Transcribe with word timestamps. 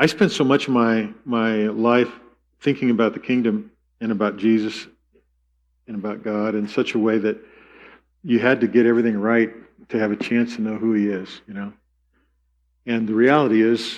I 0.00 0.06
spent 0.06 0.30
so 0.30 0.44
much 0.44 0.68
of 0.68 0.74
my, 0.74 1.10
my 1.24 1.66
life 1.66 2.12
thinking 2.60 2.90
about 2.90 3.14
the 3.14 3.18
kingdom 3.18 3.72
and 4.00 4.12
about 4.12 4.36
Jesus 4.36 4.86
and 5.88 5.96
about 5.96 6.22
God 6.22 6.54
in 6.54 6.68
such 6.68 6.94
a 6.94 6.98
way 7.00 7.18
that 7.18 7.36
you 8.22 8.38
had 8.38 8.60
to 8.60 8.68
get 8.68 8.86
everything 8.86 9.18
right 9.18 9.50
to 9.88 9.98
have 9.98 10.12
a 10.12 10.16
chance 10.16 10.54
to 10.54 10.62
know 10.62 10.76
who 10.76 10.92
He 10.92 11.08
is, 11.08 11.40
you 11.48 11.54
know. 11.54 11.72
And 12.86 13.08
the 13.08 13.14
reality 13.14 13.60
is, 13.60 13.96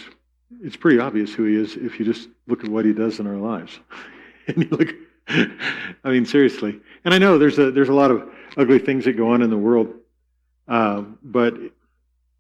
it's 0.63 0.75
pretty 0.75 0.99
obvious 0.99 1.35
who 1.35 1.45
He 1.45 1.57
is 1.57 1.77
if 1.77 1.99
you 1.99 2.07
just 2.07 2.31
look 2.47 2.65
at 2.65 2.71
what 2.71 2.87
He 2.87 2.95
does 2.95 3.21
in 3.21 3.27
our 3.27 3.37
lives. 3.37 3.79
and 4.47 4.57
you 4.57 4.69
look, 4.71 4.95
I 5.29 6.11
mean, 6.11 6.25
seriously. 6.25 6.81
And 7.05 7.13
I 7.13 7.19
know 7.19 7.37
there's 7.37 7.59
a 7.59 7.71
there's 7.71 7.91
a 7.91 7.95
lot 7.95 8.11
of 8.11 8.27
ugly 8.57 8.79
things 8.79 9.05
that 9.05 9.19
go 9.19 9.33
on 9.33 9.43
in 9.43 9.51
the 9.51 9.59
world, 9.59 9.93
uh, 10.67 11.03
but 11.23 11.55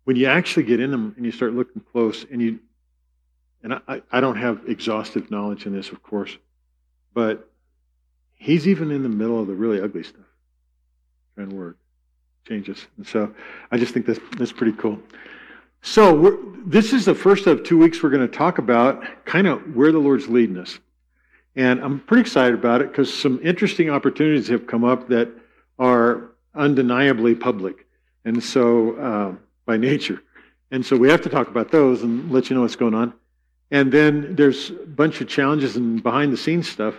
when 0.04 0.16
you 0.16 0.26
actually 0.26 0.62
get 0.62 0.80
in 0.80 0.90
them 0.90 1.12
and 1.16 1.26
you 1.26 1.30
start 1.30 1.52
looking 1.52 1.82
close, 1.92 2.24
and 2.30 2.40
you 2.40 2.58
and 3.62 3.74
I, 3.74 4.02
I 4.10 4.20
don't 4.20 4.36
have 4.36 4.62
exhaustive 4.66 5.30
knowledge 5.30 5.66
in 5.66 5.72
this, 5.72 5.90
of 5.90 6.02
course, 6.02 6.36
but 7.12 7.50
he's 8.34 8.66
even 8.66 8.90
in 8.90 9.02
the 9.02 9.08
middle 9.08 9.40
of 9.40 9.46
the 9.46 9.54
really 9.54 9.80
ugly 9.80 10.02
stuff 10.02 10.24
trying 11.34 11.50
to 11.50 11.56
work, 11.56 11.76
changes. 12.46 12.86
And 12.96 13.06
so 13.06 13.32
I 13.70 13.78
just 13.78 13.94
think 13.94 14.06
that's, 14.06 14.20
that's 14.36 14.52
pretty 14.52 14.76
cool. 14.76 14.98
So 15.82 16.38
this 16.66 16.92
is 16.92 17.04
the 17.04 17.14
first 17.14 17.46
of 17.46 17.62
two 17.62 17.78
weeks 17.78 18.02
we're 18.02 18.10
going 18.10 18.28
to 18.28 18.36
talk 18.36 18.58
about 18.58 19.02
kind 19.24 19.46
of 19.46 19.74
where 19.74 19.92
the 19.92 19.98
Lord's 19.98 20.28
leading 20.28 20.58
us. 20.58 20.78
And 21.56 21.80
I'm 21.80 22.00
pretty 22.00 22.20
excited 22.20 22.54
about 22.54 22.80
it 22.80 22.88
because 22.88 23.12
some 23.12 23.40
interesting 23.42 23.90
opportunities 23.90 24.48
have 24.48 24.66
come 24.66 24.84
up 24.84 25.08
that 25.08 25.28
are 25.78 26.30
undeniably 26.54 27.34
public. 27.34 27.86
And 28.24 28.42
so, 28.42 28.96
uh, 28.96 29.34
by 29.64 29.76
nature. 29.76 30.22
And 30.70 30.84
so 30.84 30.96
we 30.96 31.08
have 31.08 31.22
to 31.22 31.28
talk 31.28 31.48
about 31.48 31.70
those 31.70 32.02
and 32.02 32.30
let 32.30 32.50
you 32.50 32.56
know 32.56 32.62
what's 32.62 32.76
going 32.76 32.94
on. 32.94 33.14
And 33.70 33.92
then 33.92 34.34
there's 34.34 34.70
a 34.70 34.86
bunch 34.86 35.20
of 35.20 35.28
challenges 35.28 35.76
and 35.76 36.02
behind 36.02 36.32
the 36.32 36.36
scenes 36.36 36.68
stuff. 36.68 36.94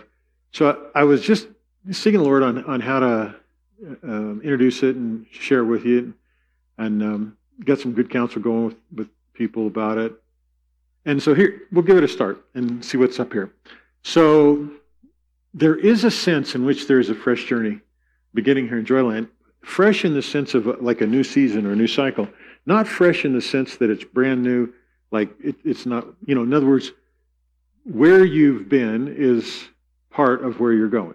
So 0.52 0.90
I, 0.94 1.00
I 1.00 1.04
was 1.04 1.22
just 1.22 1.48
seeking 1.90 2.20
the 2.20 2.24
Lord 2.26 2.42
on, 2.42 2.64
on 2.64 2.80
how 2.80 3.00
to 3.00 3.34
um, 4.02 4.40
introduce 4.42 4.82
it 4.82 4.96
and 4.96 5.26
share 5.30 5.60
it 5.60 5.66
with 5.66 5.84
you, 5.84 6.14
and 6.78 7.02
um, 7.02 7.36
some 7.76 7.92
good 7.92 8.10
counsel 8.10 8.40
going 8.40 8.66
with, 8.66 8.76
with 8.94 9.08
people 9.34 9.66
about 9.66 9.98
it. 9.98 10.12
And 11.04 11.22
so 11.22 11.34
here, 11.34 11.62
we'll 11.72 11.82
give 11.82 11.96
it 11.96 12.04
a 12.04 12.08
start 12.08 12.44
and 12.54 12.84
see 12.84 12.96
what's 12.96 13.18
up 13.18 13.32
here. 13.32 13.52
So 14.02 14.70
there 15.52 15.76
is 15.76 16.04
a 16.04 16.10
sense 16.10 16.54
in 16.54 16.64
which 16.64 16.86
there 16.86 17.00
is 17.00 17.10
a 17.10 17.14
fresh 17.14 17.44
journey 17.44 17.80
beginning 18.34 18.68
here 18.68 18.78
in 18.78 18.86
Joyland. 18.86 19.28
Fresh 19.62 20.04
in 20.04 20.14
the 20.14 20.22
sense 20.22 20.54
of 20.54 20.66
like 20.82 21.00
a 21.00 21.06
new 21.06 21.22
season 21.22 21.66
or 21.66 21.72
a 21.72 21.76
new 21.76 21.86
cycle, 21.86 22.28
not 22.66 22.86
fresh 22.86 23.24
in 23.24 23.32
the 23.32 23.40
sense 23.40 23.76
that 23.76 23.90
it's 23.90 24.04
brand 24.04 24.42
new 24.42 24.72
like 25.12 25.30
it, 25.42 25.56
it's 25.64 25.86
not, 25.86 26.06
you 26.24 26.34
know, 26.34 26.42
in 26.42 26.52
other 26.52 26.66
words, 26.66 26.92
where 27.84 28.24
you've 28.24 28.68
been 28.68 29.14
is 29.16 29.68
part 30.10 30.44
of 30.44 30.60
where 30.60 30.72
you're 30.72 30.88
going. 30.88 31.14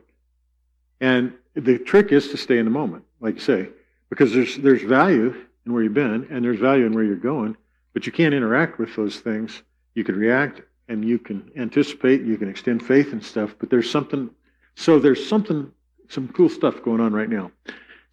And 1.01 1.33
the 1.55 1.77
trick 1.77 2.11
is 2.11 2.29
to 2.29 2.37
stay 2.37 2.57
in 2.57 2.65
the 2.65 2.71
moment, 2.71 3.03
like 3.19 3.35
you 3.35 3.41
say, 3.41 3.69
because 4.09 4.33
there's 4.33 4.57
there's 4.57 4.83
value 4.83 5.35
in 5.65 5.73
where 5.73 5.83
you've 5.83 5.93
been 5.93 6.27
and 6.29 6.43
there's 6.43 6.59
value 6.59 6.85
in 6.85 6.93
where 6.93 7.03
you're 7.03 7.15
going, 7.15 7.57
but 7.93 8.05
you 8.05 8.11
can't 8.11 8.33
interact 8.33 8.79
with 8.79 8.95
those 8.95 9.19
things. 9.19 9.63
You 9.95 10.03
can 10.03 10.15
react 10.15 10.61
and 10.87 11.03
you 11.03 11.19
can 11.19 11.51
anticipate, 11.57 12.21
you 12.21 12.37
can 12.37 12.49
extend 12.49 12.85
faith 12.85 13.11
and 13.11 13.23
stuff, 13.23 13.55
but 13.59 13.69
there's 13.69 13.89
something 13.89 14.29
so 14.75 14.99
there's 14.99 15.27
something 15.27 15.71
some 16.09 16.27
cool 16.29 16.49
stuff 16.49 16.83
going 16.83 17.01
on 17.01 17.11
right 17.13 17.29
now. 17.29 17.51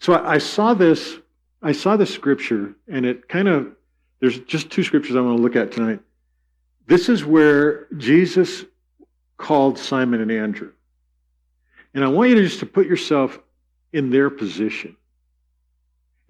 So 0.01 0.15
I, 0.15 0.35
I 0.35 0.39
saw 0.39 0.75
this 0.75 1.19
I 1.63 1.73
saw 1.73 1.97
this 1.97 2.13
scripture 2.13 2.75
and 2.89 3.07
it 3.07 3.29
kind 3.29 3.49
of 3.49 3.75
there's 4.25 4.39
just 4.39 4.71
two 4.71 4.83
scriptures 4.83 5.17
I 5.17 5.21
want 5.21 5.37
to 5.37 5.43
look 5.43 5.55
at 5.55 5.71
tonight. 5.71 6.01
This 6.87 7.11
is 7.11 7.27
where 7.27 7.89
Jesus 7.99 8.65
called 9.37 9.79
Simon 9.79 10.23
and 10.23 10.33
Andrew. 10.33 10.73
And 11.93 12.03
I 12.03 12.09
want 12.09 12.31
you 12.31 12.37
to 12.37 12.43
just 12.43 12.61
to 12.61 12.67
put 12.67 12.87
yourself 12.87 13.39
in 13.93 14.09
their 14.09 14.31
position. 14.31 14.97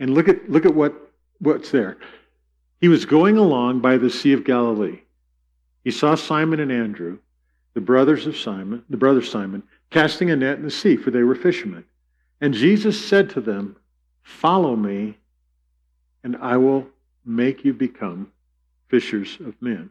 And 0.01 0.13
look 0.13 0.27
at 0.29 0.51
look 0.51 0.67
at 0.67 0.75
what, 0.75 0.93
what's 1.39 1.71
there. 1.71 1.99
He 2.81 2.89
was 2.89 3.05
going 3.05 3.39
along 3.39 3.79
by 3.79 3.97
the 3.97 4.11
Sea 4.11 4.33
of 4.33 4.43
Galilee. 4.43 5.03
He 5.85 5.93
saw 5.93 6.17
Simon 6.17 6.59
and 6.59 6.73
Andrew, 6.73 7.19
the 7.75 7.81
brothers 7.81 8.27
of 8.27 8.37
Simon, 8.37 8.85
the 8.91 8.97
brother 8.97 9.23
Simon, 9.23 9.63
casting 9.91 10.33
a 10.33 10.37
net 10.37 10.59
in 10.59 10.65
the 10.65 10.71
sea, 10.73 10.97
for 10.97 11.13
they 11.13 11.23
were 11.23 11.37
fishermen. 11.37 11.85
And 12.41 12.55
Jesus 12.55 13.03
said 13.03 13.31
to 13.31 13.41
them, 13.41 13.77
Follow 14.25 14.75
me, 14.75 15.17
and 16.25 16.37
I 16.39 16.57
will 16.57 16.89
make 17.25 17.65
you 17.65 17.73
become 17.73 18.31
fishers 18.89 19.39
of 19.41 19.61
men. 19.61 19.91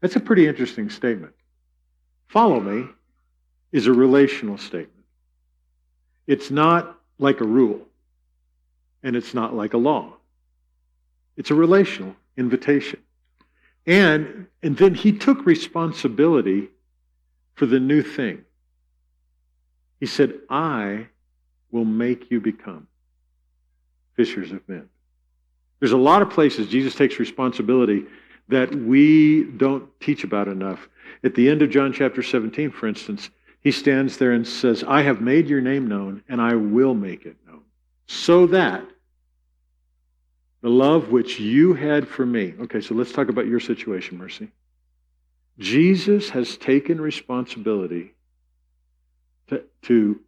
That's 0.00 0.16
a 0.16 0.20
pretty 0.20 0.46
interesting 0.46 0.90
statement. 0.90 1.34
Follow 2.28 2.60
me 2.60 2.88
is 3.70 3.86
a 3.86 3.92
relational 3.92 4.58
statement. 4.58 5.04
It's 6.26 6.50
not 6.50 6.98
like 7.18 7.40
a 7.40 7.44
rule, 7.44 7.80
and 9.02 9.16
it's 9.16 9.34
not 9.34 9.54
like 9.54 9.74
a 9.74 9.78
law. 9.78 10.14
It's 11.36 11.50
a 11.50 11.54
relational 11.54 12.14
invitation. 12.36 13.00
And, 13.86 14.46
and 14.62 14.76
then 14.76 14.94
he 14.94 15.12
took 15.12 15.44
responsibility 15.44 16.68
for 17.54 17.66
the 17.66 17.80
new 17.80 18.02
thing. 18.02 18.44
He 20.00 20.06
said, 20.06 20.34
I 20.48 21.06
will 21.70 21.84
make 21.84 22.30
you 22.30 22.40
become 22.40 22.86
fishers 24.14 24.52
of 24.52 24.68
men. 24.68 24.88
There's 25.82 25.90
a 25.90 25.96
lot 25.96 26.22
of 26.22 26.30
places 26.30 26.68
Jesus 26.68 26.94
takes 26.94 27.18
responsibility 27.18 28.04
that 28.46 28.72
we 28.72 29.42
don't 29.42 29.88
teach 29.98 30.22
about 30.22 30.46
enough. 30.46 30.88
At 31.24 31.34
the 31.34 31.48
end 31.48 31.60
of 31.60 31.70
John 31.70 31.92
chapter 31.92 32.22
17, 32.22 32.70
for 32.70 32.86
instance, 32.86 33.30
he 33.62 33.72
stands 33.72 34.16
there 34.16 34.30
and 34.30 34.46
says, 34.46 34.84
I 34.86 35.02
have 35.02 35.20
made 35.20 35.48
your 35.48 35.60
name 35.60 35.88
known, 35.88 36.22
and 36.28 36.40
I 36.40 36.54
will 36.54 36.94
make 36.94 37.26
it 37.26 37.36
known, 37.48 37.62
so 38.06 38.46
that 38.46 38.84
the 40.60 40.68
love 40.68 41.08
which 41.08 41.40
you 41.40 41.74
had 41.74 42.06
for 42.06 42.24
me. 42.24 42.54
Okay, 42.60 42.80
so 42.80 42.94
let's 42.94 43.10
talk 43.10 43.28
about 43.28 43.48
your 43.48 43.58
situation, 43.58 44.18
Mercy. 44.18 44.52
Jesus 45.58 46.30
has 46.30 46.56
taken 46.56 47.00
responsibility 47.00 48.14
to, 49.48 49.64
to 49.82 50.20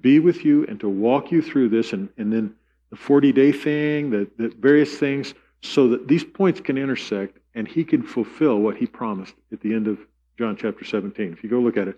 be 0.00 0.20
with 0.20 0.42
you 0.42 0.64
and 0.64 0.80
to 0.80 0.88
walk 0.88 1.30
you 1.30 1.42
through 1.42 1.68
this 1.68 1.92
and, 1.92 2.08
and 2.16 2.32
then 2.32 2.54
the 2.92 2.96
40 2.98 3.32
day 3.32 3.52
thing, 3.52 4.10
the, 4.10 4.28
the 4.36 4.54
various 4.60 4.94
things, 4.98 5.32
so 5.62 5.88
that 5.88 6.08
these 6.08 6.22
points 6.22 6.60
can 6.60 6.76
intersect 6.76 7.38
and 7.54 7.66
he 7.66 7.84
can 7.84 8.02
fulfill 8.02 8.58
what 8.58 8.76
he 8.76 8.86
promised 8.86 9.34
at 9.50 9.60
the 9.62 9.72
end 9.72 9.88
of 9.88 9.98
John 10.38 10.56
chapter 10.58 10.84
17. 10.84 11.32
If 11.32 11.42
you 11.42 11.48
go 11.48 11.58
look 11.58 11.78
at 11.78 11.88
it, 11.88 11.96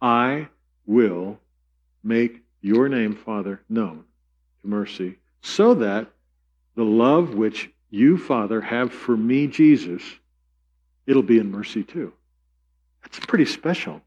I 0.00 0.48
will 0.86 1.38
make 2.02 2.42
your 2.62 2.88
name, 2.88 3.14
Father, 3.14 3.60
known 3.68 4.04
to 4.62 4.66
mercy, 4.66 5.18
so 5.42 5.74
that 5.74 6.08
the 6.74 6.84
love 6.84 7.34
which 7.34 7.70
you, 7.90 8.16
Father, 8.16 8.62
have 8.62 8.94
for 8.94 9.18
me, 9.18 9.46
Jesus, 9.46 10.02
it'll 11.06 11.22
be 11.22 11.38
in 11.38 11.50
mercy 11.50 11.84
too. 11.84 12.14
That's 13.02 13.20
pretty 13.20 13.44
special. 13.44 14.00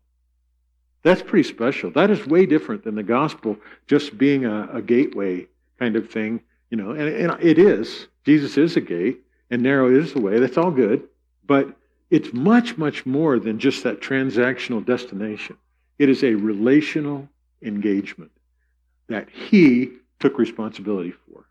That's 1.04 1.22
pretty 1.22 1.48
special. 1.48 1.92
That 1.92 2.10
is 2.10 2.26
way 2.26 2.48
different 2.48 2.84
than 2.84 2.96
the 2.96 3.04
gospel 3.04 3.58
just 3.86 4.18
being 4.18 4.46
a, 4.46 4.70
a 4.74 4.82
gateway 4.82 5.48
kind 5.84 5.96
of 5.98 6.10
thing, 6.10 6.40
you 6.70 6.78
know, 6.78 6.92
and, 6.92 7.10
and 7.10 7.44
it 7.44 7.60
is. 7.60 8.08
Jesus 8.26 8.58
is 8.58 8.78
a 8.78 8.82
gate, 8.82 9.20
and 9.50 9.62
narrow 9.62 9.94
is 9.94 10.14
the 10.14 10.22
way. 10.22 10.40
That's 10.40 10.58
all 10.58 10.72
good. 10.72 11.04
But 11.46 11.76
it's 12.10 12.32
much, 12.32 12.78
much 12.78 13.06
more 13.06 13.38
than 13.38 13.60
just 13.60 13.84
that 13.84 14.00
transactional 14.00 14.86
destination. 14.86 15.58
It 16.00 16.08
is 16.08 16.24
a 16.24 16.36
relational 16.36 17.28
engagement 17.62 18.32
that 19.08 19.28
he 19.30 19.92
took 20.20 20.38
responsibility 20.38 21.12
for. 21.12 21.46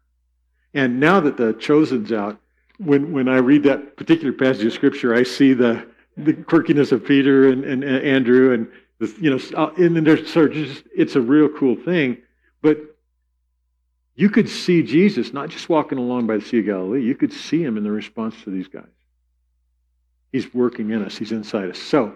And 0.73 0.99
now 0.99 1.21
that 1.21 1.37
the 1.37 1.53
chosen's 1.53 2.11
out, 2.11 2.41
when, 2.79 3.13
when 3.13 3.29
I 3.29 3.37
read 3.37 3.65
that 3.65 3.99
particular 3.99 4.33
passage 4.33 4.65
of 4.65 4.73
scripture, 4.73 5.15
I 5.15 5.25
see 5.25 5.53
the, 5.53 5.87
the 6.17 6.33
quirkiness 6.33 6.91
of 6.91 7.05
Peter 7.05 7.51
and, 7.51 7.65
and, 7.65 7.85
and 7.85 8.03
Andrew, 8.03 8.55
and 8.55 8.67
the, 8.99 9.15
you 9.21 9.31
know, 9.31 9.41
uh, 9.63 9.73
and 9.77 9.95
then 9.95 10.05
there's 10.05 10.35
of 10.35 10.53
just, 10.53 10.85
it's 10.97 11.17
a 11.17 11.21
real 11.21 11.51
cool 11.51 11.77
thing. 11.77 12.17
But 12.63 12.79
you 14.15 14.29
could 14.29 14.49
see 14.49 14.83
Jesus 14.83 15.33
not 15.33 15.49
just 15.49 15.69
walking 15.69 15.99
along 15.99 16.27
by 16.27 16.37
the 16.37 16.45
Sea 16.45 16.59
of 16.59 16.67
Galilee, 16.67 17.03
you 17.03 17.15
could 17.15 17.33
see 17.33 17.63
him 17.63 17.77
in 17.77 17.85
the 17.85 17.91
response 17.91 18.35
to 18.45 18.51
these 18.51 18.69
guys. 18.69 18.85
He's 20.33 20.53
working 20.53 20.91
in 20.91 21.05
us, 21.05 21.17
he's 21.17 21.33
inside 21.33 21.71
us. 21.71 21.79
So, 21.79 22.15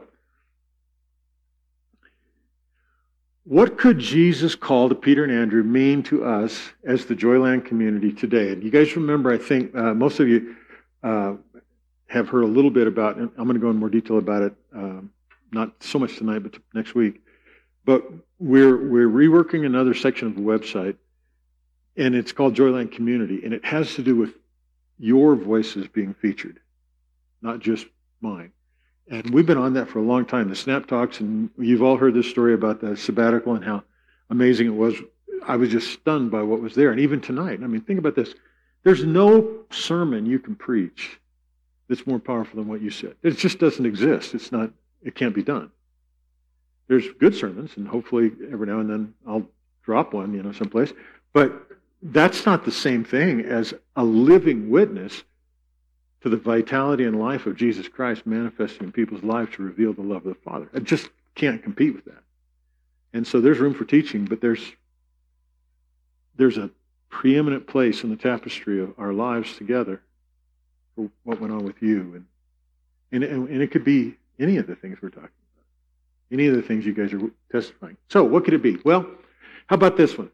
what 3.44 3.78
could 3.78 3.98
Jesus' 3.98 4.56
call 4.56 4.88
to 4.88 4.94
Peter 4.94 5.22
and 5.22 5.32
Andrew 5.32 5.62
mean 5.62 6.02
to 6.04 6.24
us 6.24 6.70
as 6.84 7.06
the 7.06 7.14
Joyland 7.14 7.64
community 7.64 8.12
today? 8.12 8.50
And 8.50 8.62
you 8.62 8.70
guys 8.70 8.96
remember, 8.96 9.32
I 9.32 9.38
think 9.38 9.74
uh, 9.74 9.94
most 9.94 10.18
of 10.18 10.28
you 10.28 10.56
uh, 11.02 11.34
have 12.08 12.28
heard 12.28 12.42
a 12.42 12.48
little 12.48 12.70
bit 12.70 12.88
about, 12.88 13.16
and 13.16 13.30
I'm 13.38 13.44
going 13.44 13.54
to 13.54 13.60
go 13.60 13.70
in 13.70 13.76
more 13.76 13.88
detail 13.88 14.18
about 14.18 14.42
it, 14.42 14.54
um, 14.74 15.10
not 15.52 15.72
so 15.80 15.98
much 15.98 16.16
tonight, 16.18 16.40
but 16.40 16.56
next 16.74 16.94
week. 16.94 17.22
But 17.84 18.02
we're, 18.40 18.76
we're 18.76 19.08
reworking 19.08 19.64
another 19.64 19.94
section 19.94 20.26
of 20.26 20.34
the 20.34 20.40
website 20.40 20.96
and 21.96 22.14
it's 22.14 22.32
called 22.32 22.54
Joyland 22.54 22.92
Community, 22.92 23.42
and 23.44 23.54
it 23.54 23.64
has 23.64 23.94
to 23.94 24.02
do 24.02 24.16
with 24.16 24.34
your 24.98 25.34
voices 25.34 25.86
being 25.88 26.14
featured, 26.14 26.60
not 27.42 27.60
just 27.60 27.86
mine. 28.20 28.52
And 29.08 29.30
we've 29.30 29.46
been 29.46 29.58
on 29.58 29.74
that 29.74 29.88
for 29.88 30.00
a 30.00 30.02
long 30.02 30.24
time. 30.24 30.48
The 30.48 30.56
Snap 30.56 30.86
Talks, 30.86 31.20
and 31.20 31.50
you've 31.58 31.82
all 31.82 31.96
heard 31.96 32.14
this 32.14 32.28
story 32.28 32.54
about 32.54 32.80
the 32.80 32.96
sabbatical 32.96 33.54
and 33.54 33.64
how 33.64 33.84
amazing 34.30 34.66
it 34.66 34.74
was. 34.74 34.96
I 35.46 35.56
was 35.56 35.70
just 35.70 35.92
stunned 35.92 36.30
by 36.30 36.42
what 36.42 36.60
was 36.60 36.74
there. 36.74 36.90
And 36.90 37.00
even 37.00 37.20
tonight, 37.20 37.60
I 37.62 37.66
mean, 37.66 37.82
think 37.82 38.00
about 38.00 38.16
this. 38.16 38.34
There's 38.82 39.04
no 39.04 39.64
sermon 39.70 40.26
you 40.26 40.38
can 40.38 40.56
preach 40.56 41.20
that's 41.88 42.06
more 42.06 42.18
powerful 42.18 42.56
than 42.56 42.68
what 42.68 42.80
you 42.80 42.90
said. 42.90 43.14
It 43.22 43.32
just 43.36 43.58
doesn't 43.58 43.86
exist. 43.86 44.34
It's 44.34 44.50
not, 44.50 44.70
it 45.02 45.14
can't 45.14 45.34
be 45.34 45.42
done. 45.42 45.70
There's 46.88 47.06
good 47.20 47.34
sermons, 47.34 47.72
and 47.76 47.86
hopefully 47.86 48.32
every 48.50 48.66
now 48.66 48.80
and 48.80 48.90
then 48.90 49.14
I'll 49.26 49.46
drop 49.82 50.14
one, 50.14 50.34
you 50.34 50.42
know, 50.42 50.52
someplace. 50.52 50.92
But 51.32 51.65
that's 52.02 52.46
not 52.46 52.64
the 52.64 52.72
same 52.72 53.04
thing 53.04 53.40
as 53.40 53.74
a 53.94 54.04
living 54.04 54.70
witness 54.70 55.24
to 56.22 56.28
the 56.28 56.36
vitality 56.36 57.04
and 57.04 57.18
life 57.18 57.46
of 57.46 57.56
Jesus 57.56 57.88
Christ 57.88 58.26
manifesting 58.26 58.86
in 58.86 58.92
people's 58.92 59.22
lives 59.22 59.54
to 59.56 59.62
reveal 59.62 59.92
the 59.92 60.02
love 60.02 60.26
of 60.26 60.34
the 60.34 60.40
Father. 60.44 60.68
I 60.74 60.80
just 60.80 61.08
can't 61.34 61.62
compete 61.62 61.94
with 61.94 62.04
that. 62.06 62.22
And 63.12 63.26
so 63.26 63.40
there's 63.40 63.58
room 63.58 63.74
for 63.74 63.84
teaching, 63.84 64.24
but 64.24 64.40
there's 64.40 64.60
there's 66.36 66.58
a 66.58 66.70
preeminent 67.08 67.66
place 67.66 68.02
in 68.02 68.10
the 68.10 68.16
tapestry 68.16 68.82
of 68.82 68.92
our 68.98 69.12
lives 69.12 69.56
together 69.56 70.02
for 70.94 71.08
what 71.24 71.40
went 71.40 71.52
on 71.52 71.64
with 71.64 71.80
you. 71.80 72.24
And, 73.10 73.24
and, 73.24 73.48
and 73.48 73.62
it 73.62 73.70
could 73.70 73.84
be 73.84 74.16
any 74.38 74.58
of 74.58 74.66
the 74.66 74.76
things 74.76 74.98
we're 75.00 75.08
talking 75.08 75.24
about, 75.24 76.30
any 76.30 76.46
of 76.46 76.56
the 76.56 76.62
things 76.62 76.84
you 76.84 76.92
guys 76.92 77.12
are 77.12 77.20
testifying. 77.50 77.96
So, 78.10 78.24
what 78.24 78.44
could 78.44 78.54
it 78.54 78.62
be? 78.62 78.76
Well, 78.84 79.06
how 79.66 79.74
about 79.76 79.96
this 79.96 80.18
one? 80.18 80.30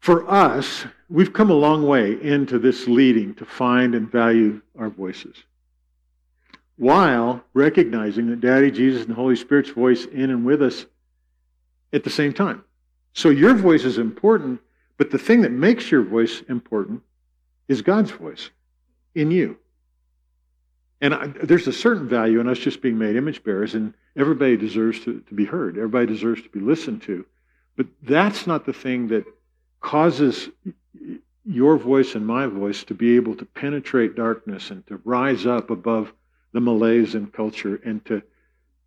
For 0.00 0.30
us, 0.30 0.86
we've 1.08 1.32
come 1.32 1.50
a 1.50 1.54
long 1.54 1.86
way 1.86 2.20
into 2.20 2.58
this 2.58 2.86
leading 2.86 3.34
to 3.34 3.44
find 3.44 3.94
and 3.94 4.10
value 4.10 4.62
our 4.78 4.90
voices 4.90 5.36
while 6.78 7.42
recognizing 7.54 8.30
that 8.30 8.40
Daddy, 8.40 8.70
Jesus, 8.70 9.02
and 9.02 9.10
the 9.10 9.16
Holy 9.16 9.36
Spirit's 9.36 9.70
voice 9.70 10.06
in 10.06 10.30
and 10.30 10.44
with 10.44 10.62
us 10.62 10.86
at 11.92 12.04
the 12.04 12.10
same 12.10 12.32
time. 12.32 12.64
So 13.12 13.30
your 13.30 13.54
voice 13.54 13.84
is 13.84 13.98
important, 13.98 14.60
but 14.96 15.10
the 15.10 15.18
thing 15.18 15.42
that 15.42 15.50
makes 15.50 15.90
your 15.90 16.02
voice 16.02 16.40
important 16.48 17.02
is 17.66 17.82
God's 17.82 18.12
voice 18.12 18.50
in 19.14 19.32
you. 19.32 19.58
And 21.00 21.14
I, 21.14 21.26
there's 21.26 21.66
a 21.66 21.72
certain 21.72 22.08
value 22.08 22.40
in 22.40 22.48
us 22.48 22.58
just 22.58 22.80
being 22.80 22.98
made 22.98 23.16
image 23.16 23.42
bearers, 23.42 23.74
and 23.74 23.92
everybody 24.16 24.56
deserves 24.56 25.00
to, 25.00 25.20
to 25.20 25.34
be 25.34 25.44
heard. 25.44 25.76
Everybody 25.76 26.06
deserves 26.06 26.42
to 26.42 26.48
be 26.48 26.60
listened 26.60 27.02
to. 27.02 27.26
But 27.76 27.86
that's 28.02 28.46
not 28.46 28.66
the 28.66 28.72
thing 28.72 29.08
that 29.08 29.24
causes 29.80 30.48
your 31.44 31.78
voice 31.78 32.14
and 32.14 32.26
my 32.26 32.46
voice 32.46 32.84
to 32.84 32.94
be 32.94 33.16
able 33.16 33.34
to 33.36 33.44
penetrate 33.44 34.14
darkness 34.14 34.70
and 34.70 34.86
to 34.86 35.00
rise 35.04 35.46
up 35.46 35.70
above 35.70 36.12
the 36.52 36.60
malaise 36.60 37.14
in 37.14 37.26
culture 37.28 37.80
and 37.84 38.04
to 38.04 38.22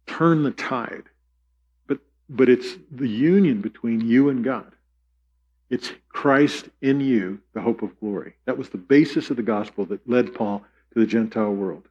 turn 0.05 0.43
the 0.43 0.51
tide. 0.51 1.03
But, 1.87 1.99
but 2.29 2.49
it's 2.49 2.77
the 2.91 3.07
union 3.07 3.61
between 3.61 4.01
you 4.01 4.29
and 4.29 4.43
God. 4.43 4.71
It's 5.69 5.91
Christ 6.09 6.69
in 6.81 6.99
you, 6.99 7.39
the 7.53 7.61
hope 7.61 7.81
of 7.81 7.97
glory. 7.99 8.35
That 8.45 8.57
was 8.57 8.69
the 8.69 8.77
basis 8.77 9.29
of 9.29 9.37
the 9.37 9.43
gospel 9.43 9.85
that 9.85 10.07
led 10.07 10.35
Paul 10.35 10.63
to 10.93 10.99
the 10.99 11.05
Gentile 11.05 11.53
world. 11.53 11.87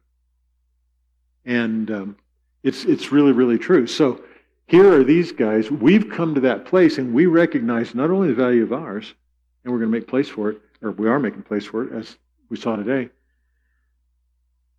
And 1.45 1.89
um, 1.89 2.17
it's, 2.63 2.85
it's 2.85 3.11
really, 3.11 3.31
really 3.31 3.57
true. 3.57 3.87
So 3.87 4.23
here 4.71 4.93
are 4.93 5.03
these 5.03 5.33
guys. 5.33 5.69
We've 5.69 6.09
come 6.09 6.33
to 6.33 6.41
that 6.41 6.63
place 6.63 6.97
and 6.97 7.13
we 7.13 7.25
recognize 7.25 7.93
not 7.93 8.09
only 8.09 8.29
the 8.29 8.33
value 8.33 8.63
of 8.63 8.71
ours, 8.71 9.13
and 9.63 9.73
we're 9.73 9.79
going 9.79 9.91
to 9.91 9.97
make 9.97 10.07
place 10.07 10.29
for 10.29 10.49
it, 10.49 10.61
or 10.81 10.91
we 10.91 11.09
are 11.09 11.19
making 11.19 11.43
place 11.43 11.65
for 11.65 11.83
it, 11.83 11.91
as 11.91 12.15
we 12.47 12.55
saw 12.55 12.77
today. 12.77 13.09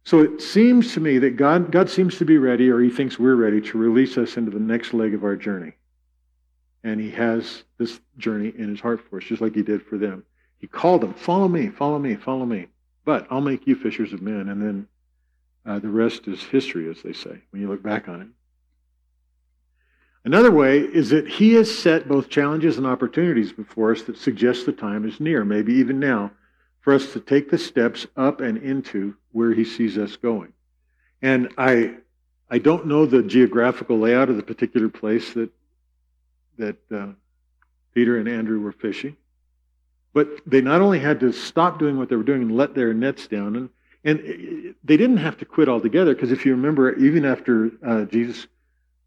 So 0.04 0.20
it 0.20 0.40
seems 0.40 0.94
to 0.94 1.00
me 1.00 1.18
that 1.18 1.36
God, 1.36 1.70
God 1.70 1.90
seems 1.90 2.16
to 2.16 2.24
be 2.24 2.38
ready, 2.38 2.70
or 2.70 2.80
He 2.80 2.88
thinks 2.88 3.18
we're 3.18 3.34
ready, 3.34 3.60
to 3.60 3.76
release 3.76 4.16
us 4.16 4.38
into 4.38 4.50
the 4.50 4.58
next 4.58 4.94
leg 4.94 5.12
of 5.12 5.24
our 5.24 5.36
journey. 5.36 5.74
And 6.82 6.98
He 6.98 7.10
has 7.10 7.64
this 7.76 8.00
journey 8.16 8.50
in 8.56 8.70
His 8.70 8.80
heart 8.80 9.02
for 9.10 9.18
us, 9.18 9.24
just 9.24 9.42
like 9.42 9.54
He 9.54 9.62
did 9.62 9.82
for 9.82 9.98
them. 9.98 10.24
He 10.58 10.68
called 10.68 11.02
them, 11.02 11.12
Follow 11.12 11.48
me, 11.48 11.68
follow 11.68 11.98
me, 11.98 12.16
follow 12.16 12.46
me. 12.46 12.68
But 13.04 13.26
I'll 13.30 13.42
make 13.42 13.66
you 13.66 13.76
fishers 13.76 14.14
of 14.14 14.22
men. 14.22 14.48
And 14.48 14.62
then 14.62 14.88
uh, 15.66 15.80
the 15.80 15.90
rest 15.90 16.26
is 16.28 16.42
history, 16.42 16.88
as 16.88 17.02
they 17.02 17.12
say, 17.12 17.42
when 17.50 17.60
you 17.60 17.68
look 17.68 17.82
back 17.82 18.08
on 18.08 18.22
it. 18.22 18.28
Another 20.24 20.52
way 20.52 20.78
is 20.78 21.10
that 21.10 21.26
he 21.26 21.54
has 21.54 21.76
set 21.76 22.06
both 22.06 22.28
challenges 22.28 22.78
and 22.78 22.86
opportunities 22.86 23.52
before 23.52 23.90
us 23.90 24.02
that 24.02 24.16
suggest 24.16 24.66
the 24.66 24.72
time 24.72 25.06
is 25.06 25.18
near, 25.18 25.44
maybe 25.44 25.74
even 25.74 25.98
now, 25.98 26.30
for 26.80 26.94
us 26.94 27.12
to 27.12 27.20
take 27.20 27.50
the 27.50 27.58
steps 27.58 28.06
up 28.16 28.40
and 28.40 28.58
into 28.58 29.16
where 29.32 29.52
he 29.52 29.64
sees 29.64 29.98
us 29.98 30.16
going. 30.16 30.52
And 31.22 31.52
I, 31.58 31.94
I 32.50 32.58
don't 32.58 32.86
know 32.86 33.06
the 33.06 33.22
geographical 33.22 33.98
layout 33.98 34.28
of 34.28 34.36
the 34.36 34.42
particular 34.42 34.88
place 34.88 35.32
that, 35.34 35.50
that 36.58 36.76
uh, 36.94 37.08
Peter 37.94 38.18
and 38.18 38.28
Andrew 38.28 38.60
were 38.60 38.72
fishing, 38.72 39.16
but 40.12 40.28
they 40.46 40.60
not 40.60 40.80
only 40.80 41.00
had 41.00 41.18
to 41.20 41.32
stop 41.32 41.78
doing 41.78 41.98
what 41.98 42.08
they 42.08 42.16
were 42.16 42.22
doing 42.22 42.42
and 42.42 42.56
let 42.56 42.74
their 42.74 42.94
nets 42.94 43.26
down, 43.26 43.56
and, 43.56 43.70
and 44.04 44.74
they 44.84 44.96
didn't 44.96 45.16
have 45.16 45.38
to 45.38 45.44
quit 45.44 45.68
altogether, 45.68 46.14
because 46.14 46.30
if 46.30 46.44
you 46.46 46.52
remember, 46.52 46.94
even 46.96 47.24
after 47.24 47.70
uh, 47.84 48.04
Jesus 48.04 48.46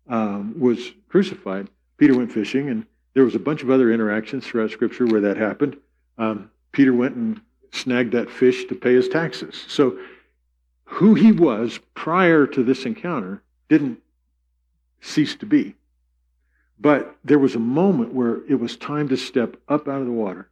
um, 0.07 0.59
was 0.59 0.91
crucified, 1.09 1.69
Peter 1.97 2.15
went 2.15 2.31
fishing, 2.31 2.69
and 2.69 2.85
there 3.13 3.23
was 3.23 3.35
a 3.35 3.39
bunch 3.39 3.63
of 3.63 3.69
other 3.69 3.91
interactions 3.91 4.45
throughout 4.45 4.71
Scripture 4.71 5.05
where 5.05 5.21
that 5.21 5.37
happened. 5.37 5.77
Um, 6.17 6.51
Peter 6.71 6.93
went 6.93 7.15
and 7.15 7.41
snagged 7.71 8.11
that 8.13 8.29
fish 8.29 8.65
to 8.65 8.75
pay 8.75 8.93
his 8.93 9.07
taxes. 9.07 9.65
So, 9.67 9.97
who 10.85 11.15
he 11.15 11.31
was 11.31 11.79
prior 11.95 12.45
to 12.45 12.63
this 12.63 12.85
encounter 12.85 13.41
didn't 13.69 13.99
cease 15.01 15.35
to 15.37 15.45
be. 15.45 15.75
But 16.79 17.15
there 17.23 17.39
was 17.39 17.55
a 17.55 17.59
moment 17.59 18.13
where 18.13 18.41
it 18.47 18.59
was 18.59 18.75
time 18.75 19.07
to 19.09 19.17
step 19.17 19.57
up 19.67 19.87
out 19.87 20.01
of 20.01 20.05
the 20.05 20.11
water, 20.11 20.49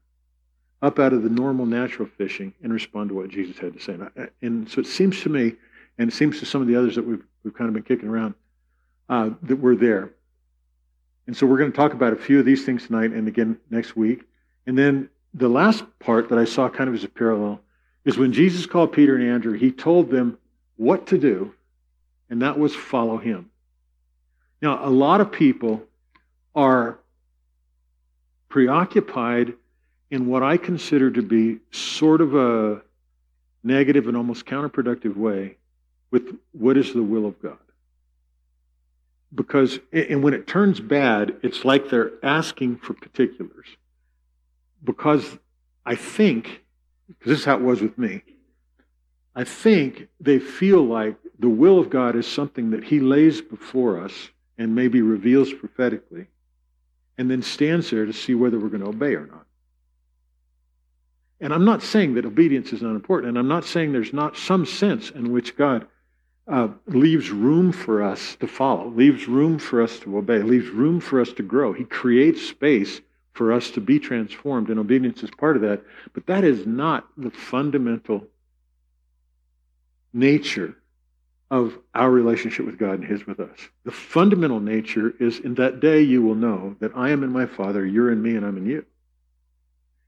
up 0.82 0.98
out 0.98 1.14
of 1.14 1.24
the 1.24 1.30
normal 1.30 1.66
natural 1.66 2.08
fishing, 2.08 2.54
and 2.64 2.74
respond 2.74 3.10
to 3.10 3.16
what 3.16 3.30
Jesus 3.30 3.58
had 3.58 3.74
to 3.74 3.80
say. 3.80 3.94
And, 3.94 4.30
and 4.42 4.70
so 4.70 4.82
it 4.82 4.88
seems 4.88 5.22
to 5.22 5.30
me, 5.30 5.54
and 5.98 6.10
it 6.10 6.14
seems 6.14 6.40
to 6.40 6.46
some 6.46 6.62
of 6.62 6.68
the 6.68 6.76
others 6.76 6.96
that 6.96 7.06
we've, 7.06 7.24
we've 7.44 7.54
kind 7.54 7.68
of 7.68 7.74
been 7.74 7.84
kicking 7.84 8.10
around, 8.10 8.36
uh, 9.10 9.32
that 9.44 9.58
were 9.58 9.76
there. 9.76 10.14
And 11.28 11.36
so 11.36 11.46
we're 11.46 11.58
going 11.58 11.72
to 11.72 11.76
talk 11.76 11.94
about 11.94 12.14
a 12.14 12.18
few 12.18 12.40
of 12.40 12.46
these 12.46 12.66
things 12.66 12.88
tonight 12.88 13.12
and 13.12 13.28
again 13.28 13.58
next 13.70 13.96
week. 13.96 14.24
And 14.68 14.78
then 14.78 15.10
the 15.34 15.48
last 15.48 15.84
part 16.00 16.30
that 16.30 16.38
I 16.38 16.46
saw 16.46 16.70
kind 16.70 16.90
of 16.90 16.96
as 16.96 17.04
a 17.04 17.10
parallel 17.10 17.62
is 18.06 18.18
when 18.18 18.34
Jesus 18.34 18.66
called 18.66 18.92
Peter 18.92 19.16
and 19.16 19.28
Andrew, 19.28 19.54
he 19.54 19.72
told 19.72 20.10
them 20.10 20.38
what 20.76 21.08
to 21.08 21.18
do, 21.18 21.54
and 22.30 22.42
that 22.42 22.60
was 22.60 22.76
follow 22.76 23.18
him. 23.18 23.50
Now, 24.62 24.86
a 24.86 24.90
lot 24.90 25.22
of 25.22 25.32
people 25.32 25.84
are 26.56 27.00
preoccupied 28.50 29.54
in 30.12 30.28
what 30.28 30.44
I 30.44 30.58
consider 30.58 31.10
to 31.12 31.22
be 31.22 31.60
sort 31.72 32.22
of 32.22 32.36
a 32.36 32.82
negative 33.64 34.08
and 34.08 34.18
almost 34.18 34.46
counterproductive 34.46 35.16
way 35.16 35.58
with 36.12 36.38
what 36.52 36.78
is 36.78 36.94
the 36.94 37.02
will 37.02 37.26
of 37.26 37.42
God 37.42 37.58
because 39.34 39.80
and 39.92 40.24
when 40.24 40.34
it 40.34 40.48
turns 40.48 40.80
bad 40.80 41.36
it's 41.42 41.66
like 41.66 41.90
they're 41.90 42.12
asking 42.24 42.78
for 42.78 42.94
particulars. 42.94 43.68
Because 44.84 45.38
i 45.86 45.96
think 45.96 46.62
because 47.08 47.30
this 47.30 47.40
is 47.40 47.46
how 47.46 47.56
it 47.56 47.62
was 47.62 47.82
with 47.82 47.98
me 47.98 48.22
i 49.36 49.44
think 49.44 50.08
they 50.20 50.40
feel 50.40 50.84
like 50.84 51.16
the 51.40 51.50
will 51.50 51.80
of 51.80 51.90
god 51.90 52.16
is 52.16 52.28
something 52.28 52.72
that 52.72 52.84
he 52.84 53.00
lays 53.00 53.42
before 53.42 54.00
us 54.00 54.30
and 54.58 54.76
maybe 54.76 55.02
reveals 55.02 55.54
prophetically 55.54 56.28
and 57.18 57.30
then 57.30 57.42
stands 57.42 57.90
there 57.90 58.06
to 58.06 58.14
see 58.14 58.34
whether 58.34 58.60
we're 58.60 58.70
going 58.70 58.82
to 58.82 58.90
obey 58.90 59.14
or 59.16 59.28
not. 59.28 59.46
And 61.40 61.54
i'm 61.54 61.66
not 61.66 61.82
saying 61.82 62.14
that 62.16 62.26
obedience 62.26 62.72
is 62.72 62.82
not 62.82 62.96
important 62.96 63.30
and 63.30 63.38
i'm 63.38 63.48
not 63.48 63.66
saying 63.66 63.92
there's 63.92 64.14
not 64.14 64.38
some 64.38 64.66
sense 64.66 65.10
in 65.10 65.32
which 65.32 65.58
god 65.58 65.88
uh, 66.48 66.68
leaves 66.88 67.30
room 67.30 67.72
for 67.72 68.04
us 68.04 68.36
to 68.38 68.48
follow, 68.48 68.90
leaves 68.90 69.28
room 69.28 69.58
for 69.58 69.82
us 69.82 70.00
to 70.00 70.18
obey, 70.18 70.40
leaves 70.40 70.70
room 70.70 71.00
for 71.00 71.22
us 71.22 71.32
to 71.34 71.44
grow. 71.44 71.72
He 71.74 71.86
creates 71.86 72.46
space 72.46 73.02
for 73.34 73.54
us 73.54 73.72
to 73.72 73.82
be 73.82 74.00
transformed, 74.00 74.70
and 74.70 74.80
obedience 74.80 75.24
is 75.24 75.32
part 75.32 75.56
of 75.56 75.62
that. 75.64 75.82
But 76.14 76.28
that 76.28 76.44
is 76.44 76.66
not 76.68 77.08
the 77.18 77.32
fundamental 77.32 78.28
nature 80.12 80.76
of 81.50 81.78
our 81.94 82.10
relationship 82.10 82.66
with 82.66 82.78
God 82.78 83.00
and 83.00 83.06
His 83.06 83.26
with 83.26 83.40
us. 83.40 83.58
The 83.86 83.92
fundamental 83.92 84.60
nature 84.60 85.14
is 85.20 85.40
in 85.40 85.56
that 85.56 85.80
day 85.80 86.02
you 86.02 86.22
will 86.22 86.36
know 86.36 86.76
that 86.80 86.92
I 86.96 87.10
am 87.10 87.24
in 87.24 87.32
my 87.32 87.46
Father, 87.46 87.86
you're 87.86 88.12
in 88.12 88.22
me, 88.22 88.36
and 88.36 88.46
I'm 88.46 88.58
in 88.58 88.66
you. 88.66 88.86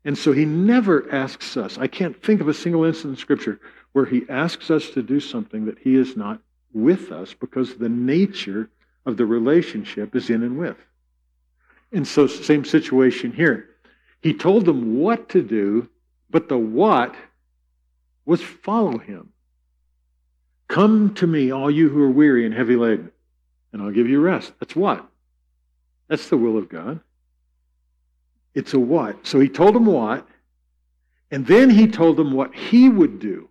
And 0.03 0.17
so 0.17 0.31
He 0.33 0.45
never 0.45 1.11
asks 1.13 1.55
us, 1.55 1.77
I 1.77 1.87
can't 1.87 2.21
think 2.21 2.41
of 2.41 2.47
a 2.47 2.53
single 2.53 2.83
instance 2.83 3.17
in 3.17 3.21
Scripture 3.21 3.59
where 3.95 4.03
he 4.03 4.23
asks 4.27 4.69
us 4.69 4.89
to 4.89 5.01
do 5.01 5.21
something 5.21 5.67
that 5.67 5.79
he 5.79 5.95
is 5.95 6.17
not 6.17 6.41
with 6.73 7.13
us 7.13 7.33
because 7.33 7.75
the 7.75 7.87
nature 7.87 8.69
of 9.05 9.15
the 9.15 9.25
relationship 9.25 10.17
is 10.17 10.29
in 10.29 10.43
and 10.43 10.57
with. 10.57 10.75
And 11.93 12.05
so, 12.05 12.27
same 12.27 12.65
situation 12.65 13.31
here. 13.31 13.69
He 14.21 14.33
told 14.33 14.65
them 14.65 14.99
what 14.99 15.29
to 15.29 15.41
do, 15.41 15.87
but 16.29 16.49
the 16.49 16.57
what 16.57 17.15
was 18.25 18.41
follow 18.41 18.97
him. 18.97 19.29
Come 20.67 21.13
to 21.13 21.25
me, 21.25 21.51
all 21.51 21.71
you 21.71 21.87
who 21.87 22.03
are 22.03 22.11
weary 22.11 22.45
and 22.45 22.53
heavy 22.53 22.75
laden, 22.75 23.13
and 23.71 23.81
I'll 23.81 23.91
give 23.91 24.09
you 24.09 24.19
rest. 24.19 24.51
That's 24.59 24.75
what? 24.75 25.07
That's 26.09 26.27
the 26.27 26.35
will 26.35 26.57
of 26.57 26.67
God. 26.67 26.99
It's 28.53 28.73
a 28.73 28.79
what. 28.79 29.25
So 29.25 29.39
he 29.39 29.47
told 29.47 29.73
them 29.73 29.85
what, 29.85 30.27
and 31.31 31.47
then 31.47 31.69
he 31.69 31.87
told 31.87 32.17
them 32.17 32.33
what 32.33 32.53
he 32.53 32.89
would 32.89 33.19
do, 33.19 33.47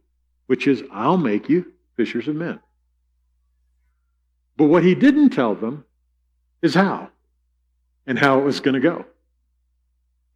which 0.46 0.66
is, 0.66 0.82
I'll 0.92 1.16
make 1.16 1.48
you 1.48 1.72
fishers 1.96 2.28
of 2.28 2.36
men. 2.36 2.60
But 4.56 4.66
what 4.66 4.84
he 4.84 4.94
didn't 4.94 5.30
tell 5.30 5.54
them 5.54 5.84
is 6.62 6.74
how 6.74 7.10
and 8.06 8.18
how 8.18 8.38
it 8.38 8.44
was 8.44 8.60
going 8.60 8.74
to 8.74 8.80
go. 8.80 9.04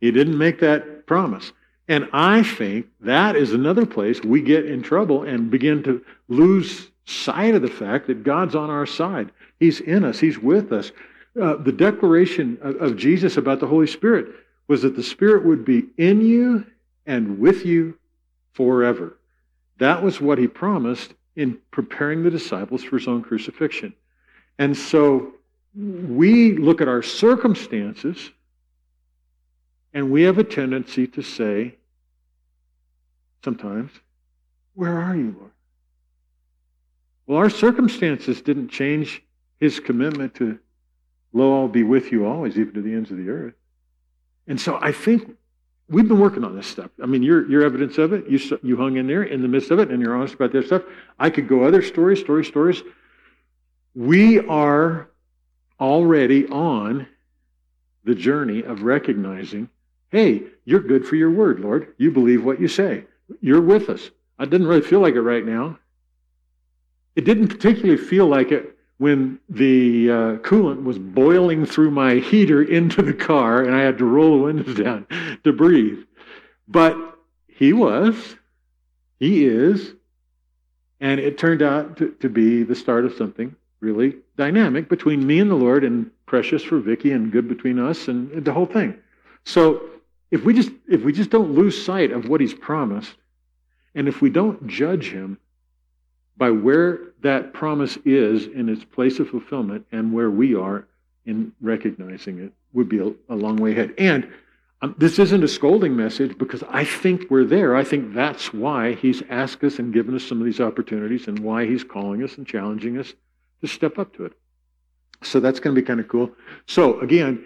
He 0.00 0.10
didn't 0.10 0.38
make 0.38 0.60
that 0.60 1.06
promise. 1.06 1.52
And 1.88 2.08
I 2.12 2.42
think 2.42 2.86
that 3.00 3.36
is 3.36 3.52
another 3.52 3.86
place 3.86 4.22
we 4.22 4.42
get 4.42 4.66
in 4.66 4.82
trouble 4.82 5.22
and 5.22 5.50
begin 5.50 5.82
to 5.84 6.04
lose 6.28 6.90
sight 7.06 7.54
of 7.54 7.62
the 7.62 7.68
fact 7.68 8.06
that 8.06 8.22
God's 8.22 8.54
on 8.54 8.70
our 8.70 8.86
side. 8.86 9.32
He's 9.58 9.80
in 9.80 10.04
us, 10.04 10.20
He's 10.20 10.38
with 10.38 10.72
us. 10.72 10.92
Uh, 11.40 11.56
the 11.56 11.72
declaration 11.72 12.58
of, 12.60 12.76
of 12.76 12.96
Jesus 12.96 13.36
about 13.36 13.60
the 13.60 13.66
Holy 13.66 13.86
Spirit 13.86 14.26
was 14.66 14.82
that 14.82 14.96
the 14.96 15.02
Spirit 15.02 15.44
would 15.44 15.64
be 15.64 15.86
in 15.96 16.20
you 16.20 16.66
and 17.06 17.38
with 17.38 17.64
you 17.64 17.96
forever. 18.52 19.17
That 19.78 20.02
was 20.02 20.20
what 20.20 20.38
He 20.38 20.46
promised 20.46 21.14
in 21.36 21.58
preparing 21.70 22.22
the 22.22 22.30
disciples 22.30 22.82
for 22.82 22.98
His 22.98 23.08
own 23.08 23.22
crucifixion. 23.22 23.94
And 24.58 24.76
so 24.76 25.34
we 25.74 26.56
look 26.56 26.80
at 26.80 26.88
our 26.88 27.02
circumstances 27.02 28.30
and 29.94 30.10
we 30.10 30.22
have 30.22 30.38
a 30.38 30.44
tendency 30.44 31.06
to 31.08 31.22
say, 31.22 31.76
sometimes, 33.44 33.92
Where 34.74 34.98
are 34.98 35.16
you, 35.16 35.34
Lord? 35.38 35.52
Well, 37.26 37.38
our 37.38 37.50
circumstances 37.50 38.42
didn't 38.42 38.68
change 38.68 39.22
his 39.60 39.80
commitment 39.80 40.34
to, 40.36 40.58
Lo, 41.32 41.60
I'll 41.60 41.68
be 41.68 41.82
with 41.82 42.10
you 42.10 42.26
always, 42.26 42.58
even 42.58 42.74
to 42.74 42.82
the 42.82 42.94
ends 42.94 43.10
of 43.10 43.18
the 43.18 43.28
earth. 43.28 43.54
And 44.46 44.60
so 44.60 44.78
I 44.80 44.92
think 44.92 45.36
we've 45.88 46.06
been 46.06 46.20
working 46.20 46.44
on 46.44 46.54
this 46.54 46.66
stuff. 46.66 46.90
I 47.02 47.06
mean, 47.06 47.22
you're, 47.22 47.48
you're 47.48 47.64
evidence 47.64 47.98
of 47.98 48.12
it. 48.12 48.28
You, 48.28 48.58
you 48.62 48.76
hung 48.76 48.96
in 48.96 49.06
there 49.06 49.22
in 49.22 49.42
the 49.42 49.48
midst 49.48 49.70
of 49.70 49.78
it, 49.78 49.90
and 49.90 50.02
you're 50.02 50.16
honest 50.16 50.34
about 50.34 50.52
this 50.52 50.66
stuff. 50.66 50.82
I 51.18 51.30
could 51.30 51.48
go 51.48 51.64
other 51.64 51.82
stories, 51.82 52.20
stories, 52.20 52.46
stories. 52.46 52.82
We 53.94 54.38
are 54.40 55.10
already 55.80 56.46
on 56.48 57.06
the 58.04 58.14
journey 58.14 58.62
of 58.62 58.82
recognizing 58.82 59.68
hey, 60.10 60.42
you're 60.64 60.80
good 60.80 61.06
for 61.06 61.16
your 61.16 61.30
word, 61.30 61.60
Lord. 61.60 61.94
You 61.98 62.10
believe 62.10 62.42
what 62.42 62.58
you 62.58 62.66
say. 62.66 63.04
You're 63.42 63.60
with 63.60 63.90
us. 63.90 64.10
I 64.38 64.46
didn't 64.46 64.66
really 64.66 64.80
feel 64.80 65.00
like 65.00 65.14
it 65.14 65.20
right 65.20 65.44
now. 65.44 65.78
It 67.14 67.26
didn't 67.26 67.48
particularly 67.48 67.98
feel 67.98 68.26
like 68.26 68.50
it 68.50 68.77
when 68.98 69.38
the 69.48 70.10
uh, 70.10 70.14
coolant 70.38 70.82
was 70.82 70.98
boiling 70.98 71.64
through 71.64 71.90
my 71.90 72.16
heater 72.16 72.62
into 72.62 73.00
the 73.00 73.14
car 73.14 73.62
and 73.62 73.74
I 73.74 73.80
had 73.80 73.98
to 73.98 74.04
roll 74.04 74.38
the 74.38 74.44
windows 74.44 74.74
down 74.74 75.06
to 75.44 75.52
breathe. 75.52 76.00
But 76.66 76.96
he 77.46 77.72
was, 77.72 78.36
he 79.18 79.46
is, 79.46 79.94
and 81.00 81.20
it 81.20 81.38
turned 81.38 81.62
out 81.62 81.96
to, 81.98 82.10
to 82.20 82.28
be 82.28 82.64
the 82.64 82.74
start 82.74 83.04
of 83.04 83.14
something 83.14 83.54
really 83.80 84.16
dynamic 84.36 84.88
between 84.88 85.24
me 85.26 85.38
and 85.38 85.50
the 85.50 85.54
Lord 85.54 85.84
and 85.84 86.10
precious 86.26 86.62
for 86.62 86.80
Vicky 86.80 87.12
and 87.12 87.30
good 87.30 87.48
between 87.48 87.78
us 87.78 88.08
and, 88.08 88.30
and 88.32 88.44
the 88.44 88.52
whole 88.52 88.66
thing. 88.66 88.98
So 89.44 89.82
if 90.30 90.44
we 90.44 90.52
just 90.52 90.70
if 90.88 91.02
we 91.02 91.12
just 91.12 91.30
don't 91.30 91.52
lose 91.52 91.82
sight 91.82 92.10
of 92.10 92.28
what 92.28 92.40
he's 92.40 92.54
promised, 92.54 93.14
and 93.94 94.08
if 94.08 94.20
we 94.20 94.30
don't 94.30 94.66
judge 94.66 95.10
him 95.10 95.38
by 96.38 96.50
where 96.50 97.12
that 97.22 97.52
promise 97.52 97.98
is 98.04 98.46
in 98.46 98.68
its 98.68 98.84
place 98.84 99.18
of 99.18 99.28
fulfillment 99.28 99.84
and 99.92 100.12
where 100.12 100.30
we 100.30 100.54
are 100.54 100.86
in 101.26 101.52
recognizing 101.60 102.38
it, 102.38 102.52
would 102.72 102.88
be 102.88 103.00
a, 103.00 103.12
a 103.28 103.34
long 103.34 103.56
way 103.56 103.72
ahead. 103.72 103.92
And 103.98 104.30
um, 104.80 104.94
this 104.96 105.18
isn't 105.18 105.42
a 105.42 105.48
scolding 105.48 105.96
message 105.96 106.38
because 106.38 106.62
I 106.70 106.84
think 106.84 107.28
we're 107.28 107.44
there. 107.44 107.74
I 107.74 107.82
think 107.84 108.14
that's 108.14 108.54
why 108.54 108.94
he's 108.94 109.22
asked 109.28 109.64
us 109.64 109.78
and 109.78 109.92
given 109.92 110.14
us 110.14 110.24
some 110.24 110.38
of 110.38 110.44
these 110.44 110.60
opportunities 110.60 111.26
and 111.26 111.38
why 111.40 111.66
he's 111.66 111.84
calling 111.84 112.22
us 112.22 112.38
and 112.38 112.46
challenging 112.46 112.96
us 112.98 113.12
to 113.60 113.66
step 113.66 113.98
up 113.98 114.14
to 114.16 114.26
it. 114.26 114.32
So 115.22 115.40
that's 115.40 115.58
going 115.58 115.74
to 115.74 115.82
be 115.82 115.86
kind 115.86 115.98
of 115.98 116.06
cool. 116.06 116.30
So 116.66 117.00
again, 117.00 117.44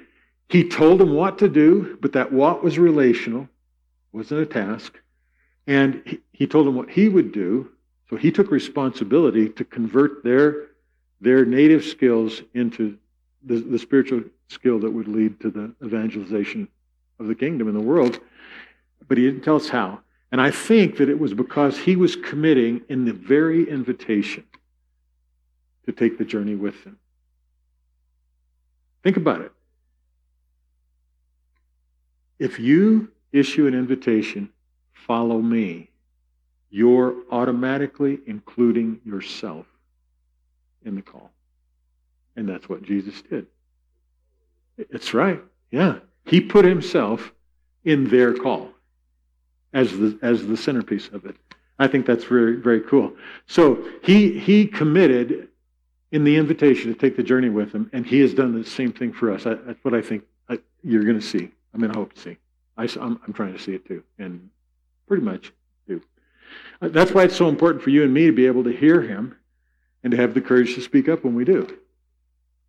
he 0.51 0.69
told 0.69 1.01
them 1.01 1.15
what 1.15 1.39
to 1.39 1.49
do, 1.49 1.97
but 2.03 2.13
that 2.13 2.31
what 2.33 2.63
was 2.63 2.79
relational, 2.79 3.49
wasn't 4.13 4.43
a 4.43 4.47
task. 4.47 4.99
And 5.67 6.03
he, 6.05 6.21
he 6.33 6.47
told 6.47 6.67
them 6.67 6.75
what 6.75 6.91
he 6.91 7.09
would 7.09 7.33
do. 7.33 7.71
So 8.13 8.19
he 8.19 8.31
took 8.31 8.51
responsibility 8.51 9.49
to 9.49 9.65
convert 9.65 10.23
their, 10.23 10.67
their 11.23 11.47
native 11.47 11.83
skills 11.83 12.43
into 12.53 12.99
the, 13.43 13.55
the 13.57 13.79
spiritual 13.79 14.25
skill 14.49 14.79
that 14.81 14.91
would 14.91 15.09
lead 15.09 15.41
to 15.41 15.51
the 15.51 15.75
evangelization 15.83 16.69
of 17.19 17.27
the 17.27 17.35
kingdom 17.35 17.69
in 17.69 17.75
the 17.75 17.81
world. 17.81 18.21
But 19.09 19.17
he 19.17 19.25
didn't 19.25 19.41
tell 19.41 19.57
us 19.57 19.71
how. 19.71 20.01
And 20.31 20.43
I 20.43 20.51
think 20.51 20.99
that 20.99 21.09
it 21.09 21.19
was 21.19 21.33
because 21.33 21.79
he 21.79 21.97
was 21.97 22.15
committing 22.15 22.83
in 22.91 23.07
the 23.07 23.15
very 23.15 23.67
invitation 23.67 24.45
to 25.87 25.93
take 25.93 26.19
the 26.19 26.25
journey 26.27 26.55
with 26.55 26.85
them. 26.85 26.99
Think 29.03 29.17
about 29.17 29.41
it. 29.41 29.53
If 32.39 32.59
you 32.59 33.11
issue 33.33 33.67
an 33.67 33.73
invitation, 33.73 34.51
follow 34.93 35.41
me, 35.41 35.89
you're 36.73 37.15
automatically 37.31 38.19
including 38.27 38.99
yourself 39.05 39.67
in 40.85 40.97
the 40.97 41.03
call. 41.03 41.31
And 42.35 42.49
that's 42.49 42.67
what 42.67 42.83
Jesus 42.83 43.21
did. 43.23 43.47
It's 44.79 45.13
right. 45.13 45.39
Yeah. 45.71 45.99
He 46.25 46.41
put 46.41 46.65
himself 46.65 47.31
in 47.85 48.09
their 48.09 48.33
call 48.33 48.71
as 49.75 49.93
the, 49.93 50.19
as 50.23 50.47
the 50.47 50.57
centerpiece 50.57 51.09
of 51.09 51.27
it. 51.27 51.37
I 51.79 51.89
think 51.89 52.07
that's 52.07 52.25
very, 52.25 52.57
very 52.57 52.81
cool. 52.81 53.13
So 53.47 53.85
he, 54.03 54.39
he 54.39 54.67
committed 54.67 55.49
in 56.11 56.25
the 56.25 56.37
invitation 56.37 56.93
to 56.93 56.99
take 56.99 57.17
the 57.17 57.23
journey 57.23 57.51
with 57.51 57.73
him, 57.73 57.91
and 57.93 58.07
he 58.07 58.21
has 58.21 58.33
done 58.33 58.59
the 58.59 58.67
same 58.67 58.93
thing 58.93 59.13
for 59.13 59.31
us. 59.31 59.47
I, 59.47 59.55
that's 59.55 59.85
what 59.85 59.93
I 59.93 60.01
think 60.01 60.25
I, 60.49 60.59
you're 60.83 61.05
going 61.05 61.21
to 61.21 61.27
see. 61.27 61.51
I 61.75 61.77
mean, 61.77 61.91
I 61.91 61.95
hope 61.95 62.15
to 62.15 62.21
see. 62.21 62.37
I, 62.79 62.85
am 62.85 63.21
I'm 63.27 63.35
trying 63.35 63.53
to 63.53 63.59
see 63.59 63.75
it 63.75 63.85
too, 63.87 64.03
and 64.19 64.49
pretty 65.07 65.23
much. 65.23 65.49
Uh, 65.49 65.51
that's 66.91 67.13
why 67.13 67.25
it's 67.25 67.37
so 67.37 67.49
important 67.49 67.83
for 67.83 67.91
you 67.91 68.03
and 68.03 68.13
me 68.13 68.27
to 68.27 68.33
be 68.33 68.47
able 68.47 68.65
to 68.65 68.73
hear 68.73 69.01
him 69.01 69.37
and 70.03 70.11
to 70.11 70.17
have 70.17 70.35
the 70.35 70.41
courage 70.41 70.75
to 70.75 70.81
speak 70.81 71.09
up 71.09 71.25
when 71.25 71.35
we 71.35 71.45
do. 71.45 71.79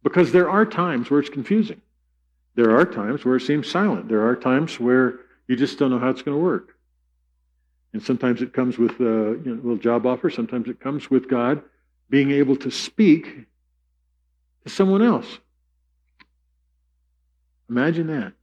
Because 0.04 0.32
there 0.32 0.50
are 0.50 0.66
times 0.66 1.10
where 1.10 1.20
it's 1.20 1.30
confusing. 1.30 1.82
There 2.56 2.78
are 2.78 2.86
times 2.86 3.26
where 3.26 3.38
it 3.38 3.42
seems 3.42 3.70
silent. 3.70 4.08
There 4.08 4.28
are 4.28 4.36
times 4.36 4.80
where 4.80 5.20
you 5.48 5.56
just 5.56 5.80
don't 5.80 5.90
know 5.90 6.00
how 6.00 6.10
it's 6.10 6.22
going 6.22 6.38
to 6.38 6.44
work. 6.44 6.78
And 7.94 8.02
sometimes 8.02 8.42
it 8.42 8.54
comes 8.54 8.78
with 8.78 9.00
uh, 9.00 9.04
you 9.04 9.42
know, 9.46 9.54
a 9.54 9.64
little 9.64 9.78
job 9.78 10.06
offer. 10.06 10.30
Sometimes 10.30 10.68
it 10.68 10.80
comes 10.80 11.10
with 11.10 11.28
God 11.28 11.64
being 12.10 12.32
able 12.32 12.56
to 12.58 12.70
speak 12.70 13.46
to 14.64 14.70
someone 14.70 15.02
else. 15.02 15.40
Imagine 17.70 18.08
that. 18.08 18.34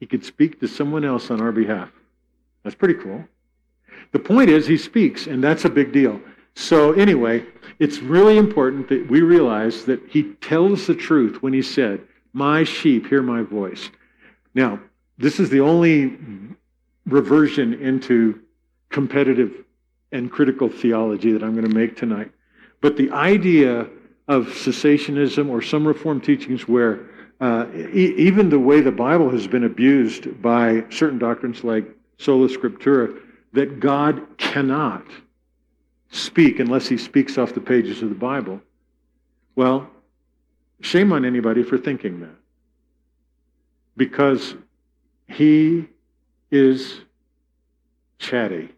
He 0.00 0.06
could 0.06 0.24
speak 0.24 0.60
to 0.60 0.68
someone 0.68 1.04
else 1.04 1.30
on 1.30 1.40
our 1.40 1.52
behalf. 1.52 1.90
That's 2.62 2.76
pretty 2.76 2.94
cool. 2.94 3.24
The 4.12 4.18
point 4.18 4.50
is, 4.50 4.66
he 4.66 4.76
speaks, 4.76 5.26
and 5.26 5.42
that's 5.42 5.64
a 5.64 5.70
big 5.70 5.92
deal. 5.92 6.20
So, 6.54 6.92
anyway, 6.92 7.44
it's 7.78 7.98
really 7.98 8.36
important 8.36 8.88
that 8.88 9.08
we 9.08 9.20
realize 9.20 9.84
that 9.84 10.00
he 10.08 10.34
tells 10.34 10.86
the 10.86 10.94
truth 10.94 11.42
when 11.42 11.52
he 11.52 11.62
said, 11.62 12.00
My 12.32 12.64
sheep 12.64 13.06
hear 13.06 13.22
my 13.22 13.42
voice. 13.42 13.90
Now, 14.54 14.80
this 15.18 15.38
is 15.38 15.50
the 15.50 15.60
only 15.60 16.18
reversion 17.06 17.74
into 17.74 18.40
competitive 18.88 19.64
and 20.12 20.30
critical 20.30 20.68
theology 20.68 21.32
that 21.32 21.42
I'm 21.42 21.54
going 21.54 21.68
to 21.68 21.74
make 21.74 21.96
tonight. 21.96 22.30
But 22.80 22.96
the 22.96 23.10
idea 23.10 23.86
of 24.26 24.46
cessationism 24.46 25.48
or 25.48 25.62
some 25.62 25.86
Reformed 25.86 26.24
teachings 26.24 26.66
where 26.66 27.08
uh, 27.40 27.66
e- 27.74 28.14
even 28.16 28.48
the 28.48 28.58
way 28.58 28.80
the 28.80 28.92
Bible 28.92 29.30
has 29.30 29.46
been 29.46 29.64
abused 29.64 30.40
by 30.42 30.84
certain 30.90 31.18
doctrines 31.18 31.64
like 31.64 31.84
sola 32.18 32.48
scriptura, 32.48 33.18
that 33.58 33.80
God 33.80 34.38
cannot 34.38 35.02
speak 36.10 36.60
unless 36.60 36.86
he 36.86 36.96
speaks 36.96 37.36
off 37.36 37.54
the 37.54 37.60
pages 37.60 38.02
of 38.02 38.08
the 38.08 38.14
Bible. 38.14 38.60
Well, 39.56 39.90
shame 40.80 41.12
on 41.12 41.24
anybody 41.24 41.64
for 41.64 41.76
thinking 41.76 42.20
that. 42.20 42.36
Because 43.96 44.54
he 45.26 45.88
is 46.52 47.00
chatty. 48.20 48.68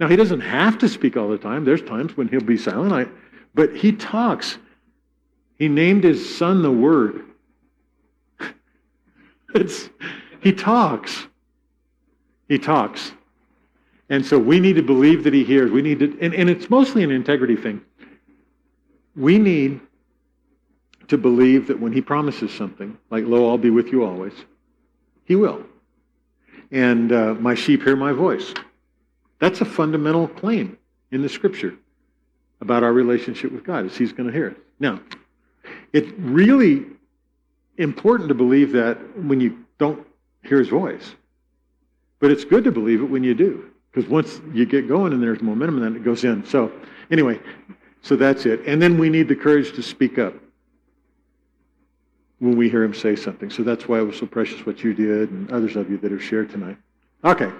Now, 0.00 0.08
he 0.08 0.16
doesn't 0.16 0.40
have 0.40 0.78
to 0.78 0.88
speak 0.88 1.16
all 1.16 1.28
the 1.28 1.38
time. 1.38 1.64
There's 1.64 1.80
times 1.80 2.16
when 2.16 2.26
he'll 2.26 2.40
be 2.40 2.56
silent. 2.56 2.92
I, 2.92 3.06
but 3.54 3.76
he 3.76 3.92
talks. 3.92 4.58
He 5.60 5.68
named 5.68 6.02
his 6.02 6.36
son 6.36 6.62
the 6.62 6.72
Word. 6.72 7.22
It's, 9.54 9.88
he 10.40 10.52
talks. 10.52 11.28
He 12.48 12.58
talks. 12.58 13.12
And 14.08 14.24
so 14.24 14.38
we 14.38 14.60
need 14.60 14.76
to 14.76 14.82
believe 14.82 15.24
that 15.24 15.34
he 15.34 15.44
hears. 15.44 15.70
We 15.70 15.82
need 15.82 15.98
to, 15.98 16.18
and, 16.20 16.34
and 16.34 16.48
it's 16.48 16.70
mostly 16.70 17.02
an 17.02 17.10
integrity 17.10 17.56
thing. 17.56 17.80
We 19.16 19.38
need 19.38 19.80
to 21.08 21.18
believe 21.18 21.66
that 21.68 21.80
when 21.80 21.92
he 21.92 22.00
promises 22.00 22.52
something, 22.52 22.96
like, 23.10 23.24
Lo, 23.24 23.48
I'll 23.48 23.58
be 23.58 23.70
with 23.70 23.88
you 23.88 24.04
always, 24.04 24.32
he 25.24 25.34
will. 25.36 25.64
And 26.70 27.12
uh, 27.12 27.34
my 27.34 27.54
sheep 27.54 27.82
hear 27.82 27.96
my 27.96 28.12
voice. 28.12 28.54
That's 29.38 29.60
a 29.60 29.64
fundamental 29.64 30.28
claim 30.28 30.78
in 31.10 31.22
the 31.22 31.28
scripture 31.28 31.74
about 32.60 32.82
our 32.82 32.92
relationship 32.92 33.52
with 33.52 33.64
God, 33.64 33.86
is 33.86 33.96
he's 33.96 34.12
going 34.12 34.28
to 34.28 34.32
hear 34.32 34.48
it. 34.48 34.56
Now, 34.80 35.00
it's 35.92 36.10
really 36.18 36.86
important 37.78 38.28
to 38.28 38.34
believe 38.34 38.72
that 38.72 38.96
when 39.22 39.40
you 39.40 39.64
don't 39.78 40.06
hear 40.42 40.58
his 40.58 40.68
voice. 40.68 41.14
But 42.18 42.30
it's 42.30 42.44
good 42.44 42.64
to 42.64 42.72
believe 42.72 43.02
it 43.02 43.10
when 43.10 43.22
you 43.22 43.34
do. 43.34 43.70
Because 43.96 44.10
once 44.10 44.42
you 44.52 44.66
get 44.66 44.86
going 44.86 45.14
and 45.14 45.22
there's 45.22 45.40
momentum, 45.40 45.80
then 45.80 45.96
it 45.96 46.04
goes 46.04 46.22
in. 46.22 46.44
So, 46.44 46.70
anyway, 47.10 47.40
so 48.02 48.14
that's 48.14 48.44
it. 48.44 48.60
And 48.66 48.80
then 48.80 48.98
we 48.98 49.08
need 49.08 49.26
the 49.26 49.34
courage 49.34 49.74
to 49.74 49.82
speak 49.82 50.18
up 50.18 50.34
when 52.38 52.58
we 52.58 52.68
hear 52.68 52.82
him 52.82 52.92
say 52.92 53.16
something. 53.16 53.48
So 53.48 53.62
that's 53.62 53.88
why 53.88 54.00
it 54.00 54.02
was 54.02 54.18
so 54.18 54.26
precious 54.26 54.66
what 54.66 54.84
you 54.84 54.92
did 54.92 55.30
and 55.30 55.50
others 55.50 55.76
of 55.76 55.90
you 55.90 55.96
that 55.96 56.12
have 56.12 56.22
shared 56.22 56.50
tonight. 56.50 56.76
Okay. 57.24 57.50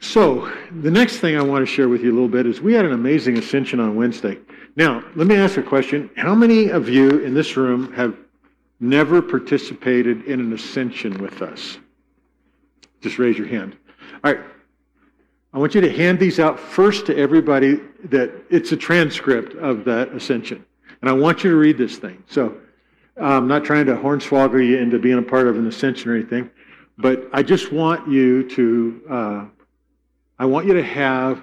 So, 0.00 0.50
the 0.80 0.90
next 0.90 1.18
thing 1.18 1.36
I 1.36 1.42
want 1.42 1.60
to 1.60 1.70
share 1.70 1.90
with 1.90 2.00
you 2.00 2.10
a 2.10 2.14
little 2.14 2.26
bit 2.26 2.46
is 2.46 2.62
we 2.62 2.72
had 2.72 2.86
an 2.86 2.92
amazing 2.92 3.36
ascension 3.36 3.80
on 3.80 3.96
Wednesday. 3.96 4.38
Now, 4.76 5.04
let 5.14 5.26
me 5.26 5.36
ask 5.36 5.58
a 5.58 5.62
question. 5.62 6.08
How 6.16 6.34
many 6.34 6.70
of 6.70 6.88
you 6.88 7.18
in 7.18 7.34
this 7.34 7.58
room 7.58 7.92
have 7.92 8.16
never 8.80 9.20
participated 9.20 10.24
in 10.24 10.40
an 10.40 10.54
ascension 10.54 11.18
with 11.18 11.42
us? 11.42 11.76
Just 13.02 13.18
raise 13.18 13.36
your 13.36 13.46
hand. 13.46 13.76
All 14.24 14.32
right. 14.32 14.42
I 15.54 15.58
want 15.58 15.72
you 15.72 15.80
to 15.82 15.92
hand 15.92 16.18
these 16.18 16.40
out 16.40 16.58
first 16.58 17.06
to 17.06 17.16
everybody 17.16 17.80
that 18.06 18.32
it's 18.50 18.72
a 18.72 18.76
transcript 18.76 19.54
of 19.54 19.84
that 19.84 20.08
ascension. 20.08 20.66
And 21.00 21.08
I 21.08 21.12
want 21.12 21.44
you 21.44 21.50
to 21.50 21.56
read 21.56 21.78
this 21.78 21.96
thing. 21.96 22.20
So 22.26 22.56
I'm 23.16 23.46
not 23.46 23.64
trying 23.64 23.86
to 23.86 23.94
hornswoggle 23.94 24.66
you 24.66 24.78
into 24.78 24.98
being 24.98 25.18
a 25.18 25.22
part 25.22 25.46
of 25.46 25.56
an 25.56 25.68
ascension 25.68 26.10
or 26.10 26.16
anything, 26.16 26.50
but 26.98 27.28
I 27.32 27.44
just 27.44 27.72
want 27.72 28.08
you 28.08 28.50
to, 28.50 29.02
uh, 29.08 29.44
I 30.40 30.46
want 30.46 30.66
you 30.66 30.74
to 30.74 30.82
have 30.82 31.40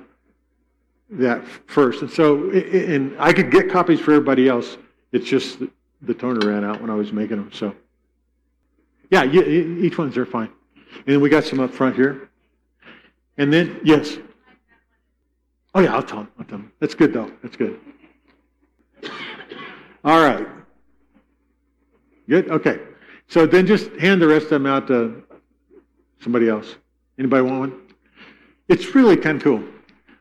that 1.12 1.48
first. 1.68 2.02
And 2.02 2.12
so, 2.12 2.50
and 2.52 3.16
I 3.18 3.32
could 3.32 3.50
get 3.50 3.70
copies 3.70 4.02
for 4.02 4.12
everybody 4.12 4.50
else. 4.50 4.78
It's 5.14 5.26
just 5.26 5.60
the 6.02 6.14
toner 6.14 6.46
ran 6.46 6.66
out 6.66 6.82
when 6.82 6.90
I 6.90 6.96
was 6.96 7.14
making 7.14 7.38
them. 7.38 7.52
So, 7.54 7.74
yeah, 9.10 9.24
each 9.24 9.98
one's 9.98 10.18
are 10.18 10.26
fine. 10.26 10.50
And 11.08 11.22
we 11.22 11.30
got 11.30 11.46
some 11.46 11.62
up 11.62 11.72
front 11.72 11.96
here. 11.96 12.31
And 13.38 13.52
then, 13.52 13.80
yes. 13.84 14.18
Oh, 15.74 15.80
yeah, 15.80 15.96
I'll 15.96 16.04
tell. 16.04 16.28
I'll 16.38 16.46
tell. 16.46 16.62
That's 16.80 16.96
good, 16.96 17.14
though. 17.14 17.32
That's 17.42 17.56
good. 17.56 17.80
All 20.04 20.22
right. 20.22 20.48
Good? 22.28 22.50
Okay. 22.50 22.80
So 23.28 23.46
then 23.46 23.66
just 23.66 23.92
hand 23.94 24.22
the 24.22 24.28
rest 24.28 24.46
of 24.46 24.50
them 24.50 24.66
out 24.66 24.88
to 24.88 25.24
somebody 26.20 26.50
else. 26.50 26.76
Anybody 27.18 27.44
want 27.44 27.60
one? 27.60 27.82
It's 28.68 28.94
really 28.96 29.18
kind 29.18 29.38
of 29.38 29.44
cool. 29.44 29.64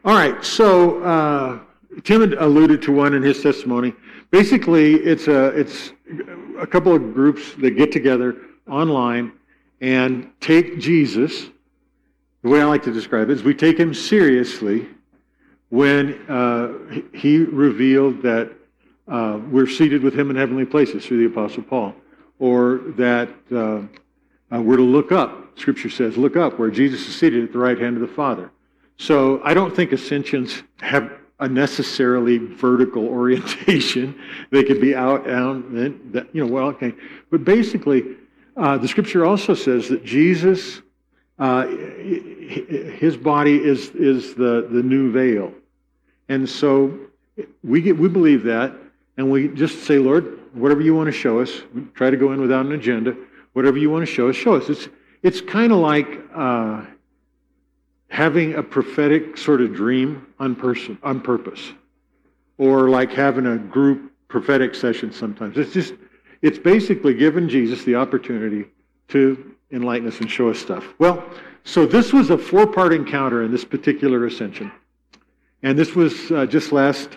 All 0.05 0.15
right. 0.15 0.45
So 0.45 1.03
uh, 1.03 1.61
Tim 2.05 2.33
alluded 2.39 2.83
to 2.83 2.93
one 2.93 3.15
in 3.15 3.23
his 3.23 3.43
testimony. 3.43 3.95
Basically, 4.31 4.95
it's 4.95 5.29
a, 5.29 5.47
it's 5.49 5.93
a 6.61 6.67
couple 6.67 6.95
of 6.95 7.15
groups 7.15 7.55
that 7.59 7.73
get 7.73 7.91
together 7.91 8.37
online 8.69 9.33
and 9.81 10.31
take 10.41 10.79
Jesus 10.79 11.47
the 12.43 12.49
way 12.49 12.61
I 12.61 12.65
like 12.65 12.83
to 12.85 12.93
describe 12.93 13.29
it 13.31 13.35
is 13.35 13.43
we 13.43 13.55
take 13.55 13.79
him 13.79 13.93
seriously 13.93 14.89
when 15.69 16.15
uh, 16.29 16.73
he 17.13 17.39
revealed 17.39 18.23
that 18.23 18.51
uh, 19.09 19.39
we're 19.51 19.67
seated 19.67 20.03
with 20.03 20.19
him 20.19 20.31
in 20.31 20.37
heavenly 20.37 20.65
places 20.65 21.05
through 21.05 21.19
the 21.19 21.33
Apostle 21.33 21.63
Paul, 21.63 21.95
or 22.39 22.81
that 22.97 23.29
uh, 23.53 23.83
uh, 24.55 24.61
we're 24.61 24.77
to 24.77 24.83
look 24.83 25.13
up. 25.13 25.59
Scripture 25.59 25.91
says, 25.91 26.17
look 26.17 26.37
up 26.37 26.59
where 26.59 26.71
Jesus 26.71 27.07
is 27.07 27.15
seated 27.17 27.45
at 27.45 27.53
the 27.53 27.59
right 27.59 27.79
hand 27.79 27.97
of 27.97 28.01
the 28.01 28.15
Father. 28.15 28.51
So 28.97 29.41
I 29.45 29.53
don't 29.55 29.75
think 29.75 29.93
ascensions 29.93 30.63
have 30.81 31.13
a 31.41 31.49
necessarily 31.49 32.39
vertical 32.39 33.07
orientation. 33.09 34.19
they 34.51 34.65
could 34.65 34.81
be 34.81 34.95
out, 34.95 35.27
down, 35.27 35.75
then, 35.75 36.29
you 36.33 36.45
know, 36.45 36.53
well, 36.53 36.67
okay. 36.69 36.95
But 37.31 37.45
basically, 37.45 38.17
uh, 38.57 38.79
the 38.79 38.89
Scripture 38.89 39.25
also 39.25 39.55
says 39.55 39.89
that 39.89 40.05
Jesus 40.05 40.83
uh, 41.41 41.67
his 41.67 43.17
body 43.17 43.57
is, 43.57 43.89
is 43.91 44.35
the, 44.35 44.69
the 44.71 44.83
new 44.83 45.11
veil. 45.11 45.53
And 46.29 46.49
so 46.49 46.97
we, 47.65 47.81
get, 47.81 47.99
we 47.99 48.09
believe 48.09 48.45
that, 48.45 48.75
and 49.17 49.31
we 49.31 49.49
just 49.49 49.85
say, 49.85 49.99
Lord, 49.99 50.39
whatever 50.53 50.83
you 50.83 50.95
want 50.95 51.07
to 51.07 51.13
show 51.13 51.41
us, 51.41 51.51
we 51.75 51.83
try 51.95 52.11
to 52.11 52.17
go 52.17 52.33
in 52.33 52.41
without 52.41 52.67
an 52.67 52.73
agenda. 52.73 53.17
Whatever 53.55 53.79
you 53.79 53.91
want 53.91 54.07
to 54.07 54.13
show 54.13 54.29
us, 54.29 54.37
show 54.37 54.55
us. 54.55 54.69
It's, 54.69 54.89
it's 55.23 55.41
kind 55.41 55.73
of 55.73 55.79
like 55.79 56.21
uh, 56.35 56.85
having 58.09 58.55
a 58.55 58.63
prophetic 58.63 59.37
sort 59.37 59.61
of 59.61 59.75
dream 59.75 60.27
on, 60.39 60.55
person, 60.55 60.99
on 61.03 61.21
purpose, 61.21 61.73
or 62.59 62.91
like 62.91 63.13
having 63.13 63.47
a 63.47 63.57
group 63.57 64.13
prophetic 64.29 64.75
session 64.75 65.13
sometimes. 65.13 65.57
It's 65.57 65.73
just, 65.73 65.95
it's 66.43 66.59
basically 66.59 67.15
giving 67.15 67.49
Jesus 67.49 67.83
the 67.85 67.97
opportunity 67.97 68.67
to 69.09 69.55
enlighten 69.73 70.09
us 70.09 70.21
and 70.21 70.31
show 70.31 70.51
us 70.51 70.59
stuff. 70.59 70.85
Well, 70.99 71.25
so 71.65 71.87
this 71.87 72.13
was 72.13 72.31
a 72.31 72.39
four 72.39 72.67
part 72.67 72.93
encounter 72.93 73.43
in 73.43 73.51
this 73.51 73.65
particular 73.65 74.27
ascension. 74.27 74.73
And 75.63 75.79
this 75.79 75.95
was 75.95 76.31
uh, 76.31 76.47
just 76.47 76.73
last 76.73 77.17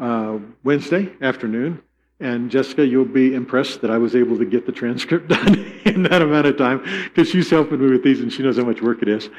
uh, 0.00 0.38
Wednesday 0.62 1.12
afternoon. 1.20 1.82
And 2.20 2.50
Jessica, 2.50 2.86
you'll 2.86 3.06
be 3.06 3.34
impressed 3.34 3.80
that 3.80 3.90
I 3.90 3.96
was 3.96 4.14
able 4.14 4.36
to 4.38 4.44
get 4.44 4.66
the 4.66 4.72
transcript 4.72 5.28
done 5.28 5.54
in 5.84 6.02
that 6.04 6.22
amount 6.22 6.46
of 6.46 6.56
time 6.58 6.84
because 7.04 7.30
she's 7.30 7.48
helping 7.48 7.80
me 7.80 7.90
with 7.90 8.04
these 8.04 8.20
and 8.20 8.32
she 8.32 8.42
knows 8.42 8.58
how 8.58 8.64
much 8.64 8.82
work 8.82 9.02
it 9.02 9.08
is. 9.08 9.30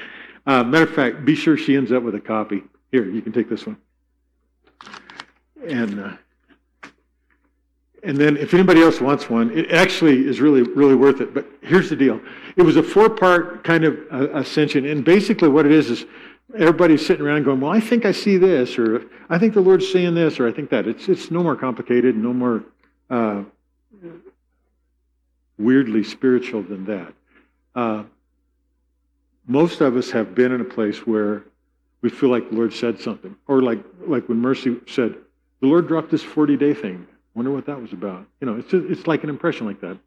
Uh, 0.45 0.63
matter 0.63 0.85
of 0.85 0.93
fact, 0.93 1.23
be 1.23 1.35
sure 1.35 1.55
she 1.55 1.75
ends 1.75 1.91
up 1.91 2.01
with 2.01 2.15
a 2.15 2.19
copy. 2.19 2.63
Here, 2.91 3.05
you 3.05 3.21
can 3.21 3.31
take 3.31 3.49
this 3.49 3.65
one. 3.65 3.77
And 5.65 5.99
uh, 5.99 6.13
and 8.03 8.17
then 8.17 8.35
if 8.37 8.53
anybody 8.53 8.81
else 8.81 8.99
wants 8.99 9.29
one, 9.29 9.51
it 9.51 9.71
actually 9.71 10.27
is 10.27 10.41
really, 10.41 10.63
really 10.63 10.95
worth 10.95 11.21
it. 11.21 11.33
But 11.33 11.45
here's 11.61 11.89
the 11.89 11.95
deal. 11.95 12.19
It 12.55 12.63
was 12.63 12.75
a 12.75 12.83
four-part 12.83 13.63
kind 13.63 13.83
of 13.83 13.99
uh, 14.11 14.29
ascension. 14.33 14.85
And 14.85 15.05
basically 15.05 15.49
what 15.49 15.65
it 15.67 15.71
is 15.71 15.91
is 15.91 16.05
everybody's 16.57 17.05
sitting 17.05 17.25
around 17.25 17.43
going, 17.43 17.59
well, 17.59 17.71
I 17.71 17.79
think 17.79 18.05
I 18.05 18.11
see 18.11 18.37
this, 18.37 18.79
or 18.79 19.05
I 19.29 19.37
think 19.37 19.53
the 19.53 19.61
Lord's 19.61 19.89
saying 19.89 20.15
this, 20.15 20.39
or 20.39 20.47
I 20.47 20.51
think 20.51 20.71
that. 20.71 20.87
It's, 20.87 21.07
it's 21.09 21.29
no 21.29 21.43
more 21.43 21.55
complicated, 21.55 22.15
no 22.15 22.33
more 22.33 22.63
uh, 23.09 23.43
weirdly 25.59 26.03
spiritual 26.03 26.63
than 26.63 26.85
that. 26.85 27.13
Uh, 27.75 28.03
most 29.47 29.81
of 29.81 29.95
us 29.95 30.09
have 30.09 30.33
been 30.33 30.51
in 30.51 30.61
a 30.61 30.65
place 30.65 31.05
where 31.05 31.43
we 32.01 32.09
feel 32.09 32.29
like 32.29 32.49
the 32.49 32.55
Lord 32.55 32.73
said 32.73 32.99
something. 32.99 33.35
Or 33.47 33.61
like, 33.61 33.83
like 34.07 34.27
when 34.27 34.39
Mercy 34.39 34.77
said, 34.87 35.15
the 35.61 35.67
Lord 35.67 35.87
dropped 35.87 36.09
this 36.09 36.23
40-day 36.23 36.73
thing. 36.73 37.05
Wonder 37.33 37.51
what 37.51 37.65
that 37.65 37.81
was 37.81 37.93
about. 37.93 38.25
You 38.39 38.47
know, 38.47 38.57
it's, 38.57 38.69
just, 38.69 38.85
it's 38.89 39.07
like 39.07 39.23
an 39.23 39.29
impression 39.29 39.65
like 39.65 39.81
that. 39.81 39.97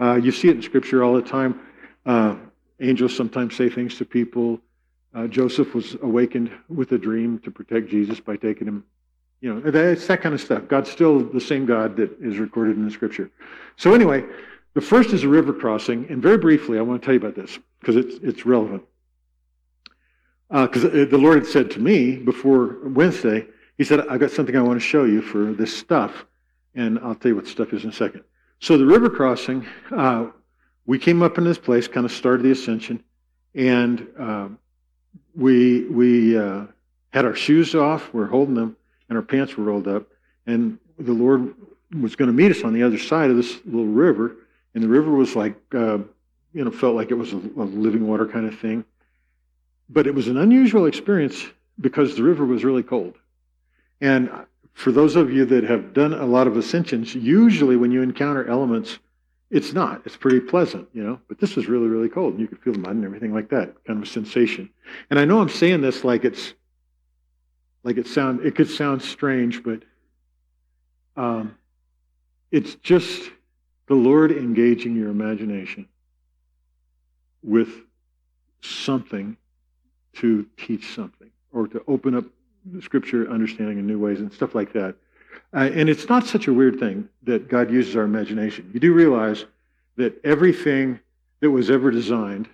Uh, 0.00 0.14
you 0.14 0.32
see 0.32 0.48
it 0.48 0.56
in 0.56 0.62
Scripture 0.62 1.04
all 1.04 1.14
the 1.14 1.22
time. 1.22 1.60
Uh, 2.04 2.36
angels 2.80 3.14
sometimes 3.14 3.54
say 3.54 3.68
things 3.68 3.96
to 3.98 4.04
people. 4.04 4.60
Uh, 5.14 5.26
Joseph 5.26 5.74
was 5.74 5.96
awakened 6.02 6.50
with 6.68 6.90
a 6.92 6.98
dream 6.98 7.38
to 7.40 7.50
protect 7.50 7.88
Jesus 7.88 8.18
by 8.18 8.36
taking 8.36 8.66
him. 8.66 8.84
You 9.40 9.54
know, 9.54 9.62
it's 9.64 10.06
that 10.06 10.22
kind 10.22 10.34
of 10.34 10.40
stuff. 10.40 10.68
God's 10.68 10.90
still 10.90 11.18
the 11.20 11.40
same 11.40 11.66
God 11.66 11.96
that 11.96 12.16
is 12.20 12.38
recorded 12.38 12.76
in 12.76 12.84
the 12.84 12.90
Scripture. 12.90 13.30
So 13.76 13.92
anyway, 13.92 14.24
the 14.74 14.80
first 14.80 15.10
is 15.12 15.24
a 15.24 15.28
river 15.28 15.52
crossing, 15.52 16.06
and 16.08 16.22
very 16.22 16.38
briefly, 16.38 16.78
I 16.78 16.82
want 16.82 17.02
to 17.02 17.04
tell 17.04 17.14
you 17.14 17.20
about 17.20 17.34
this 17.34 17.58
because 17.80 17.96
it's 17.96 18.16
it's 18.22 18.46
relevant. 18.46 18.84
Because 20.48 20.84
uh, 20.84 21.06
the 21.10 21.18
Lord 21.18 21.38
had 21.38 21.46
said 21.46 21.70
to 21.72 21.80
me 21.80 22.16
before 22.16 22.78
Wednesday, 22.84 23.46
He 23.78 23.84
said, 23.84 24.06
"I've 24.06 24.20
got 24.20 24.30
something 24.30 24.56
I 24.56 24.62
want 24.62 24.80
to 24.80 24.86
show 24.86 25.04
you 25.04 25.20
for 25.20 25.52
this 25.52 25.76
stuff." 25.76 26.24
And 26.74 26.98
I'll 27.00 27.14
tell 27.14 27.30
you 27.30 27.36
what 27.36 27.44
the 27.44 27.50
stuff 27.50 27.72
is 27.72 27.84
in 27.84 27.90
a 27.90 27.92
second. 27.92 28.24
So 28.60 28.78
the 28.78 28.86
river 28.86 29.10
crossing, 29.10 29.66
uh, 29.90 30.26
we 30.86 30.98
came 30.98 31.22
up 31.22 31.38
in 31.38 31.44
this 31.44 31.58
place, 31.58 31.88
kind 31.88 32.06
of 32.06 32.12
started 32.12 32.42
the 32.42 32.52
ascension, 32.52 33.02
and 33.54 34.06
uh, 34.18 34.48
we 35.34 35.84
we 35.86 36.38
uh, 36.38 36.66
had 37.12 37.24
our 37.24 37.34
shoes 37.34 37.74
off, 37.74 38.12
we're 38.14 38.26
holding 38.26 38.54
them, 38.54 38.76
and 39.08 39.16
our 39.16 39.22
pants 39.22 39.56
were 39.56 39.64
rolled 39.64 39.88
up, 39.88 40.06
and 40.46 40.78
the 40.98 41.12
Lord 41.12 41.54
was 42.00 42.16
going 42.16 42.28
to 42.28 42.32
meet 42.32 42.50
us 42.50 42.64
on 42.64 42.72
the 42.72 42.82
other 42.82 42.98
side 42.98 43.30
of 43.30 43.36
this 43.36 43.58
little 43.64 43.86
river, 43.86 44.36
and 44.74 44.82
the 44.82 44.88
river 44.88 45.10
was 45.10 45.36
like, 45.36 45.54
uh, 45.74 45.98
you 46.54 46.64
know, 46.64 46.70
felt 46.70 46.94
like 46.94 47.10
it 47.10 47.14
was 47.14 47.32
a, 47.32 47.36
a 47.36 47.64
living 47.64 48.06
water 48.06 48.26
kind 48.26 48.46
of 48.46 48.58
thing, 48.58 48.84
but 49.88 50.06
it 50.06 50.14
was 50.14 50.28
an 50.28 50.38
unusual 50.38 50.86
experience 50.86 51.44
because 51.80 52.16
the 52.16 52.22
river 52.22 52.44
was 52.44 52.64
really 52.64 52.82
cold, 52.82 53.14
and 54.00 54.30
for 54.72 54.92
those 54.92 55.16
of 55.16 55.30
you 55.30 55.44
that 55.46 55.64
have 55.64 55.92
done 55.92 56.12
a 56.12 56.26
lot 56.26 56.46
of 56.46 56.56
ascensions, 56.56 57.14
usually 57.14 57.76
when 57.76 57.92
you 57.92 58.02
encounter 58.02 58.48
elements 58.48 58.98
it's 59.52 59.74
not. 59.74 60.00
It's 60.06 60.16
pretty 60.16 60.40
pleasant, 60.40 60.88
you 60.94 61.04
know. 61.04 61.20
But 61.28 61.38
this 61.38 61.56
was 61.56 61.68
really, 61.68 61.86
really 61.86 62.08
cold, 62.08 62.32
and 62.32 62.40
you 62.40 62.48
could 62.48 62.58
feel 62.60 62.72
the 62.72 62.78
mud 62.78 62.92
and 62.92 63.04
everything 63.04 63.34
like 63.34 63.50
that, 63.50 63.84
kind 63.84 63.98
of 63.98 64.08
a 64.08 64.10
sensation. 64.10 64.70
And 65.10 65.18
I 65.20 65.26
know 65.26 65.40
I'm 65.40 65.50
saying 65.50 65.82
this 65.82 66.04
like 66.04 66.24
it's 66.24 66.54
like 67.84 67.98
it 67.98 68.06
sound 68.06 68.46
it 68.46 68.56
could 68.56 68.70
sound 68.70 69.02
strange, 69.02 69.62
but 69.62 69.82
um, 71.18 71.54
it's 72.50 72.76
just 72.76 73.30
the 73.88 73.94
Lord 73.94 74.32
engaging 74.32 74.96
your 74.96 75.10
imagination 75.10 75.86
with 77.42 77.68
something 78.62 79.36
to 80.14 80.46
teach 80.56 80.94
something 80.94 81.30
or 81.52 81.68
to 81.68 81.82
open 81.86 82.14
up 82.14 82.24
scripture 82.80 83.30
understanding 83.30 83.78
in 83.78 83.86
new 83.86 83.98
ways 83.98 84.20
and 84.20 84.32
stuff 84.32 84.54
like 84.54 84.72
that. 84.72 84.94
Uh, 85.54 85.70
and 85.74 85.88
it's 85.88 86.08
not 86.08 86.26
such 86.26 86.46
a 86.46 86.52
weird 86.52 86.78
thing 86.78 87.08
that 87.24 87.48
God 87.48 87.70
uses 87.70 87.96
our 87.96 88.04
imagination. 88.04 88.70
You 88.72 88.80
do 88.80 88.92
realize 88.92 89.44
that 89.96 90.18
everything 90.24 91.00
that 91.40 91.50
was 91.50 91.70
ever 91.70 91.90
designed 91.90 92.48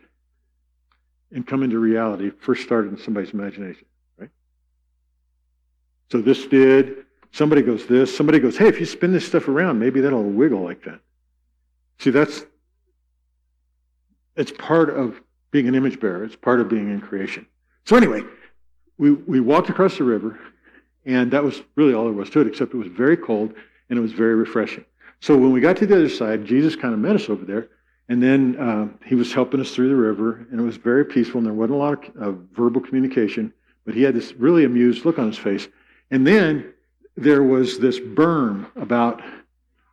and 1.31 1.47
come 1.47 1.63
into 1.63 1.79
reality 1.79 2.31
first 2.31 2.63
started 2.63 2.93
in 2.93 2.99
somebody's 2.99 3.31
imagination, 3.31 3.87
right? 4.19 4.31
So 6.11 6.21
this 6.21 6.47
did, 6.47 7.05
somebody 7.33 7.63
goes 7.63 7.87
this, 7.87 8.17
somebody 8.17 8.39
goes, 8.39 8.57
hey, 8.57 8.69
if 8.69 8.81
you 8.81 8.87
spin 8.87 9.13
this 9.13 9.27
stuff 9.27 9.47
around, 9.47 9.79
maybe 9.79 10.01
that'll 10.01 10.23
wiggle 10.23 10.63
like 10.63 10.85
that. 10.85 11.01
See, 11.99 12.11
that's 12.11 12.45
it's 14.37 14.53
part 14.53 14.91
of 14.91 15.21
being 15.51 15.67
an 15.67 15.75
image 15.75 15.99
bearer. 15.99 16.25
It's 16.25 16.37
part 16.37 16.61
of 16.61 16.69
being 16.69 16.91
in 16.91 17.01
creation. 17.01 17.45
So 17.85 17.97
anyway, 17.97 18.23
we, 18.99 19.13
we 19.13 19.41
walked 19.41 19.71
across 19.71 19.97
the 19.99 20.05
river, 20.05 20.39
and 21.07 21.31
that 21.31 21.43
was 21.43 21.63
really 21.77 21.95
all 21.95 22.05
there 22.05 22.13
was 22.13 22.31
to 22.31 22.41
it, 22.41 22.47
except 22.47 22.75
it 22.75 22.77
was 22.77 22.89
very 22.89 23.17
cold 23.17 23.55
and 23.89 23.99
it 23.99 24.03
was 24.03 24.13
very 24.13 24.35
refreshing. 24.35 24.85
So 25.21 25.37
when 25.37 25.53
we 25.53 25.61
got 25.61 25.77
to 25.79 25.87
the 25.87 25.97
other 25.97 26.09
side, 26.09 26.45
Jesus 26.45 26.77
kind 26.77 26.93
of 26.93 27.01
met 27.01 27.17
us 27.17 27.29
over 27.29 27.45
there, 27.45 27.69
and 28.09 28.23
then 28.23 28.57
uh, 28.57 28.89
he 29.07 29.15
was 29.15 29.33
helping 29.33 29.61
us 29.61 29.75
through 29.75 29.89
the 29.89 29.97
river, 29.97 30.47
and 30.51 30.61
it 30.61 30.63
was 30.63 30.77
very 30.77 31.05
peaceful, 31.05 31.39
and 31.39 31.47
there 31.47 31.55
wasn't 31.55 31.75
a 31.75 31.79
lot 31.79 32.17
of 32.17 32.39
verbal 32.53 32.81
communication, 32.81 33.53
but 33.87 33.95
he 33.95 34.03
had 34.03 34.15
this 34.15 34.35
really 34.35 34.65
amused 34.65 35.05
look 35.05 35.19
on 35.19 35.29
his 35.29 35.39
face. 35.39 35.69
And 36.11 36.27
then 36.27 36.73
there 37.17 37.43
was 37.43 37.79
this 37.79 37.99
berm 37.99 38.67
about 38.77 39.23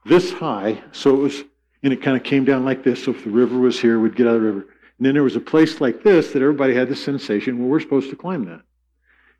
this 0.06 0.32
high, 0.34 0.84
so 0.91 1.15
it 1.15 1.20
was 1.20 1.44
and 1.86 1.94
it 1.94 2.02
kind 2.02 2.18
of 2.18 2.24
came 2.24 2.44
down 2.44 2.65
like 2.65 2.84
this. 2.84 3.04
So 3.04 3.12
if 3.12 3.24
the 3.24 3.30
river 3.30 3.60
was 3.60 3.80
here, 3.80 4.00
we'd 4.00 4.15
get 4.15 4.26
out 4.26 4.36
of 4.36 4.41
the 4.41 4.48
river. 4.48 4.68
And 4.98 5.06
then 5.06 5.13
there 5.13 5.24
was 5.24 5.36
a 5.36 5.39
place 5.39 5.80
like 5.80 6.02
this 6.02 6.34
that 6.34 6.41
everybody 6.41 6.74
had 6.74 6.89
the 6.89 6.96
sensation, 6.96 7.60
well, 7.60 7.68
we're 7.68 7.80
supposed 7.80 8.10
to 8.10 8.15
climb 8.15 8.46
that. 8.46 8.62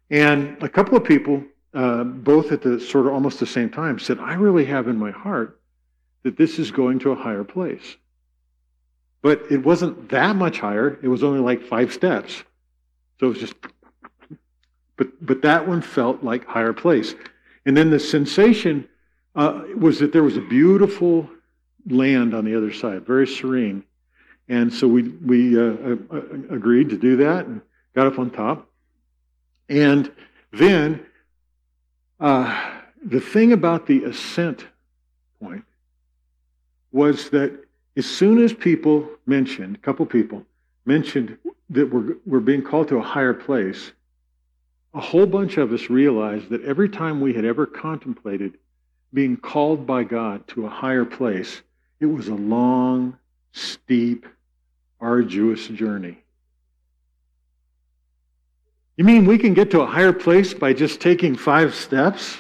And 0.10 0.62
a 0.62 0.70
couple 0.70 0.98
of 0.98 1.04
people, 1.04 1.44
uh, 1.74 2.04
both 2.04 2.52
at 2.52 2.62
the 2.62 2.80
sort 2.80 3.08
of 3.08 3.14
almost 3.14 3.40
the 3.40 3.46
same 3.46 3.70
time, 3.70 4.00
said, 4.00 4.20
I 4.20 4.36
really 4.36 4.66
have 4.66 4.88
in 4.88 4.98
my 4.98 5.12
heart 5.12 5.60
that 6.24 6.38
this 6.38 6.60
is 6.60 6.72
going 6.72 7.00
to 7.00 7.12
a 7.12 7.16
higher 7.16 7.44
place. 7.44 7.98
But 9.22 9.44
it 9.50 9.64
wasn't 9.64 10.10
that 10.10 10.36
much 10.36 10.60
higher. 10.60 11.00
It 11.02 11.08
was 11.08 11.24
only 11.24 11.40
like 11.40 11.64
five 11.64 11.92
steps. 11.92 12.44
So 13.20 13.28
it 13.28 13.30
was 13.30 13.40
just, 13.40 13.56
but, 14.98 15.26
but 15.26 15.42
that 15.42 15.68
one 15.68 15.82
felt 15.82 16.24
like 16.24 16.46
higher 16.46 16.74
place. 16.74 17.16
And 17.66 17.76
then 17.76 17.90
the 17.90 18.00
sensation 18.00 18.88
uh, 19.36 19.64
was 19.76 20.00
that 20.00 20.14
there 20.14 20.24
was 20.24 20.38
a 20.38 20.42
beautiful 20.42 21.30
land 21.90 22.34
on 22.34 22.46
the 22.46 22.56
other 22.56 22.72
side, 22.72 23.06
very 23.06 23.28
serene. 23.28 23.84
And 24.48 24.72
so 24.72 24.88
we, 24.88 25.04
we 25.04 25.60
uh, 25.60 25.96
uh, 26.12 26.22
agreed 26.52 26.90
to 26.90 26.98
do 26.98 27.18
that 27.18 27.48
and 27.48 27.62
got 27.96 28.08
up 28.08 28.20
on 28.20 28.30
top. 28.30 28.70
And 29.70 30.12
then 30.52 31.06
uh, 32.20 32.72
the 33.04 33.20
thing 33.20 33.52
about 33.52 33.88
the 33.88 34.04
ascent 34.04 34.66
point 35.40 35.64
was 36.92 37.30
that 37.32 37.66
as 37.98 38.06
soon 38.06 38.44
as 38.44 38.54
people 38.54 39.10
mentioned, 39.26 39.76
a 39.76 39.80
couple 39.80 40.06
people 40.06 40.44
mentioned 40.86 41.38
that 41.70 41.92
we're, 41.92 42.16
we're 42.26 42.40
being 42.40 42.62
called 42.62 42.88
to 42.90 42.98
a 42.98 43.02
higher 43.02 43.34
place, 43.34 43.92
a 44.94 45.02
whole 45.02 45.26
bunch 45.26 45.58
of 45.58 45.72
us 45.74 45.90
realized 45.90 46.50
that 46.50 46.64
every 46.64 46.90
time 46.90 47.20
we 47.20 47.34
had 47.34 47.46
ever 47.46 47.66
contemplated 47.66 48.58
being 49.14 49.38
called 49.38 49.86
by 49.86 50.04
God 50.04 50.48
to 50.50 50.66
a 50.66 50.70
higher 50.70 51.06
place, 51.06 51.62
it 52.00 52.06
was 52.06 52.28
a 52.28 52.36
long, 52.36 53.18
steep, 53.52 54.26
arduous 55.00 55.68
journey. 55.68 56.25
You 58.98 59.04
mean 59.04 59.26
we 59.26 59.38
can 59.38 59.54
get 59.54 59.72
to 59.72 59.82
a 59.82 59.86
higher 59.86 60.14
place 60.14 60.54
by 60.54 60.74
just 60.74 61.02
taking 61.02 61.36
five 61.36 61.76
steps? 61.76 62.38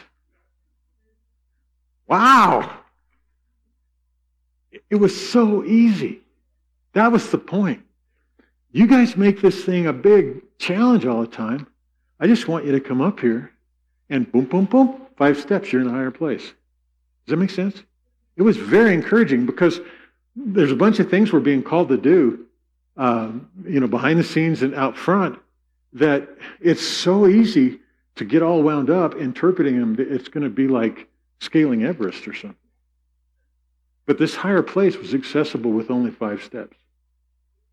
Wow! 2.07 2.79
It 4.89 4.95
was 4.95 5.29
so 5.29 5.63
easy. 5.65 6.21
That 6.93 7.11
was 7.11 7.29
the 7.29 7.37
point. 7.37 7.81
You 8.71 8.87
guys 8.87 9.17
make 9.17 9.41
this 9.41 9.65
thing 9.65 9.87
a 9.87 9.93
big 9.93 10.41
challenge 10.57 11.05
all 11.05 11.21
the 11.21 11.27
time. 11.27 11.67
I 12.19 12.27
just 12.27 12.47
want 12.47 12.65
you 12.65 12.71
to 12.71 12.79
come 12.79 13.01
up 13.01 13.19
here 13.19 13.51
and 14.09 14.31
boom, 14.31 14.45
boom, 14.45 14.65
boom, 14.65 15.01
five 15.17 15.39
steps, 15.39 15.71
you're 15.71 15.81
in 15.81 15.87
a 15.87 15.91
higher 15.91 16.11
place. 16.11 16.43
Does 16.43 17.31
that 17.31 17.37
make 17.37 17.49
sense? 17.49 17.83
It 18.37 18.43
was 18.43 18.57
very 18.57 18.93
encouraging 18.93 19.45
because 19.45 19.81
there's 20.35 20.71
a 20.71 20.75
bunch 20.75 20.99
of 20.99 21.09
things 21.09 21.31
we're 21.31 21.39
being 21.39 21.63
called 21.63 21.89
to 21.89 21.97
do, 21.97 22.45
um, 22.97 23.49
you 23.65 23.79
know, 23.79 23.87
behind 23.87 24.19
the 24.19 24.23
scenes 24.23 24.61
and 24.61 24.75
out 24.75 24.97
front, 24.97 25.39
that 25.95 26.27
it's 26.61 26.85
so 26.85 27.25
easy 27.25 27.79
to 28.15 28.25
get 28.25 28.43
all 28.43 28.61
wound 28.61 28.89
up 28.89 29.15
interpreting 29.15 29.79
them. 29.79 29.95
It's 29.97 30.27
going 30.27 30.43
to 30.43 30.49
be 30.49 30.67
like 30.67 31.07
scaling 31.39 31.83
Everest 31.83 32.27
or 32.27 32.33
something. 32.33 32.57
But 34.05 34.19
this 34.19 34.35
higher 34.35 34.61
place 34.61 34.97
was 34.97 35.13
accessible 35.13 35.71
with 35.71 35.89
only 35.89 36.11
five 36.11 36.43
steps. 36.43 36.77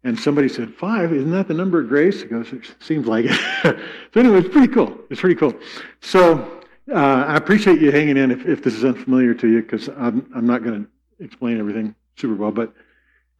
And 0.04 0.18
somebody 0.18 0.48
said, 0.48 0.74
Five? 0.74 1.12
Isn't 1.12 1.30
that 1.30 1.46
the 1.46 1.54
number 1.54 1.80
of 1.80 1.88
grace? 1.88 2.22
It 2.22 2.30
goes, 2.30 2.52
It 2.52 2.74
seems 2.80 3.06
like 3.06 3.26
it. 3.28 3.40
so, 4.14 4.20
anyway, 4.20 4.38
it's 4.38 4.48
pretty 4.48 4.72
cool. 4.72 4.98
It's 5.10 5.20
pretty 5.20 5.36
cool. 5.36 5.54
So, 6.00 6.60
uh, 6.90 6.96
I 6.96 7.36
appreciate 7.36 7.80
you 7.80 7.92
hanging 7.92 8.16
in 8.16 8.30
if, 8.30 8.46
if 8.46 8.64
this 8.64 8.74
is 8.74 8.84
unfamiliar 8.84 9.34
to 9.34 9.48
you, 9.48 9.62
because 9.62 9.88
I'm, 9.88 10.28
I'm 10.34 10.46
not 10.46 10.64
going 10.64 10.84
to 10.84 11.24
explain 11.24 11.58
everything 11.58 11.94
super 12.16 12.34
well. 12.34 12.50
But 12.50 12.72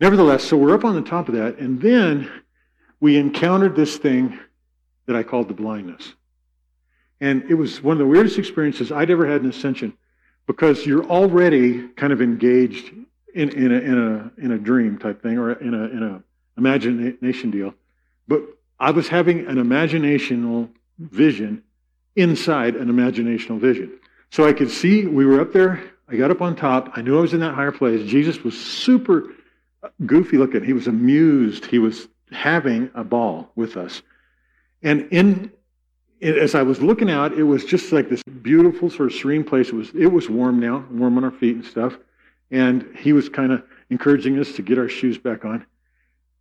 nevertheless, 0.00 0.44
so 0.44 0.56
we're 0.56 0.74
up 0.74 0.84
on 0.84 0.94
the 0.94 1.02
top 1.02 1.28
of 1.28 1.34
that, 1.34 1.58
and 1.58 1.80
then 1.80 2.30
we 3.00 3.16
encountered 3.16 3.74
this 3.74 3.96
thing 3.96 4.38
that 5.06 5.16
I 5.16 5.22
called 5.22 5.48
the 5.48 5.54
blindness. 5.54 6.14
And 7.20 7.44
it 7.50 7.54
was 7.54 7.82
one 7.82 7.92
of 7.92 7.98
the 7.98 8.06
weirdest 8.06 8.38
experiences 8.38 8.90
I'd 8.90 9.10
ever 9.10 9.26
had 9.26 9.42
in 9.42 9.48
Ascension 9.48 9.96
because 10.46 10.84
you're 10.84 11.04
already 11.04 11.88
kind 11.88 12.12
of 12.12 12.20
engaged 12.20 12.92
in, 13.34 13.48
in, 13.50 13.72
a, 13.72 13.78
in, 13.78 13.98
a, 13.98 14.44
in 14.44 14.52
a 14.52 14.58
dream 14.58 14.98
type 14.98 15.22
thing 15.22 15.38
or 15.38 15.52
in 15.52 15.74
a, 15.74 15.84
in 15.84 16.02
a 16.02 16.22
imagination 16.58 17.50
deal. 17.50 17.74
But 18.28 18.42
I 18.78 18.90
was 18.90 19.08
having 19.08 19.46
an 19.46 19.56
imaginational 19.56 20.68
vision 20.98 21.62
inside 22.16 22.76
an 22.76 22.88
imaginational 22.88 23.60
vision. 23.60 23.98
So 24.30 24.46
I 24.46 24.52
could 24.52 24.70
see 24.70 25.06
we 25.06 25.24
were 25.24 25.40
up 25.40 25.52
there. 25.52 25.82
I 26.08 26.16
got 26.16 26.30
up 26.30 26.42
on 26.42 26.56
top. 26.56 26.92
I 26.96 27.02
knew 27.02 27.16
I 27.18 27.20
was 27.20 27.32
in 27.32 27.40
that 27.40 27.54
higher 27.54 27.72
place. 27.72 28.08
Jesus 28.08 28.42
was 28.42 28.58
super 28.58 29.28
goofy 30.04 30.36
looking. 30.36 30.64
He 30.64 30.72
was 30.72 30.86
amused. 30.86 31.66
He 31.66 31.78
was 31.78 32.08
having 32.30 32.90
a 32.94 33.04
ball 33.04 33.50
with 33.54 33.76
us. 33.76 34.02
And 34.82 35.08
in 35.10 35.52
as 36.20 36.54
I 36.54 36.62
was 36.62 36.80
looking 36.80 37.10
out, 37.10 37.32
it 37.32 37.42
was 37.42 37.64
just 37.64 37.90
like 37.92 38.08
this 38.08 38.22
beautiful 38.42 38.88
sort 38.88 39.12
of 39.12 39.18
serene 39.18 39.44
place. 39.44 39.68
It 39.68 39.74
was 39.74 39.90
it 39.90 40.06
was 40.06 40.28
warm 40.28 40.60
now, 40.60 40.84
warm 40.90 41.16
on 41.18 41.24
our 41.24 41.30
feet 41.30 41.56
and 41.56 41.64
stuff. 41.64 41.98
And 42.50 42.94
he 42.96 43.12
was 43.12 43.28
kind 43.28 43.52
of 43.52 43.62
encouraging 43.90 44.38
us 44.38 44.52
to 44.52 44.62
get 44.62 44.78
our 44.78 44.88
shoes 44.88 45.18
back 45.18 45.44
on. 45.44 45.66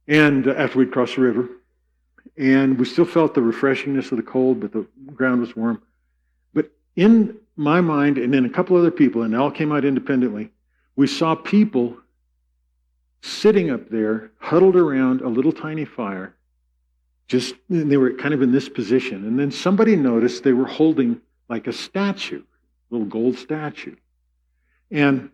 And 0.08 0.48
uh, 0.48 0.52
after 0.52 0.80
we'd 0.80 0.92
crossed 0.92 1.16
the 1.16 1.22
river, 1.22 1.50
and 2.38 2.78
we 2.78 2.86
still 2.86 3.06
felt 3.06 3.34
the 3.34 3.42
refreshingness 3.42 4.12
of 4.12 4.18
the 4.18 4.24
cold, 4.24 4.60
but 4.60 4.72
the 4.72 4.86
ground 5.14 5.42
was 5.42 5.56
warm. 5.56 5.82
But 6.54 6.72
in 6.96 7.38
my 7.56 7.82
mind, 7.82 8.18
and 8.18 8.34
then 8.34 8.46
a 8.46 8.50
couple 8.50 8.78
other 8.78 8.92
people, 8.92 9.24
and 9.24 9.34
they 9.34 9.38
all 9.38 9.52
came 9.52 9.72
out 9.72 9.86
independently, 9.86 10.52
we 10.96 11.08
saw 11.08 11.36
people 11.36 11.98
sitting 13.22 13.70
up 13.70 13.90
there, 13.90 14.32
huddled 14.40 14.76
around 14.76 15.22
a 15.22 15.30
little 15.30 15.52
tiny 15.52 15.86
fire. 15.86 16.36
Just 17.32 17.56
they 17.70 17.96
were 17.96 18.12
kind 18.12 18.34
of 18.34 18.42
in 18.42 18.52
this 18.52 18.68
position. 18.68 19.26
And 19.26 19.40
then 19.40 19.52
somebody 19.52 19.96
noticed 19.96 20.44
they 20.44 20.52
were 20.52 20.68
holding 20.68 21.22
like 21.48 21.66
a 21.66 21.72
statue, 21.72 22.42
a 22.42 22.94
little 22.94 23.08
gold 23.08 23.38
statue. 23.38 23.96
And 24.92 25.30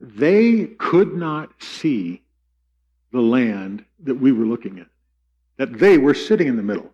they 0.00 0.64
could 0.64 1.14
not 1.14 1.50
see 1.62 2.22
the 3.12 3.20
land 3.20 3.84
that 4.02 4.16
we 4.16 4.32
were 4.32 4.46
looking 4.46 4.80
at 4.80 4.88
that 5.58 5.78
they 5.78 5.96
were 5.96 6.12
sitting 6.12 6.48
in 6.48 6.56
the 6.56 6.62
middle. 6.64 6.90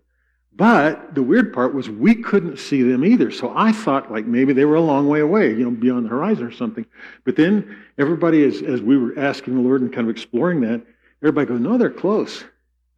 But 0.54 1.14
the 1.14 1.22
weird 1.22 1.54
part 1.54 1.72
was 1.72 1.88
we 1.88 2.14
couldn't 2.14 2.58
see 2.58 2.82
them 2.82 3.06
either. 3.06 3.30
So 3.30 3.50
I 3.56 3.72
thought 3.72 4.12
like 4.12 4.26
maybe 4.26 4.52
they 4.52 4.66
were 4.66 4.74
a 4.74 4.82
long 4.82 5.08
way 5.08 5.20
away, 5.20 5.48
you 5.52 5.64
know, 5.64 5.70
beyond 5.70 6.04
the 6.04 6.10
horizon 6.10 6.44
or 6.44 6.52
something. 6.52 6.84
But 7.24 7.36
then 7.36 7.78
everybody, 7.96 8.44
as, 8.44 8.60
as 8.60 8.82
we 8.82 8.98
were 8.98 9.18
asking 9.18 9.54
the 9.54 9.62
Lord 9.62 9.80
and 9.80 9.90
kind 9.90 10.06
of 10.06 10.14
exploring 10.14 10.60
that, 10.60 10.82
everybody 11.22 11.46
goes, 11.46 11.60
no, 11.60 11.78
they're 11.78 11.88
close. 11.88 12.44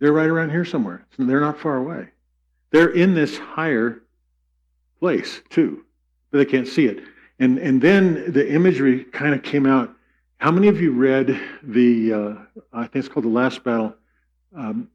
They're 0.04 0.12
right 0.12 0.28
around 0.28 0.50
here 0.50 0.66
somewhere. 0.66 1.06
They're 1.16 1.40
not 1.40 1.58
far 1.58 1.78
away. 1.78 2.08
They're 2.72 2.90
in 2.90 3.14
this 3.14 3.38
higher 3.38 4.02
place 5.00 5.40
too, 5.48 5.82
but 6.30 6.36
they 6.36 6.44
can't 6.44 6.68
see 6.68 6.84
it. 6.84 7.02
And, 7.38 7.56
and 7.56 7.80
then 7.80 8.30
the 8.30 8.46
imagery 8.52 9.04
kind 9.04 9.34
of 9.34 9.42
came 9.42 9.64
out 9.64 9.96
How 10.36 10.50
many 10.50 10.68
of 10.68 10.78
you 10.78 10.92
read 10.92 11.40
the, 11.62 12.12
uh, 12.12 12.34
I 12.70 12.82
think 12.82 12.96
it's 12.96 13.08
called 13.08 13.24
The 13.24 13.30
Last 13.30 13.64
Battle? 13.64 13.94
Um, 14.54 14.90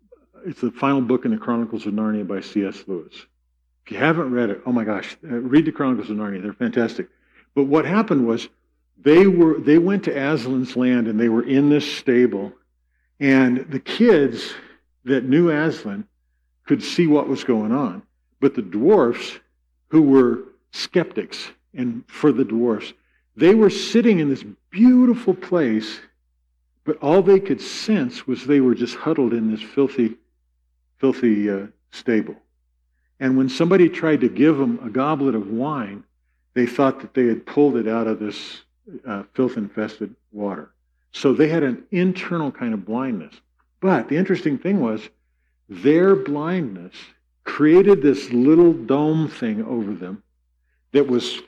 it's 0.45 0.61
the 0.61 0.69
final 0.69 1.01
book 1.01 1.25
in 1.25 1.31
the 1.31 1.37
Chronicles 1.37 1.87
of 1.87 1.93
Narnia 1.95 2.27
by 2.27 2.41
C.S. 2.41 2.83
Lewis. 2.85 3.15
If 3.87 3.91
you 3.91 3.97
haven't 3.97 4.31
read 4.31 4.51
it, 4.51 4.61
oh 4.67 4.71
my 4.71 4.83
gosh, 4.83 5.17
uh, 5.23 5.37
read 5.37 5.65
the 5.65 5.71
Chronicles 5.71 6.11
of 6.11 6.17
Narnia. 6.17 6.43
They're 6.43 6.53
fantastic. 6.53 7.09
But 7.55 7.63
what 7.63 7.85
happened 7.85 8.27
was 8.27 8.47
they 9.01 9.25
were 9.25 9.59
they 9.59 9.79
went 9.79 10.03
to 10.03 10.15
Aslan's 10.15 10.75
land 10.75 11.07
and 11.07 11.19
they 11.19 11.29
were 11.29 11.41
in 11.41 11.71
this 11.71 11.91
stable, 11.97 12.53
and 13.19 13.65
the 13.71 13.79
kids 13.79 14.53
that 15.05 15.23
knew 15.23 15.49
Aslan 15.49 16.05
could 16.65 16.83
see 16.83 17.07
what 17.07 17.27
was 17.27 17.43
going 17.43 17.71
on, 17.71 18.03
but 18.39 18.55
the 18.55 18.61
dwarfs, 18.61 19.39
who 19.89 20.01
were 20.01 20.43
skeptics, 20.71 21.49
and 21.73 22.03
for 22.07 22.31
the 22.31 22.45
dwarfs, 22.45 22.93
they 23.35 23.55
were 23.55 23.69
sitting 23.69 24.19
in 24.19 24.29
this 24.29 24.43
beautiful 24.69 25.33
place, 25.33 25.99
but 26.83 26.97
all 26.97 27.21
they 27.21 27.39
could 27.39 27.61
sense 27.61 28.27
was 28.27 28.45
they 28.45 28.59
were 28.59 28.75
just 28.75 28.95
huddled 28.95 29.33
in 29.33 29.51
this 29.51 29.61
filthy, 29.61 30.15
filthy 30.97 31.49
uh, 31.49 31.67
stable. 31.91 32.35
And 33.19 33.37
when 33.37 33.49
somebody 33.49 33.89
tried 33.89 34.21
to 34.21 34.29
give 34.29 34.57
them 34.57 34.79
a 34.83 34.89
goblet 34.89 35.35
of 35.35 35.49
wine, 35.49 36.03
they 36.53 36.65
thought 36.65 37.01
that 37.01 37.13
they 37.13 37.27
had 37.27 37.45
pulled 37.45 37.75
it 37.77 37.87
out 37.87 38.07
of 38.07 38.19
this 38.19 38.61
uh, 39.07 39.23
filth 39.33 39.57
infested 39.57 40.15
water. 40.31 40.71
So 41.11 41.33
they 41.33 41.47
had 41.47 41.63
an 41.63 41.83
internal 41.91 42.51
kind 42.51 42.73
of 42.73 42.85
blindness. 42.85 43.33
But 43.81 44.09
the 44.09 44.17
interesting 44.17 44.57
thing 44.57 44.81
was, 44.81 45.09
their 45.67 46.15
blindness 46.15 46.93
created 47.43 48.01
this 48.01 48.31
little 48.31 48.73
dome 48.73 49.27
thing 49.27 49.63
over 49.63 49.93
them 49.93 50.23
that 50.91 51.07
was 51.07 51.41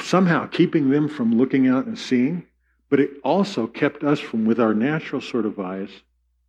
somehow 0.00 0.46
keeping 0.46 0.90
them 0.90 1.08
from 1.08 1.38
looking 1.38 1.68
out 1.68 1.86
and 1.86 1.98
seeing, 1.98 2.46
but 2.88 3.00
it 3.00 3.10
also 3.24 3.66
kept 3.66 4.04
us 4.04 4.20
from, 4.20 4.44
with 4.44 4.60
our 4.60 4.74
natural 4.74 5.20
sort 5.20 5.46
of 5.46 5.58
eyes, 5.58 5.90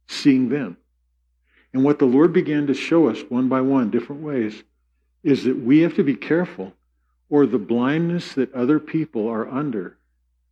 seeing 0.08 0.50
them. 0.50 0.78
And 1.74 1.84
what 1.84 2.00
the 2.00 2.06
Lord 2.06 2.34
began 2.34 2.68
to 2.68 2.74
show 2.74 3.10
us 3.10 3.22
one 3.30 3.50
by 3.50 3.62
one, 3.62 3.90
different 3.90 4.22
ways, 4.22 4.64
is 5.24 5.44
that 5.46 5.58
we 5.58 5.80
have 5.80 5.96
to 5.96 6.04
be 6.04 6.16
careful, 6.16 6.74
or 7.30 7.46
the 7.46 7.58
blindness 7.58 8.34
that 8.34 8.54
other 8.54 8.80
people 8.80 9.28
are 9.28 9.50
under 9.50 9.98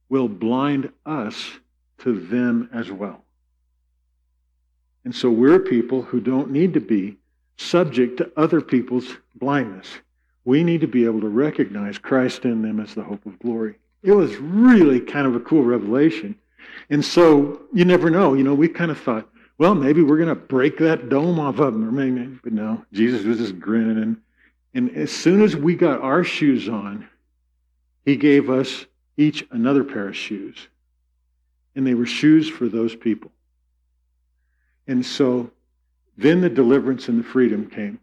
will 0.09 0.27
blind 0.27 0.91
us 1.05 1.59
to 1.99 2.19
them 2.19 2.69
as 2.73 2.91
well. 2.91 3.23
And 5.03 5.15
so 5.15 5.29
we're 5.29 5.59
people 5.59 6.01
who 6.01 6.19
don't 6.19 6.51
need 6.51 6.73
to 6.73 6.79
be 6.79 7.17
subject 7.57 8.17
to 8.17 8.31
other 8.37 8.61
people's 8.61 9.17
blindness. 9.35 9.87
We 10.45 10.63
need 10.63 10.81
to 10.81 10.87
be 10.87 11.05
able 11.05 11.21
to 11.21 11.29
recognize 11.29 11.97
Christ 11.97 12.45
in 12.45 12.61
them 12.61 12.79
as 12.79 12.93
the 12.93 13.03
hope 13.03 13.25
of 13.25 13.39
glory. 13.39 13.75
It 14.03 14.11
was 14.11 14.35
really 14.37 14.99
kind 14.99 15.27
of 15.27 15.35
a 15.35 15.39
cool 15.39 15.63
revelation. 15.63 16.35
And 16.89 17.03
so 17.03 17.61
you 17.73 17.85
never 17.85 18.09
know. 18.09 18.33
You 18.33 18.43
know, 18.43 18.55
we 18.55 18.67
kind 18.67 18.91
of 18.91 18.99
thought, 18.99 19.27
well, 19.57 19.75
maybe 19.75 20.01
we're 20.01 20.17
going 20.17 20.29
to 20.29 20.35
break 20.35 20.79
that 20.79 21.09
dome 21.09 21.39
off 21.39 21.59
of 21.59 21.73
them. 21.73 21.87
Or 21.87 21.91
maybe, 21.91 22.39
but 22.43 22.53
no, 22.53 22.83
Jesus 22.93 23.23
was 23.23 23.37
just 23.37 23.59
grinning. 23.59 24.01
And, 24.01 24.17
and 24.73 24.97
as 24.97 25.11
soon 25.11 25.41
as 25.41 25.55
we 25.55 25.75
got 25.75 26.01
our 26.01 26.23
shoes 26.23 26.67
on, 26.67 27.07
he 28.05 28.15
gave 28.15 28.49
us 28.49 28.85
each 29.17 29.45
another 29.51 29.83
pair 29.83 30.07
of 30.07 30.17
shoes. 30.17 30.67
And 31.75 31.85
they 31.85 31.93
were 31.93 32.07
shoes 32.07 32.49
for 32.49 32.67
those 32.67 32.95
people. 32.95 33.31
And 34.87 35.05
so 35.05 35.51
then 36.17 36.41
the 36.41 36.49
deliverance 36.49 37.07
and 37.07 37.19
the 37.19 37.27
freedom 37.27 37.69
came. 37.69 37.99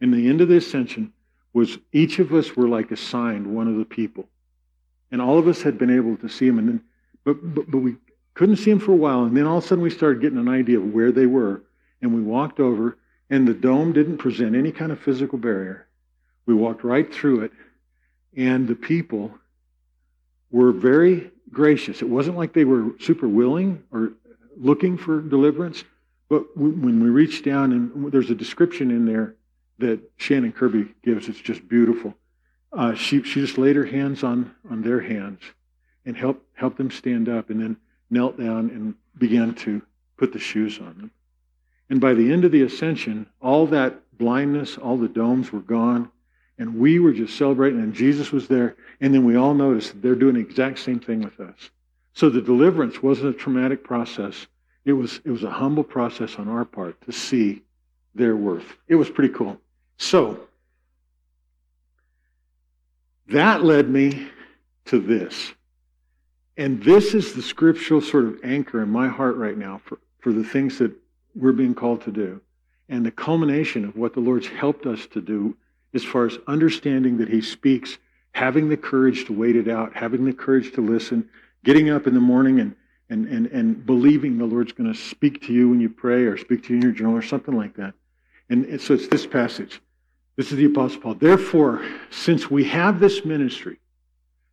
And 0.00 0.12
the 0.12 0.28
end 0.28 0.40
of 0.40 0.48
the 0.48 0.56
ascension 0.56 1.12
was 1.52 1.78
each 1.92 2.18
of 2.18 2.34
us 2.34 2.54
were 2.54 2.68
like 2.68 2.90
assigned 2.90 3.46
one 3.46 3.68
of 3.68 3.76
the 3.76 3.84
people. 3.84 4.28
And 5.10 5.22
all 5.22 5.38
of 5.38 5.48
us 5.48 5.62
had 5.62 5.78
been 5.78 5.90
able 5.90 6.16
to 6.18 6.28
see 6.28 6.46
them. 6.46 6.58
And 6.58 6.68
then, 6.68 6.82
but, 7.24 7.54
but, 7.54 7.70
but 7.70 7.78
we 7.78 7.96
couldn't 8.34 8.56
see 8.56 8.70
them 8.70 8.80
for 8.80 8.92
a 8.92 8.96
while. 8.96 9.24
And 9.24 9.36
then 9.36 9.46
all 9.46 9.58
of 9.58 9.64
a 9.64 9.66
sudden 9.66 9.82
we 9.82 9.90
started 9.90 10.20
getting 10.20 10.38
an 10.38 10.48
idea 10.48 10.78
of 10.78 10.92
where 10.92 11.12
they 11.12 11.26
were. 11.26 11.62
And 12.02 12.14
we 12.14 12.20
walked 12.20 12.60
over, 12.60 12.98
and 13.30 13.48
the 13.48 13.54
dome 13.54 13.92
didn't 13.92 14.18
present 14.18 14.54
any 14.54 14.70
kind 14.70 14.92
of 14.92 15.00
physical 15.00 15.38
barrier. 15.38 15.86
We 16.44 16.54
walked 16.54 16.84
right 16.84 17.12
through 17.12 17.44
it. 17.44 17.52
And 18.36 18.68
the 18.68 18.74
people 18.74 19.32
were 20.50 20.72
very 20.72 21.30
gracious. 21.50 22.02
It 22.02 22.08
wasn't 22.08 22.36
like 22.36 22.52
they 22.52 22.64
were 22.64 22.90
super 23.00 23.26
willing 23.26 23.82
or 23.90 24.12
looking 24.58 24.98
for 24.98 25.20
deliverance, 25.20 25.84
but 26.28 26.56
when 26.56 27.02
we 27.02 27.08
reached 27.08 27.44
down, 27.44 27.72
and 27.72 28.12
there's 28.12 28.30
a 28.30 28.34
description 28.34 28.90
in 28.90 29.06
there 29.06 29.36
that 29.78 30.00
Shannon 30.16 30.52
Kirby 30.52 30.92
gives, 31.02 31.28
it's 31.28 31.40
just 31.40 31.68
beautiful. 31.68 32.14
Uh, 32.72 32.94
she, 32.94 33.22
she 33.22 33.40
just 33.40 33.58
laid 33.58 33.76
her 33.76 33.86
hands 33.86 34.24
on, 34.24 34.54
on 34.70 34.82
their 34.82 35.00
hands 35.00 35.40
and 36.04 36.16
helped, 36.16 36.44
helped 36.54 36.78
them 36.78 36.90
stand 36.90 37.28
up, 37.28 37.50
and 37.50 37.60
then 37.60 37.76
knelt 38.10 38.38
down 38.38 38.70
and 38.70 38.94
began 39.18 39.54
to 39.54 39.82
put 40.16 40.32
the 40.32 40.38
shoes 40.38 40.78
on 40.78 40.96
them. 40.98 41.10
And 41.88 42.00
by 42.00 42.14
the 42.14 42.32
end 42.32 42.44
of 42.44 42.52
the 42.52 42.62
ascension, 42.62 43.26
all 43.40 43.66
that 43.66 44.00
blindness, 44.18 44.76
all 44.76 44.96
the 44.96 45.08
domes 45.08 45.52
were 45.52 45.60
gone. 45.60 46.10
And 46.58 46.78
we 46.78 46.98
were 46.98 47.12
just 47.12 47.36
celebrating, 47.36 47.80
and 47.80 47.94
Jesus 47.94 48.32
was 48.32 48.48
there. 48.48 48.76
And 49.00 49.14
then 49.14 49.24
we 49.24 49.36
all 49.36 49.54
noticed 49.54 49.92
that 49.92 50.02
they're 50.02 50.14
doing 50.14 50.34
the 50.34 50.40
exact 50.40 50.78
same 50.78 51.00
thing 51.00 51.20
with 51.20 51.38
us. 51.38 51.70
So 52.14 52.30
the 52.30 52.40
deliverance 52.40 53.02
wasn't 53.02 53.34
a 53.34 53.38
traumatic 53.38 53.84
process. 53.84 54.46
It 54.86 54.92
was, 54.92 55.20
it 55.24 55.30
was 55.30 55.42
a 55.42 55.50
humble 55.50 55.82
process 55.82 56.36
on 56.36 56.48
our 56.48 56.64
part 56.64 56.98
to 57.02 57.12
see 57.12 57.62
their 58.14 58.36
worth. 58.36 58.76
It 58.86 58.94
was 58.94 59.10
pretty 59.10 59.34
cool. 59.34 59.58
So, 59.98 60.40
that 63.28 63.64
led 63.64 63.90
me 63.90 64.28
to 64.86 65.00
this. 65.00 65.52
And 66.56 66.80
this 66.82 67.14
is 67.14 67.34
the 67.34 67.42
scriptural 67.42 68.00
sort 68.00 68.26
of 68.26 68.38
anchor 68.44 68.80
in 68.80 68.88
my 68.88 69.08
heart 69.08 69.36
right 69.36 69.58
now 69.58 69.80
for, 69.84 69.98
for 70.20 70.32
the 70.32 70.44
things 70.44 70.78
that 70.78 70.92
we're 71.34 71.52
being 71.52 71.74
called 71.74 72.02
to 72.02 72.12
do. 72.12 72.40
And 72.88 73.04
the 73.04 73.10
culmination 73.10 73.84
of 73.84 73.96
what 73.96 74.14
the 74.14 74.20
Lord's 74.20 74.46
helped 74.46 74.86
us 74.86 75.04
to 75.08 75.20
do 75.20 75.56
as 75.94 76.04
far 76.04 76.26
as 76.26 76.38
understanding 76.46 77.18
that 77.18 77.28
He 77.28 77.42
speaks, 77.42 77.98
having 78.30 78.68
the 78.68 78.76
courage 78.76 79.24
to 79.24 79.32
wait 79.32 79.56
it 79.56 79.66
out, 79.66 79.94
having 79.96 80.24
the 80.24 80.32
courage 80.32 80.72
to 80.74 80.80
listen, 80.80 81.28
getting 81.64 81.90
up 81.90 82.06
in 82.06 82.14
the 82.14 82.20
morning 82.20 82.60
and, 82.60 82.76
and, 83.08 83.26
and, 83.26 83.46
and 83.46 83.86
believing 83.86 84.38
the 84.38 84.44
Lord's 84.44 84.72
going 84.72 84.92
to 84.92 84.98
speak 84.98 85.46
to 85.46 85.52
you 85.52 85.68
when 85.68 85.80
you 85.80 85.88
pray 85.88 86.24
or 86.24 86.36
speak 86.36 86.64
to 86.64 86.70
you 86.70 86.76
in 86.76 86.82
your 86.82 86.92
journal 86.92 87.16
or 87.16 87.22
something 87.22 87.56
like 87.56 87.76
that. 87.76 87.94
And 88.48 88.80
so 88.80 88.94
it's 88.94 89.08
this 89.08 89.26
passage. 89.26 89.80
This 90.36 90.52
is 90.52 90.58
the 90.58 90.66
Apostle 90.66 91.00
Paul. 91.00 91.14
Therefore, 91.14 91.84
since 92.10 92.50
we 92.50 92.64
have 92.64 93.00
this 93.00 93.24
ministry, 93.24 93.78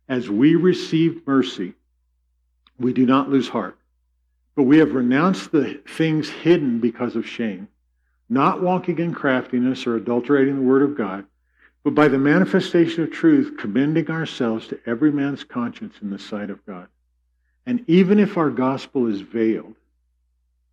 as 0.08 0.28
we 0.28 0.54
receive 0.54 1.26
mercy, 1.26 1.74
we 2.78 2.92
do 2.92 3.06
not 3.06 3.30
lose 3.30 3.48
heart. 3.48 3.78
But 4.56 4.64
we 4.64 4.78
have 4.78 4.94
renounced 4.94 5.52
the 5.52 5.80
things 5.86 6.28
hidden 6.28 6.78
because 6.80 7.16
of 7.16 7.26
shame, 7.26 7.68
not 8.28 8.62
walking 8.62 8.98
in 8.98 9.12
craftiness 9.12 9.86
or 9.86 9.96
adulterating 9.96 10.56
the 10.56 10.62
word 10.62 10.82
of 10.82 10.96
God, 10.96 11.24
but 11.82 11.94
by 11.94 12.08
the 12.08 12.18
manifestation 12.18 13.02
of 13.02 13.10
truth, 13.10 13.56
commending 13.58 14.10
ourselves 14.10 14.68
to 14.68 14.80
every 14.86 15.12
man's 15.12 15.44
conscience 15.44 15.96
in 16.00 16.10
the 16.10 16.18
sight 16.18 16.50
of 16.50 16.64
God. 16.64 16.88
And 17.66 17.84
even 17.86 18.18
if 18.18 18.36
our 18.36 18.50
gospel 18.50 19.06
is 19.06 19.20
veiled, 19.20 19.74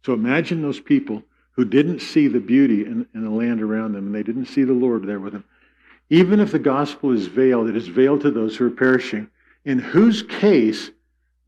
so 0.06 0.13
imagine 0.13 0.62
those 0.62 0.80
people 0.80 1.23
who 1.51 1.65
didn't 1.65 1.99
see 1.99 2.27
the 2.27 2.39
beauty 2.39 2.86
in, 2.86 3.08
in, 3.13 3.23
the 3.23 3.30
land 3.30 3.62
around 3.62 3.93
them 3.93 4.08
and 4.08 4.15
they 4.15 4.23
didn't 4.23 4.47
see 4.47 4.63
the 4.63 4.73
Lord 4.73 5.06
there 5.06 5.19
with 5.19 5.34
them. 5.34 5.43
Even 6.10 6.39
if 6.39 6.51
the 6.51 6.60
gospel 6.60 7.12
is 7.12 7.27
veiled, 7.27 7.69
it 7.69 7.77
is 7.77 7.88
veiled 7.88 8.21
to 8.21 8.32
those 8.32 8.58
who 8.58 8.67
are 8.67 8.71
perishing, 8.71 9.30
in 9.63 9.80
whose 9.80 10.23
case 10.23 10.91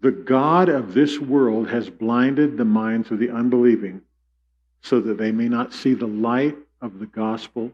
the 0.02 0.12
God 0.12 0.70
of 0.70 0.94
this 0.94 1.20
world 1.20 1.70
has 1.70 1.90
blinded 1.90 2.58
the 2.58 2.66
minds 2.66 3.12
of 3.12 3.20
the 3.20 3.30
unbelieving 3.30 4.02
so 4.82 5.00
that 5.00 5.18
they 5.18 5.32
may 5.32 5.48
not 5.48 5.74
see 5.74 5.94
the 5.94 6.08
light 6.08 6.58
of 6.82 7.00
the 7.00 7.06
gospel 7.06 7.72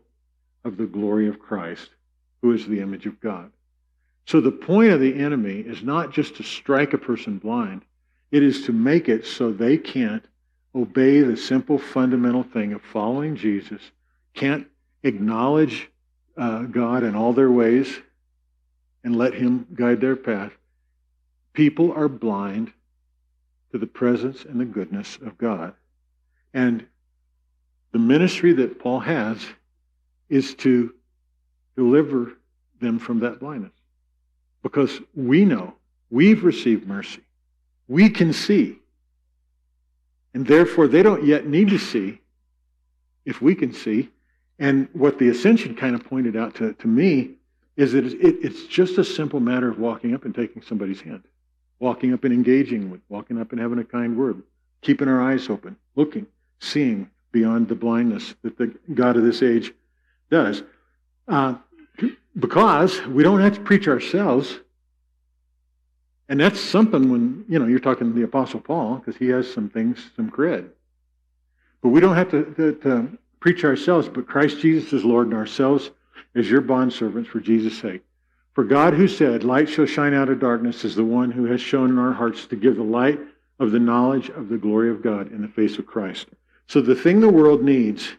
of 0.64 0.78
the 0.78 0.86
glory 0.86 1.28
of 1.28 1.40
Christ, 1.40 1.90
who 2.42 2.54
is 2.54 2.68
the 2.68 2.80
image 2.80 3.06
of 3.06 3.20
God. 3.20 3.52
So 4.30 4.40
the 4.40 4.52
point 4.52 4.92
of 4.92 5.00
the 5.00 5.20
enemy 5.20 5.56
is 5.56 5.82
not 5.82 6.14
just 6.14 6.36
to 6.36 6.44
strike 6.44 6.94
a 6.94 7.00
person 7.00 7.40
blind, 7.40 7.82
it 8.30 8.44
is 8.44 8.64
to 8.68 8.72
make 8.72 9.10
it 9.10 9.26
so 9.26 9.52
they 9.52 9.76
can't 9.76 10.24
obey 10.76 11.22
the 11.22 11.36
simple 11.36 11.80
fundamental 11.80 12.44
thing 12.44 12.74
of 12.74 12.84
following 12.84 13.36
Jesus, 13.36 13.82
can't 14.36 14.68
acknowledge 15.02 15.90
uh, 16.38 16.62
God 16.62 17.02
in 17.02 17.16
all 17.16 17.34
their 17.34 17.50
ways 17.50 17.92
and 19.04 19.16
let 19.16 19.34
Him 19.34 19.66
guide 19.74 20.00
their 20.00 20.16
path. 20.16 20.52
People 21.54 21.92
are 21.92 22.08
blind 22.08 22.72
to 23.72 23.80
the 23.80 23.88
presence 23.88 24.46
and 24.46 24.62
the 24.62 24.66
goodness 24.66 25.18
of 25.26 25.40
God. 25.40 25.74
And 26.54 26.86
the 27.94 28.00
ministry 28.00 28.54
that 28.54 28.78
Paul 28.78 29.00
has 29.00 29.44
is 30.30 30.54
to 30.58 30.94
deliver 31.76 32.34
them 32.80 33.00
from 33.00 33.22
that 33.22 33.40
blindness. 33.40 33.72
Because 34.62 35.00
we 35.16 35.46
know 35.46 35.76
we've 36.10 36.44
received 36.44 36.88
mercy. 36.88 37.22
We 37.88 38.10
can 38.10 38.34
see. 38.34 38.78
And 40.34 40.46
therefore, 40.46 40.88
they 40.88 41.02
don't 41.02 41.26
yet 41.26 41.48
need 41.48 41.70
to 41.70 41.78
see 41.80 42.20
if 43.26 43.42
we 43.42 43.56
can 43.56 43.74
see. 43.74 44.10
And 44.60 44.88
what 44.94 45.18
the 45.18 45.30
ascension 45.30 45.76
kind 45.76 45.96
of 45.96 46.04
pointed 46.04 46.36
out 46.36 46.56
to, 46.56 46.74
to 46.74 46.88
me 46.88 47.32
is 47.78 47.94
that 47.94 48.06
it, 48.06 48.16
it's 48.20 48.66
just 48.66 48.98
a 48.98 49.04
simple 49.04 49.40
matter 49.40 49.70
of 49.70 49.80
walking 49.80 50.14
up 50.14 50.26
and 50.26 50.36
taking 50.36 50.62
somebody's 50.62 51.02
hand. 51.02 51.24
walking 51.80 52.14
up 52.14 52.24
and 52.24 52.34
engaging 52.34 52.92
with, 52.92 53.02
walking 53.10 53.40
up 53.40 53.52
and 53.52 53.62
having 53.62 53.80
a 53.80 53.84
kind 53.84 54.18
word, 54.18 54.44
keeping 54.82 55.08
our 55.08 55.22
eyes 55.22 55.50
open, 55.50 55.78
looking, 55.96 56.28
seeing 56.60 57.10
beyond 57.32 57.68
the 57.68 57.76
blindness 57.76 58.36
that 58.44 58.58
the 58.58 58.74
God 58.94 59.16
of 59.16 59.24
this 59.24 59.42
age 59.42 59.72
does. 60.30 60.62
Uh, 61.28 61.56
because 62.38 63.06
we 63.06 63.24
don't 63.24 63.42
have 63.42 63.56
to 63.56 63.62
preach 63.62 63.88
ourselves. 63.88 64.60
And 66.28 66.40
that's 66.40 66.60
something 66.60 67.10
when, 67.10 67.46
you 67.50 67.58
know, 67.58 67.66
you're 67.66 67.80
talking 67.80 68.08
to 68.08 68.14
the 68.14 68.26
Apostle 68.26 68.60
Paul, 68.60 68.98
because 68.98 69.18
he 69.18 69.30
has 69.30 69.52
some 69.52 69.70
things, 69.70 70.12
some 70.16 70.30
cred. 70.30 70.70
But 71.82 71.90
we 71.90 72.00
don't 72.00 72.16
have 72.16 72.30
to, 72.32 72.44
to, 72.56 72.74
to 72.76 73.18
preach 73.40 73.64
ourselves, 73.64 74.08
but 74.08 74.28
Christ 74.28 74.60
Jesus 74.60 74.94
is 74.94 75.04
Lord 75.04 75.28
and 75.28 75.36
ourselves 75.36 75.92
as 76.36 76.50
your 76.50 76.62
bondservants 76.62 77.28
for 77.28 77.40
Jesus' 77.40 77.80
sake. 77.80 78.04
For 78.54 78.64
God, 78.64 78.94
who 78.94 79.08
said, 79.08 79.44
Light 79.44 79.70
shall 79.70 79.86
shine 79.86 80.14
out 80.14 80.30
of 80.30 80.40
darkness, 80.40 80.84
is 80.84 80.96
the 80.96 81.04
one 81.04 81.32
who 81.32 81.46
has 81.46 81.62
shown 81.62 81.90
in 81.90 81.98
our 81.98 82.14
hearts 82.14 82.46
to 82.48 82.56
give 82.56 82.76
the 82.76 82.84
light 82.84 83.20
of 83.60 83.72
the 83.72 83.80
knowledge 83.80 84.30
of 84.30 84.50
the 84.50 84.58
glory 84.58 84.90
of 84.90 85.02
God 85.02 85.32
in 85.32 85.42
the 85.42 85.48
face 85.48 85.78
of 85.78 85.86
Christ. 85.86 86.28
So 86.68 86.82
the 86.82 86.96
thing 86.96 87.20
the 87.20 87.30
world 87.30 87.64
needs 87.64 88.10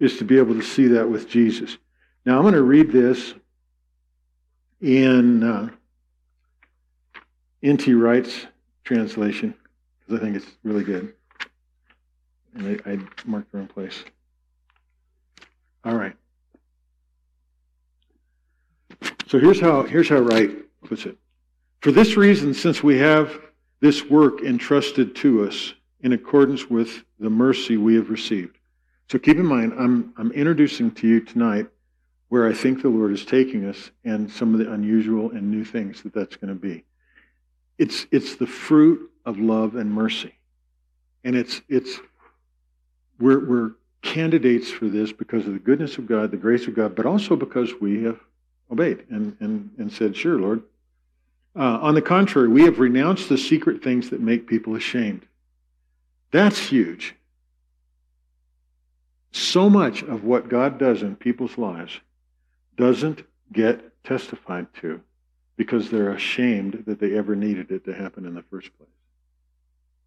is 0.00 0.18
to 0.18 0.24
be 0.24 0.38
able 0.38 0.54
to 0.54 0.62
see 0.62 0.88
that 0.88 1.08
with 1.08 1.28
Jesus. 1.28 1.78
Now 2.26 2.38
I'm 2.38 2.42
going 2.42 2.54
to 2.54 2.62
read 2.62 2.90
this 2.90 3.34
in 4.80 5.44
uh, 5.44 5.70
N.T. 7.62 7.94
Wright's 7.94 8.46
translation 8.82 9.54
because 10.00 10.20
I 10.20 10.24
think 10.24 10.36
it's 10.36 10.46
really 10.64 10.82
good. 10.82 11.14
And 12.54 12.80
I, 12.84 12.90
I 12.90 12.98
marked 13.24 13.52
the 13.52 13.58
wrong 13.58 13.68
place. 13.68 14.04
All 15.84 15.94
right. 15.94 16.16
So 19.28 19.38
here's 19.38 19.60
how 19.60 19.82
here's 19.84 20.08
how 20.08 20.18
Wright 20.18 20.50
puts 20.84 21.06
it. 21.06 21.16
For 21.80 21.92
this 21.92 22.16
reason, 22.16 22.54
since 22.54 22.82
we 22.82 22.98
have 22.98 23.40
this 23.80 24.04
work 24.04 24.42
entrusted 24.42 25.14
to 25.16 25.46
us 25.46 25.74
in 26.00 26.12
accordance 26.12 26.68
with 26.68 27.04
the 27.20 27.30
mercy 27.30 27.76
we 27.76 27.94
have 27.94 28.10
received. 28.10 28.58
So 29.10 29.18
keep 29.18 29.36
in 29.36 29.46
mind, 29.46 29.74
I'm 29.78 30.12
I'm 30.16 30.32
introducing 30.32 30.90
to 30.92 31.06
you 31.06 31.20
tonight 31.20 31.68
where 32.28 32.46
I 32.46 32.52
think 32.52 32.82
the 32.82 32.88
Lord 32.88 33.12
is 33.12 33.24
taking 33.24 33.66
us 33.66 33.90
and 34.04 34.30
some 34.30 34.52
of 34.52 34.58
the 34.58 34.72
unusual 34.72 35.30
and 35.30 35.50
new 35.50 35.64
things 35.64 36.02
that 36.02 36.12
that's 36.12 36.36
going 36.36 36.52
to 36.52 36.60
be. 36.60 36.84
It's 37.78 38.06
it's 38.10 38.36
the 38.36 38.46
fruit 38.46 39.10
of 39.24 39.38
love 39.38 39.76
and 39.76 39.92
mercy, 39.92 40.34
and 41.24 41.36
it's 41.36 41.60
it's 41.68 42.00
we're 43.18 43.44
we're 43.44 43.70
candidates 44.06 44.70
for 44.70 44.86
this 44.86 45.12
because 45.12 45.46
of 45.46 45.52
the 45.52 45.58
goodness 45.58 45.98
of 45.98 46.06
God, 46.06 46.30
the 46.30 46.36
grace 46.36 46.66
of 46.66 46.74
God, 46.74 46.94
but 46.94 47.06
also 47.06 47.36
because 47.36 47.72
we 47.80 48.04
have 48.04 48.18
obeyed 48.70 49.04
and, 49.10 49.36
and, 49.40 49.70
and 49.78 49.92
said, 49.92 50.16
Sure, 50.16 50.38
Lord. 50.38 50.62
Uh, 51.54 51.78
on 51.80 51.94
the 51.94 52.02
contrary, 52.02 52.48
we 52.48 52.64
have 52.64 52.78
renounced 52.78 53.28
the 53.28 53.38
secret 53.38 53.82
things 53.82 54.10
that 54.10 54.20
make 54.20 54.46
people 54.46 54.76
ashamed. 54.76 55.26
That's 56.30 56.58
huge. 56.58 57.14
So 59.32 59.70
much 59.70 60.02
of 60.02 60.22
what 60.22 60.48
God 60.48 60.78
does 60.78 61.02
in 61.02 61.16
people's 61.16 61.56
lives 61.56 62.00
doesn't 62.76 63.22
get 63.52 64.04
testified 64.04 64.66
to 64.80 65.00
because 65.56 65.90
they're 65.90 66.10
ashamed 66.10 66.84
that 66.86 67.00
they 67.00 67.16
ever 67.16 67.34
needed 67.34 67.70
it 67.70 67.84
to 67.84 67.94
happen 67.94 68.26
in 68.26 68.34
the 68.34 68.42
first 68.42 68.76
place. 68.76 68.88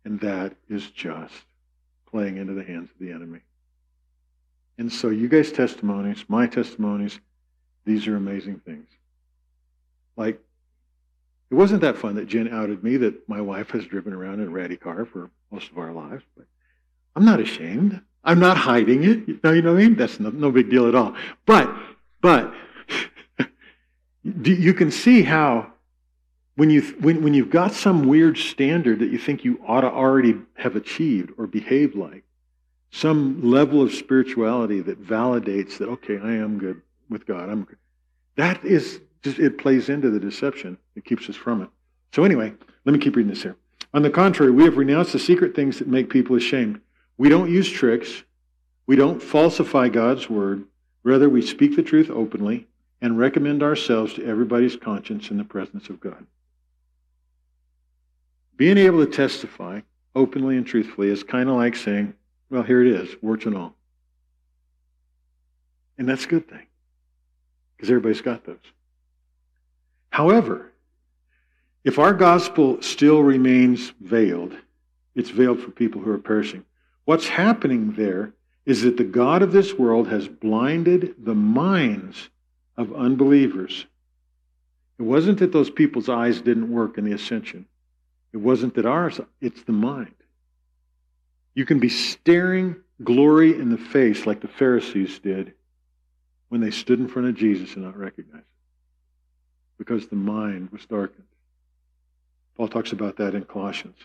And 0.06 0.20
that 0.22 0.56
is 0.70 0.90
just 0.92 1.34
playing 2.10 2.38
into 2.38 2.54
the 2.54 2.64
hands 2.64 2.90
of 2.92 3.00
the 3.00 3.12
enemy. 3.12 3.40
And 4.78 4.92
so, 4.92 5.10
you 5.10 5.28
guys' 5.28 5.52
testimonies, 5.52 6.24
my 6.28 6.48
testimonies, 6.48 7.20
these 7.86 8.08
are 8.08 8.16
amazing 8.16 8.62
things. 8.66 8.88
Like, 10.16 10.40
it 11.50 11.56
wasn't 11.56 11.82
that 11.82 11.98
fun 11.98 12.16
that 12.16 12.28
Jen 12.28 12.48
outed 12.48 12.84
me 12.84 12.98
that 12.98 13.28
my 13.28 13.42
wife 13.42 13.72
has 13.72 13.86
driven 13.86 14.14
around 14.14 14.40
in 14.40 14.48
a 14.48 14.52
ratty 14.52 14.78
car 14.78 15.06
for 15.06 15.32
most 15.52 15.72
of 15.72 15.78
our 15.78 15.92
lives, 15.92 16.24
but 16.38 16.46
I'm 17.16 17.26
not 17.26 17.40
ashamed. 17.40 18.02
I'm 18.24 18.40
not 18.40 18.58
hiding 18.58 19.04
it. 19.04 19.28
You 19.28 19.40
know, 19.44 19.52
you 19.52 19.62
know 19.62 19.74
what 19.74 19.82
I 19.82 19.84
mean? 19.84 19.96
That's 19.96 20.20
no, 20.20 20.30
no 20.30 20.52
big 20.52 20.70
deal 20.70 20.88
at 20.88 20.96
all. 20.96 21.16
But, 21.46 21.74
but, 22.22 22.54
you 24.24 24.74
can 24.74 24.92
see 24.92 25.24
how 25.24 25.72
when, 26.56 26.70
you, 26.70 26.82
when, 27.00 27.24
when 27.24 27.34
you've 27.34 27.50
got 27.50 27.72
some 27.72 28.08
weird 28.08 28.38
standard 28.38 29.00
that 29.00 29.12
you 29.12 29.18
think 29.18 29.46
you 29.46 29.62
ought 29.66 29.82
to 29.82 29.88
already 29.88 30.36
have 30.56 30.76
achieved 30.76 31.32
or 31.38 31.48
behave 31.48 31.96
like, 31.96 32.24
some 32.92 33.42
level 33.44 33.82
of 33.82 33.94
spirituality 33.94 34.82
that 34.82 35.02
validates 35.02 35.78
that, 35.78 35.88
okay, 35.88 36.18
I 36.18 36.34
am 36.34 36.58
good 36.58 36.82
with 37.10 37.26
God. 37.26 37.50
I'm 37.50 37.64
good. 37.64 37.78
That 38.36 38.64
is 38.66 39.00
just, 39.22 39.40
it 39.40 39.58
plays 39.58 39.90
into 39.90 40.10
the 40.10 40.20
deception. 40.20 40.78
It 40.96 41.06
keeps 41.06 41.30
us 41.30 41.36
from 41.36 41.62
it. 41.62 41.70
So, 42.14 42.24
anyway, 42.24 42.54
let 42.86 42.94
me 42.94 43.00
keep 43.00 43.16
reading 43.16 43.32
this 43.32 43.44
here. 43.44 43.56
On 43.94 44.02
the 44.02 44.10
contrary, 44.10 44.52
we 44.52 44.64
have 44.64 44.78
renounced 44.78 45.14
the 45.14 45.20
secret 45.20 45.56
things 45.56 45.80
that 45.80 45.88
make 45.88 46.10
people 46.10 46.36
ashamed. 46.36 46.82
We 47.18 47.30
don't 47.30 47.50
use 47.50 47.70
tricks. 47.70 48.24
We 48.86 48.96
don't 48.96 49.22
falsify 49.22 49.90
God's 49.90 50.30
word. 50.30 50.66
Rather, 51.04 51.30
we 51.30 51.42
speak 51.42 51.76
the 51.76 51.84
truth 51.84 52.10
openly 52.10 52.68
and 53.02 53.18
recommend 53.18 53.64
ourselves 53.64 54.14
to 54.14 54.26
everybody's 54.26 54.76
conscience 54.76 55.32
in 55.32 55.38
the 55.38 55.44
presence 55.44 55.90
of 55.90 56.00
God. 56.00 56.26
Being 58.58 58.78
able 58.78 59.06
to 59.06 59.12
testify 59.12 59.82
openly 60.16 60.58
and 60.58 60.66
truthfully 60.66 61.10
is 61.10 61.24
kind 61.24 61.48
of 61.48 61.56
like 61.56 61.76
saying, 61.76 62.14
well, 62.50 62.64
here 62.64 62.82
it 62.82 62.88
is, 62.88 63.16
warts 63.22 63.46
and 63.46 63.56
all. 63.56 63.76
And 65.98 66.08
that's 66.08 66.26
a 66.26 66.30
good 66.30 66.50
thing 66.50 66.66
because 67.76 67.90
everybody's 67.90 68.22
got 68.22 68.44
those. 68.44 68.58
However, 70.10 70.72
if 71.84 72.00
our 72.00 72.14
gospel 72.14 72.82
still 72.82 73.24
remains 73.24 73.94
veiled, 74.02 74.56
it's 75.16 75.30
veiled 75.30 75.62
for 75.62 75.72
people 75.72 76.02
who 76.02 76.12
are 76.12 76.18
perishing. 76.18 76.66
What's 77.06 77.28
happening 77.28 77.94
there 77.94 78.34
is 78.70 78.84
that 78.84 78.98
the 78.98 79.04
God 79.04 79.42
of 79.42 79.52
this 79.52 79.74
world 79.74 80.10
has 80.10 80.28
blinded 80.28 81.16
the 81.18 81.34
minds 81.34 82.30
of 82.78 82.94
unbelievers. 82.94 83.88
It 85.00 85.02
wasn't 85.02 85.40
that 85.40 85.52
those 85.52 85.72
people's 85.72 86.08
eyes 86.08 86.40
didn't 86.40 86.72
work 86.72 87.00
in 87.00 87.04
the 87.04 87.14
ascension. 87.14 87.66
It 88.32 88.38
wasn't 88.38 88.76
that 88.76 88.86
ours, 88.86 89.20
it's 89.42 89.64
the 89.64 89.72
mind. 89.72 90.14
You 91.56 91.66
can 91.66 91.80
be 91.80 91.90
staring 91.90 92.76
glory 93.04 93.60
in 93.60 93.72
the 93.72 93.78
face 93.80 94.28
like 94.28 94.40
the 94.40 94.48
Pharisees 94.48 95.18
did 95.18 95.54
when 96.50 96.62
they 96.62 96.70
stood 96.70 97.00
in 97.00 97.08
front 97.08 97.28
of 97.28 97.34
Jesus 97.34 97.74
and 97.74 97.84
not 97.84 97.98
recognize 97.98 98.42
it 98.42 98.46
because 99.80 100.10
the 100.10 100.16
mind 100.16 100.70
was 100.72 100.86
darkened. 100.86 101.26
Paul 102.56 102.68
talks 102.68 102.92
about 102.92 103.18
that 103.18 103.34
in 103.34 103.46
Colossians. 103.46 103.98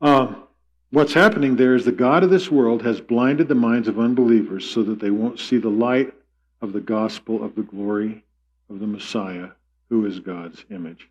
Um, 0.00 0.45
what's 0.90 1.14
happening 1.14 1.56
there 1.56 1.74
is 1.74 1.84
the 1.84 1.92
God 1.92 2.22
of 2.22 2.30
this 2.30 2.50
world 2.50 2.82
has 2.82 3.00
blinded 3.00 3.48
the 3.48 3.54
minds 3.54 3.88
of 3.88 3.98
unbelievers 3.98 4.68
so 4.68 4.82
that 4.84 5.00
they 5.00 5.10
won't 5.10 5.38
see 5.38 5.58
the 5.58 5.68
light 5.68 6.12
of 6.60 6.72
the 6.72 6.80
gospel 6.80 7.44
of 7.44 7.54
the 7.54 7.62
glory 7.62 8.24
of 8.70 8.80
the 8.80 8.86
Messiah, 8.86 9.48
who 9.88 10.06
is 10.06 10.20
God's 10.20 10.64
image. 10.70 11.08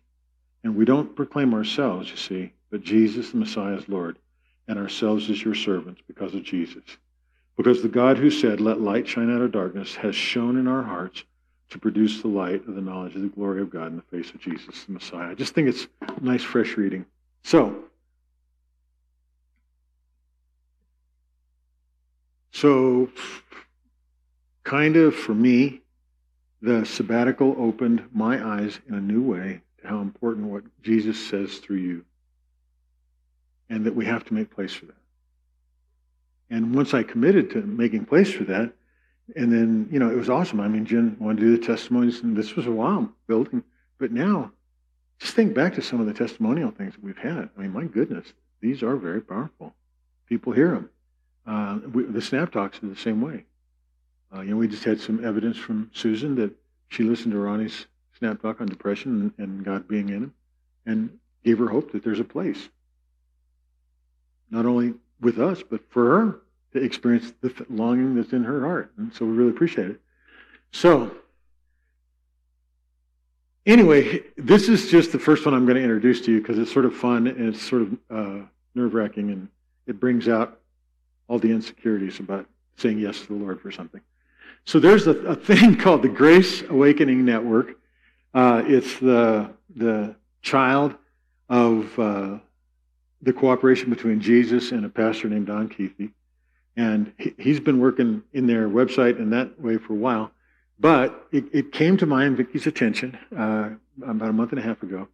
And 0.64 0.76
we 0.76 0.84
don't 0.84 1.14
proclaim 1.14 1.54
ourselves, 1.54 2.10
you 2.10 2.16
see, 2.16 2.52
but 2.70 2.82
Jesus, 2.82 3.30
the 3.30 3.38
Messiah, 3.38 3.74
is 3.74 3.88
Lord 3.88 4.18
and 4.68 4.78
ourselves 4.78 5.30
as 5.30 5.44
your 5.44 5.54
servants 5.54 6.00
because 6.06 6.34
of 6.34 6.42
Jesus. 6.42 6.82
Because 7.56 7.82
the 7.82 7.88
God 7.88 8.18
who 8.18 8.30
said, 8.30 8.60
Let 8.60 8.80
light 8.80 9.08
shine 9.08 9.34
out 9.34 9.40
of 9.40 9.52
darkness, 9.52 9.94
has 9.96 10.14
shone 10.14 10.58
in 10.58 10.66
our 10.66 10.82
hearts 10.82 11.24
to 11.70 11.78
produce 11.78 12.20
the 12.20 12.28
light 12.28 12.66
of 12.68 12.74
the 12.74 12.80
knowledge 12.80 13.14
of 13.14 13.22
the 13.22 13.28
glory 13.28 13.62
of 13.62 13.70
God 13.70 13.88
in 13.88 13.96
the 13.96 14.02
face 14.02 14.30
of 14.30 14.40
Jesus, 14.40 14.84
the 14.84 14.92
Messiah. 14.92 15.30
I 15.30 15.34
just 15.34 15.54
think 15.54 15.68
it's 15.68 15.86
nice, 16.20 16.42
fresh 16.42 16.76
reading. 16.76 17.06
So, 17.42 17.84
so 22.56 23.10
kind 24.64 24.96
of 24.96 25.14
for 25.14 25.34
me, 25.34 25.82
the 26.62 26.86
sabbatical 26.86 27.54
opened 27.58 28.08
my 28.12 28.42
eyes 28.42 28.80
in 28.88 28.94
a 28.94 29.00
new 29.00 29.20
way 29.20 29.60
to 29.82 29.86
how 29.86 30.00
important 30.00 30.46
what 30.46 30.64
Jesus 30.82 31.28
says 31.28 31.58
through 31.58 31.76
you 31.76 32.04
and 33.68 33.84
that 33.84 33.94
we 33.94 34.06
have 34.06 34.24
to 34.24 34.32
make 34.32 34.50
place 34.54 34.72
for 34.72 34.86
that. 34.86 34.94
And 36.48 36.74
once 36.74 36.94
I 36.94 37.02
committed 37.02 37.50
to 37.50 37.60
making 37.60 38.06
place 38.06 38.32
for 38.32 38.44
that, 38.44 38.72
and 39.34 39.52
then, 39.52 39.90
you 39.92 39.98
know, 39.98 40.10
it 40.10 40.16
was 40.16 40.30
awesome. 40.30 40.60
I 40.60 40.68
mean, 40.68 40.86
Jen 40.86 41.14
wanted 41.20 41.40
to 41.40 41.46
do 41.46 41.56
the 41.58 41.66
testimonies, 41.66 42.22
and 42.22 42.34
this 42.34 42.56
was 42.56 42.66
a 42.66 42.72
while 42.72 43.12
building. 43.26 43.64
But 43.98 44.12
now, 44.12 44.52
just 45.18 45.34
think 45.34 45.52
back 45.52 45.74
to 45.74 45.82
some 45.82 46.00
of 46.00 46.06
the 46.06 46.14
testimonial 46.14 46.70
things 46.70 46.94
that 46.94 47.04
we've 47.04 47.18
had. 47.18 47.50
I 47.54 47.60
mean, 47.60 47.72
my 47.74 47.84
goodness, 47.84 48.32
these 48.62 48.82
are 48.82 48.96
very 48.96 49.20
powerful. 49.20 49.74
People 50.26 50.54
hear 50.54 50.70
them. 50.70 50.88
Uh, 51.46 51.78
we, 51.92 52.04
the 52.04 52.20
Snap 52.20 52.52
Talks 52.52 52.82
are 52.82 52.88
the 52.88 52.96
same 52.96 53.20
way. 53.20 53.44
Uh, 54.34 54.40
you 54.40 54.50
know, 54.50 54.56
we 54.56 54.68
just 54.68 54.84
had 54.84 55.00
some 55.00 55.24
evidence 55.24 55.56
from 55.56 55.90
Susan 55.94 56.34
that 56.36 56.52
she 56.88 57.04
listened 57.04 57.32
to 57.32 57.38
Ronnie's 57.38 57.86
Snap 58.18 58.42
Talk 58.42 58.60
on 58.60 58.66
depression 58.66 59.32
and, 59.38 59.48
and 59.48 59.64
God 59.64 59.86
being 59.86 60.08
in 60.08 60.24
him 60.24 60.34
and 60.84 61.18
gave 61.44 61.58
her 61.58 61.68
hope 61.68 61.92
that 61.92 62.02
there's 62.02 62.20
a 62.20 62.24
place 62.24 62.68
not 64.50 64.66
only 64.66 64.94
with 65.20 65.38
us, 65.38 65.62
but 65.68 65.80
for 65.90 66.04
her 66.04 66.40
to 66.72 66.84
experience 66.84 67.32
the 67.40 67.52
longing 67.68 68.14
that's 68.14 68.32
in 68.32 68.44
her 68.44 68.60
heart. 68.60 68.92
And 68.96 69.12
so 69.12 69.24
we 69.24 69.32
really 69.32 69.50
appreciate 69.50 69.90
it. 69.90 70.00
So, 70.72 71.16
anyway, 73.64 74.22
this 74.36 74.68
is 74.68 74.90
just 74.90 75.12
the 75.12 75.18
first 75.18 75.44
one 75.44 75.54
I'm 75.54 75.64
going 75.64 75.76
to 75.76 75.82
introduce 75.82 76.20
to 76.22 76.32
you 76.32 76.40
because 76.40 76.58
it's 76.58 76.72
sort 76.72 76.84
of 76.84 76.94
fun 76.94 77.26
and 77.26 77.54
it's 77.54 77.62
sort 77.62 77.82
of 77.82 77.92
uh, 78.10 78.46
nerve 78.74 78.94
wracking 78.94 79.30
and 79.30 79.48
it 79.86 79.98
brings 79.98 80.28
out 80.28 80.60
all 81.28 81.38
the 81.38 81.50
insecurities 81.50 82.20
about 82.20 82.46
saying 82.76 82.98
yes 82.98 83.20
to 83.20 83.28
the 83.28 83.34
Lord 83.34 83.60
for 83.60 83.70
something. 83.70 84.00
So 84.64 84.80
there's 84.80 85.06
a, 85.06 85.12
a 85.12 85.36
thing 85.36 85.76
called 85.80 86.02
the 86.02 86.08
Grace 86.08 86.62
Awakening 86.62 87.24
Network. 87.24 87.78
Uh, 88.34 88.62
it's 88.66 88.98
the 88.98 89.50
the 89.74 90.14
child 90.42 90.94
of 91.48 91.98
uh, 91.98 92.38
the 93.22 93.32
cooperation 93.32 93.90
between 93.90 94.20
Jesus 94.20 94.72
and 94.72 94.84
a 94.84 94.88
pastor 94.88 95.28
named 95.28 95.46
Don 95.46 95.68
Keathley. 95.68 96.12
And 96.76 97.12
he, 97.18 97.50
has 97.50 97.60
been 97.60 97.80
working 97.80 98.22
in 98.32 98.46
their 98.46 98.68
website 98.68 99.18
in 99.18 99.30
that 99.30 99.60
way 99.60 99.78
for 99.78 99.94
a 99.94 99.96
while. 99.96 100.30
But 100.78 101.26
it, 101.32 101.44
it 101.52 101.72
came 101.72 101.96
to 101.96 102.06
my 102.06 102.24
and 102.24 102.36
Vicky's 102.36 102.66
attention 102.66 103.18
uh, 103.36 103.70
about 104.02 104.28
a 104.28 104.32
month 104.32 104.50
and 104.50 104.58
a 104.58 104.62
half 104.62 104.82
ago 104.82 105.08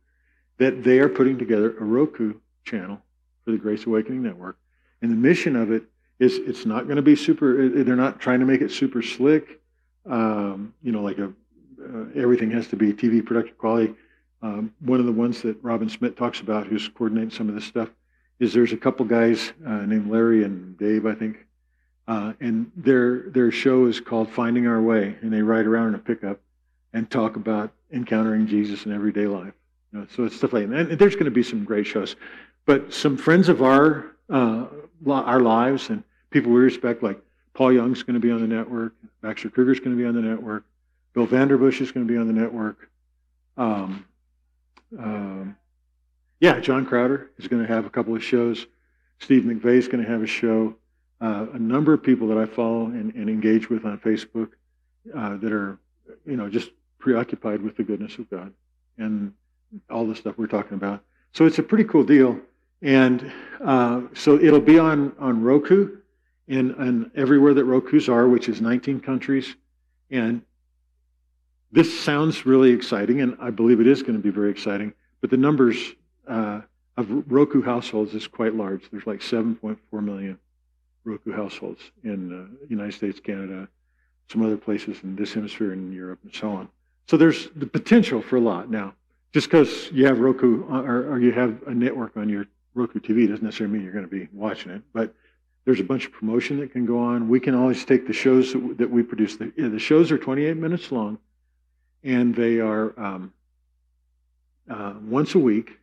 that 0.58 0.82
they 0.82 0.98
are 0.98 1.08
putting 1.08 1.38
together 1.38 1.76
a 1.78 1.84
Roku 1.84 2.34
channel 2.64 3.00
for 3.44 3.52
the 3.52 3.58
Grace 3.58 3.86
Awakening 3.86 4.22
Network. 4.22 4.58
And 5.00 5.10
the 5.10 5.16
mission 5.16 5.56
of 5.56 5.70
it 5.70 5.84
is 6.22 6.38
it's 6.38 6.64
not 6.64 6.84
going 6.84 6.96
to 6.96 7.02
be 7.02 7.16
super, 7.16 7.68
they're 7.68 7.96
not 7.96 8.20
trying 8.20 8.38
to 8.38 8.46
make 8.46 8.60
it 8.60 8.70
super 8.70 9.02
slick. 9.02 9.60
Um, 10.08 10.72
you 10.80 10.92
know, 10.92 11.02
like 11.02 11.18
a, 11.18 11.26
uh, 11.26 12.04
everything 12.14 12.52
has 12.52 12.68
to 12.68 12.76
be 12.76 12.92
TV 12.92 13.24
production 13.26 13.56
quality. 13.58 13.94
Um, 14.40 14.72
one 14.80 15.00
of 15.00 15.06
the 15.06 15.12
ones 15.12 15.42
that 15.42 15.56
Robin 15.62 15.88
Smith 15.88 16.14
talks 16.16 16.40
about, 16.40 16.68
who's 16.68 16.88
coordinating 16.88 17.30
some 17.30 17.48
of 17.48 17.56
this 17.56 17.64
stuff, 17.64 17.88
is 18.38 18.52
there's 18.52 18.72
a 18.72 18.76
couple 18.76 19.04
guys 19.04 19.52
uh, 19.66 19.84
named 19.84 20.10
Larry 20.10 20.44
and 20.44 20.78
Dave, 20.78 21.06
I 21.06 21.14
think, 21.14 21.44
uh, 22.06 22.34
and 22.40 22.70
their 22.76 23.30
their 23.30 23.50
show 23.50 23.86
is 23.86 24.00
called 24.00 24.30
Finding 24.30 24.68
Our 24.68 24.80
Way, 24.80 25.16
and 25.22 25.32
they 25.32 25.42
ride 25.42 25.66
around 25.66 25.88
in 25.88 25.94
a 25.96 25.98
pickup 25.98 26.40
and 26.92 27.10
talk 27.10 27.34
about 27.34 27.72
encountering 27.92 28.46
Jesus 28.46 28.86
in 28.86 28.92
everyday 28.92 29.26
life. 29.26 29.54
You 29.92 30.00
know, 30.00 30.06
so 30.14 30.24
it's 30.24 30.36
stuff 30.36 30.52
like 30.52 30.68
that. 30.68 30.90
And 30.90 30.98
there's 30.98 31.14
going 31.14 31.26
to 31.26 31.32
be 31.32 31.42
some 31.42 31.64
great 31.64 31.86
shows, 31.86 32.14
but 32.64 32.92
some 32.94 33.16
friends 33.16 33.48
of 33.48 33.62
our 33.62 34.16
uh, 34.30 34.66
our 35.06 35.40
lives 35.40 35.90
and 35.90 36.04
people 36.32 36.52
we 36.52 36.60
respect, 36.60 37.02
like 37.02 37.20
Paul 37.54 37.72
Young's 37.72 38.02
going 38.02 38.14
to 38.14 38.20
be 38.20 38.30
on 38.30 38.40
the 38.40 38.46
network, 38.46 38.94
Baxter 39.20 39.50
Kruger's 39.50 39.78
going 39.78 39.96
to 39.96 39.96
be 39.96 40.06
on 40.06 40.14
the 40.14 40.22
network, 40.22 40.64
Bill 41.14 41.26
Vanderbush 41.26 41.80
is 41.80 41.92
going 41.92 42.06
to 42.06 42.12
be 42.12 42.18
on 42.18 42.26
the 42.26 42.32
network. 42.32 42.88
Um, 43.56 44.06
um, 44.98 45.56
yeah, 46.40 46.58
John 46.60 46.86
Crowder 46.86 47.30
is 47.38 47.48
going 47.48 47.64
to 47.64 47.72
have 47.72 47.86
a 47.86 47.90
couple 47.90 48.16
of 48.16 48.24
shows. 48.24 48.66
Steve 49.20 49.44
McVey 49.44 49.76
is 49.76 49.88
going 49.88 50.02
to 50.02 50.10
have 50.10 50.22
a 50.22 50.26
show. 50.26 50.74
Uh, 51.20 51.46
a 51.52 51.58
number 51.58 51.92
of 51.92 52.02
people 52.02 52.26
that 52.28 52.38
I 52.38 52.46
follow 52.46 52.86
and, 52.86 53.14
and 53.14 53.28
engage 53.28 53.70
with 53.70 53.84
on 53.84 53.98
Facebook 53.98 54.50
uh, 55.14 55.36
that 55.36 55.52
are, 55.52 55.78
you 56.26 56.36
know, 56.36 56.48
just 56.48 56.70
preoccupied 56.98 57.62
with 57.62 57.76
the 57.76 57.84
goodness 57.84 58.18
of 58.18 58.28
God 58.28 58.52
and 58.98 59.32
all 59.88 60.06
the 60.06 60.16
stuff 60.16 60.36
we're 60.36 60.46
talking 60.46 60.74
about. 60.74 61.04
So 61.32 61.46
it's 61.46 61.58
a 61.58 61.62
pretty 61.62 61.84
cool 61.84 62.04
deal. 62.04 62.40
And 62.80 63.30
uh, 63.64 64.02
so 64.14 64.36
it'll 64.40 64.60
be 64.60 64.78
on, 64.78 65.12
on 65.18 65.42
Roku 65.42 65.98
and, 66.52 66.72
and 66.72 67.10
everywhere 67.14 67.54
that 67.54 67.64
Roku's 67.64 68.08
are, 68.08 68.28
which 68.28 68.48
is 68.48 68.60
19 68.60 69.00
countries. 69.00 69.56
And 70.10 70.42
this 71.70 71.98
sounds 72.00 72.44
really 72.44 72.70
exciting, 72.70 73.22
and 73.22 73.36
I 73.40 73.50
believe 73.50 73.80
it 73.80 73.86
is 73.86 74.02
going 74.02 74.16
to 74.16 74.22
be 74.22 74.30
very 74.30 74.50
exciting. 74.50 74.92
But 75.20 75.30
the 75.30 75.38
numbers 75.38 75.78
uh, 76.28 76.60
of 76.96 77.32
Roku 77.32 77.62
households 77.62 78.12
is 78.14 78.26
quite 78.26 78.54
large. 78.54 78.82
There's 78.90 79.06
like 79.06 79.20
7.4 79.20 79.78
million 80.04 80.38
Roku 81.04 81.32
households 81.32 81.80
in 82.04 82.28
the 82.28 82.42
uh, 82.42 82.66
United 82.68 82.92
States, 82.92 83.18
Canada, 83.18 83.66
some 84.30 84.44
other 84.44 84.58
places 84.58 84.98
in 85.02 85.16
this 85.16 85.32
hemisphere 85.32 85.72
in 85.72 85.90
Europe, 85.92 86.20
and 86.22 86.34
so 86.34 86.50
on. 86.50 86.68
So 87.08 87.16
there's 87.16 87.48
the 87.56 87.66
potential 87.66 88.20
for 88.20 88.36
a 88.36 88.40
lot. 88.40 88.70
Now, 88.70 88.94
just 89.32 89.48
because 89.48 89.90
you 89.90 90.06
have 90.06 90.20
Roku 90.20 90.70
uh, 90.70 90.82
or, 90.82 91.12
or, 91.12 91.18
you 91.18 91.32
have 91.32 91.62
a 91.66 91.74
network 91.74 92.16
on 92.16 92.28
your 92.28 92.46
Roku 92.74 93.00
TV 93.00 93.26
doesn't 93.26 93.42
necessarily 93.42 93.72
mean 93.72 93.82
you're 93.82 93.92
going 93.92 94.04
to 94.04 94.10
be 94.10 94.28
watching 94.32 94.72
it. 94.72 94.82
But 94.92 95.14
there's 95.64 95.80
a 95.80 95.84
bunch 95.84 96.06
of 96.06 96.12
promotion 96.12 96.58
that 96.60 96.72
can 96.72 96.86
go 96.86 96.98
on. 96.98 97.28
We 97.28 97.38
can 97.40 97.54
always 97.54 97.84
take 97.84 98.06
the 98.06 98.12
shows 98.12 98.52
that, 98.52 98.90
we 98.90 99.02
produce. 99.02 99.36
The, 99.36 99.78
shows 99.78 100.10
are 100.10 100.18
28 100.18 100.56
minutes 100.56 100.90
long, 100.90 101.18
and 102.02 102.34
they 102.34 102.58
are 102.58 102.98
um, 102.98 103.32
uh, 104.68 104.94
once 105.02 105.34
a 105.34 105.38
week. 105.38 105.78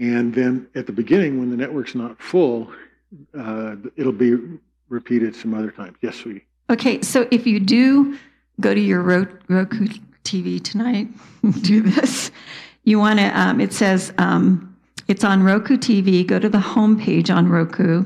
And 0.00 0.34
then 0.34 0.68
at 0.74 0.86
the 0.86 0.92
beginning, 0.92 1.38
when 1.38 1.50
the 1.50 1.56
network's 1.56 1.94
not 1.94 2.20
full, 2.20 2.72
uh, 3.36 3.76
it'll 3.96 4.12
be 4.12 4.36
repeated 4.88 5.34
some 5.34 5.54
other 5.54 5.70
times. 5.70 5.96
Yes, 6.02 6.16
sweetie. 6.16 6.44
Okay, 6.70 7.00
so 7.02 7.26
if 7.30 7.46
you 7.46 7.60
do 7.60 8.18
go 8.60 8.74
to 8.74 8.80
your 8.80 9.02
Roku 9.02 9.88
TV 10.24 10.62
tonight, 10.62 11.08
do 11.62 11.80
this. 11.82 12.30
You 12.84 12.98
want 12.98 13.18
to, 13.18 13.26
um, 13.38 13.60
it 13.60 13.72
says 13.72 14.12
um, 14.18 14.76
it's 15.08 15.24
on 15.24 15.42
Roku 15.42 15.76
TV. 15.76 16.26
Go 16.26 16.38
to 16.38 16.48
the 16.48 16.60
home 16.60 17.00
page 17.00 17.30
on 17.30 17.48
Roku, 17.48 18.04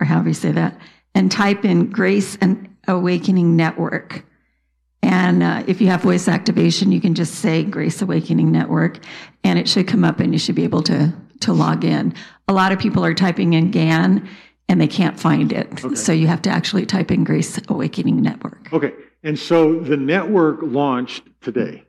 or 0.00 0.06
however 0.06 0.28
you 0.28 0.34
say 0.34 0.52
that, 0.52 0.78
and 1.14 1.30
type 1.30 1.64
in 1.64 1.90
Grace 1.90 2.36
and 2.40 2.74
Awakening 2.88 3.56
Network. 3.56 4.24
And 5.02 5.42
uh, 5.42 5.64
if 5.66 5.80
you 5.80 5.88
have 5.88 6.02
voice 6.02 6.28
activation, 6.28 6.92
you 6.92 7.00
can 7.00 7.14
just 7.14 7.36
say 7.36 7.64
Grace 7.64 8.02
Awakening 8.02 8.50
Network, 8.52 8.98
and 9.44 9.58
it 9.58 9.68
should 9.68 9.86
come 9.86 10.04
up 10.04 10.20
and 10.20 10.32
you 10.32 10.38
should 10.38 10.54
be 10.54 10.64
able 10.64 10.82
to, 10.84 11.12
to 11.40 11.52
log 11.52 11.84
in. 11.84 12.14
A 12.48 12.52
lot 12.52 12.72
of 12.72 12.78
people 12.78 13.04
are 13.04 13.14
typing 13.14 13.52
in 13.54 13.70
GAN 13.70 14.28
and 14.68 14.80
they 14.80 14.86
can't 14.86 15.18
find 15.18 15.52
it. 15.52 15.84
Okay. 15.84 15.94
So 15.94 16.12
you 16.12 16.26
have 16.28 16.42
to 16.42 16.50
actually 16.50 16.86
type 16.86 17.10
in 17.10 17.24
Grace 17.24 17.58
Awakening 17.68 18.22
Network. 18.22 18.72
Okay. 18.72 18.92
And 19.22 19.38
so 19.38 19.80
the 19.80 19.96
network 19.96 20.60
launched 20.62 21.24
today, 21.40 21.84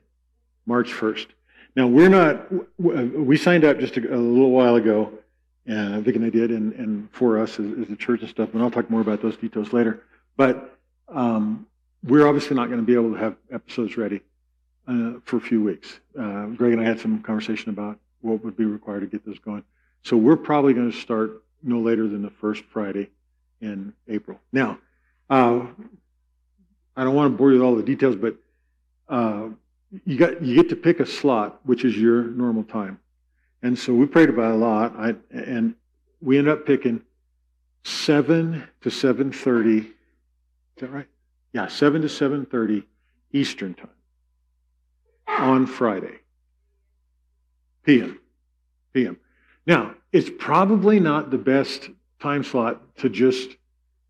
March 0.66 0.90
1st. 0.90 1.28
Now 1.76 1.86
we're 1.86 2.08
not, 2.08 2.48
we 2.78 3.36
signed 3.36 3.64
up 3.64 3.78
just 3.78 3.96
a, 3.96 4.00
a 4.00 4.18
little 4.18 4.50
while 4.50 4.76
ago, 4.76 5.12
and 5.66 5.94
uh, 5.94 6.00
Vic 6.00 6.16
and 6.16 6.24
I 6.24 6.30
did, 6.30 6.50
and, 6.50 6.72
and 6.74 7.08
for 7.12 7.38
us 7.38 7.58
as, 7.60 7.78
as, 7.80 7.88
the 7.88 7.96
church 7.96 8.20
and 8.20 8.28
stuff, 8.28 8.52
and 8.52 8.62
I'll 8.62 8.70
talk 8.70 8.90
more 8.90 9.00
about 9.00 9.22
those 9.22 9.36
details 9.36 9.72
later. 9.72 10.02
But 10.36 10.76
um, 11.08 11.66
we're 12.02 12.26
obviously 12.26 12.56
not 12.56 12.66
going 12.66 12.80
to 12.80 12.86
be 12.86 12.94
able 12.94 13.12
to 13.12 13.18
have 13.18 13.36
episodes 13.52 13.96
ready 13.96 14.22
uh, 14.88 15.14
for 15.24 15.36
a 15.36 15.40
few 15.40 15.62
weeks. 15.62 16.00
Uh, 16.18 16.46
Greg 16.46 16.72
and 16.72 16.80
I 16.80 16.84
had 16.84 16.98
some 16.98 17.22
conversation 17.22 17.70
about 17.70 17.98
what 18.20 18.44
would 18.44 18.56
be 18.56 18.64
required 18.64 19.00
to 19.00 19.06
get 19.06 19.24
this 19.24 19.38
going. 19.38 19.62
So 20.02 20.16
we're 20.16 20.36
probably 20.36 20.74
going 20.74 20.90
to 20.90 20.98
start 20.98 21.42
no 21.62 21.80
later 21.80 22.08
than 22.08 22.22
the 22.22 22.30
first 22.30 22.64
Friday 22.64 23.10
in 23.60 23.92
April. 24.08 24.40
Now, 24.52 24.78
uh, 25.30 25.66
I 26.96 27.04
don't 27.04 27.14
want 27.14 27.32
to 27.32 27.36
bore 27.36 27.52
you 27.52 27.58
with 27.58 27.64
all 27.64 27.76
the 27.76 27.82
details, 27.82 28.16
but 28.16 28.36
uh, 29.08 29.48
you 30.04 30.16
got 30.16 30.42
you 30.42 30.56
get 30.56 30.70
to 30.70 30.76
pick 30.76 31.00
a 31.00 31.06
slot, 31.06 31.60
which 31.64 31.84
is 31.84 31.96
your 31.96 32.24
normal 32.24 32.64
time. 32.64 32.98
And 33.62 33.78
so 33.78 33.94
we 33.94 34.06
prayed 34.06 34.28
about 34.28 34.52
a 34.52 34.56
lot, 34.56 34.94
I, 34.96 35.14
and 35.30 35.74
we 36.20 36.38
ended 36.38 36.52
up 36.52 36.66
picking 36.66 37.02
seven 37.84 38.68
to 38.80 38.90
seven 38.90 39.32
thirty. 39.32 39.78
Is 39.78 39.86
that 40.78 40.90
right? 40.90 41.06
Yeah, 41.52 41.68
seven 41.68 42.02
to 42.02 42.08
seven 42.08 42.46
thirty 42.46 42.84
Eastern 43.32 43.74
time 43.74 43.88
on 45.26 45.66
Friday. 45.66 46.18
PM. 47.84 48.20
PM. 48.92 49.16
Now, 49.66 49.94
it's 50.12 50.30
probably 50.38 51.00
not 51.00 51.30
the 51.30 51.38
best 51.38 51.90
time 52.20 52.44
slot 52.44 52.96
to 52.96 53.08
just 53.08 53.50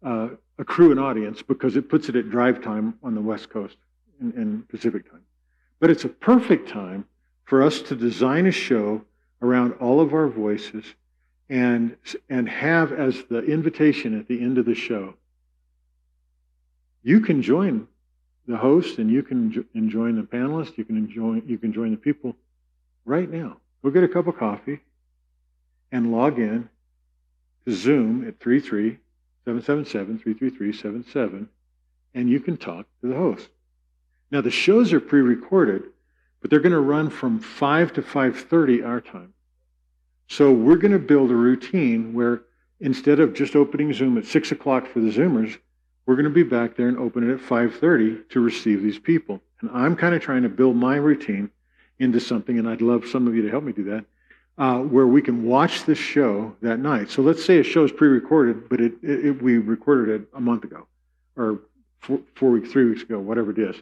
uh, 0.05 0.28
accrue 0.59 0.92
an 0.92 0.98
audience 0.98 1.42
because 1.42 1.76
it 1.76 1.88
puts 1.88 2.09
it 2.09 2.16
at 2.16 2.30
drive 2.30 2.62
time 2.62 2.94
on 3.03 3.14
the 3.14 3.20
West 3.20 3.50
Coast 3.50 3.76
in, 4.20 4.64
Pacific 4.68 5.11
time. 5.11 5.22
But 5.80 5.90
it's 5.90 6.05
a 6.05 6.09
perfect 6.09 6.68
time 6.68 7.07
for 7.44 7.62
us 7.62 7.80
to 7.82 7.96
design 7.96 8.46
a 8.46 8.53
show 8.53 9.03
around 9.43 9.72
all 9.74 10.01
of 10.01 10.14
our 10.14 10.28
voices 10.28 10.84
and, 11.51 11.97
and 12.30 12.49
have 12.49 12.93
as 12.93 13.24
the 13.28 13.40
invitation 13.40 14.18
at 14.18 14.28
the 14.28 14.40
end 14.40 14.57
of 14.57 14.64
the 14.64 14.74
show, 14.74 15.14
you 17.03 17.20
can 17.20 17.43
join 17.43 17.86
the 18.47 18.57
host 18.57 18.99
and 18.99 19.11
you 19.11 19.22
can 19.22 19.53
join 19.90 20.16
the 20.16 20.22
panelists, 20.22 20.78
you 20.78 20.84
can 20.84 20.97
enjoy, 20.97 21.43
you 21.47 21.59
can 21.59 21.72
join 21.72 21.90
the 21.90 21.97
people 21.97 22.34
right 23.05 23.30
now. 23.30 23.57
Go 23.82 23.90
get 23.90 24.05
a 24.05 24.09
cup 24.09 24.26
of 24.26 24.36
coffee 24.36 24.80
and 25.90 26.12
log 26.12 26.38
in 26.38 26.68
to 27.66 27.72
Zoom 27.72 28.26
at 28.26 28.40
33 28.40 28.99
777 29.45 30.18
333 30.18 31.47
and 32.14 32.28
you 32.28 32.40
can 32.40 32.57
talk 32.57 32.86
to 33.01 33.09
the 33.09 33.16
host. 33.16 33.49
Now 34.30 34.40
the 34.40 34.51
shows 34.51 34.93
are 34.93 35.01
pre-recorded, 35.01 35.84
but 36.43 36.51
they're 36.51 36.61
going 36.61 36.72
to 36.72 36.80
run 36.80 37.09
from 37.09 37.38
5 37.38 37.95
to 37.95 38.03
5:30 38.03 38.84
our 38.84 39.01
time. 39.01 39.32
So 40.28 40.53
we're 40.53 40.76
going 40.76 40.93
to 40.93 40.99
build 40.99 41.30
a 41.30 41.34
routine 41.34 42.12
where 42.12 42.43
instead 42.80 43.20
of 43.20 43.32
just 43.32 43.57
opening 43.57 43.93
Zoom 43.95 44.18
at 44.18 44.26
6 44.26 44.53
o'clock 44.53 44.86
for 44.86 45.01
the 45.01 45.11
Zoomers, 45.11 45.57
we're 46.05 46.16
going 46.16 46.24
to 46.24 46.30
be 46.30 46.43
back 46.43 46.76
there 46.76 46.88
and 46.88 46.99
open 46.99 47.28
it 47.28 47.32
at 47.32 47.40
5:30 47.40 48.28
to 48.30 48.40
receive 48.40 48.82
these 48.82 48.99
people. 48.99 49.40
And 49.61 49.70
I'm 49.72 49.97
kind 49.97 50.14
of 50.14 50.20
trying 50.20 50.43
to 50.43 50.51
build 50.51 50.76
my 50.76 50.97
routine 50.97 51.51
into 51.99 52.20
something, 52.20 52.59
and 52.59 52.68
I'd 52.68 52.82
love 52.82 53.07
some 53.07 53.26
of 53.26 53.34
you 53.34 53.43
to 53.43 53.51
help 53.51 53.64
me 53.64 53.72
do 53.72 53.84
that 53.84 54.05
uh, 54.59 54.78
where 54.78 55.07
we 55.07 55.22
can 55.22 55.45
watch 55.45 55.84
this 55.84 55.99
show 55.99 56.55
that 56.61 56.78
night. 56.78 57.11
So 57.11 57.22
let's 57.22 57.45
say 57.45 57.59
a 57.59 57.62
show 57.62 57.84
is 57.84 57.93
pre-recorded, 57.93 58.68
but 58.68 58.80
it, 58.80 58.93
it, 59.03 59.43
we 59.43 59.59
recorded 59.59 60.20
it 60.20 60.28
a 60.34 60.40
month 60.40 60.64
ago, 60.64 60.86
or 61.36 61.61
four, 62.01 62.20
four, 62.34 62.51
weeks, 62.51 62.70
three 62.70 62.84
weeks 62.84 63.03
ago, 63.03 63.18
whatever 63.18 63.51
it 63.51 63.59
is. 63.59 63.76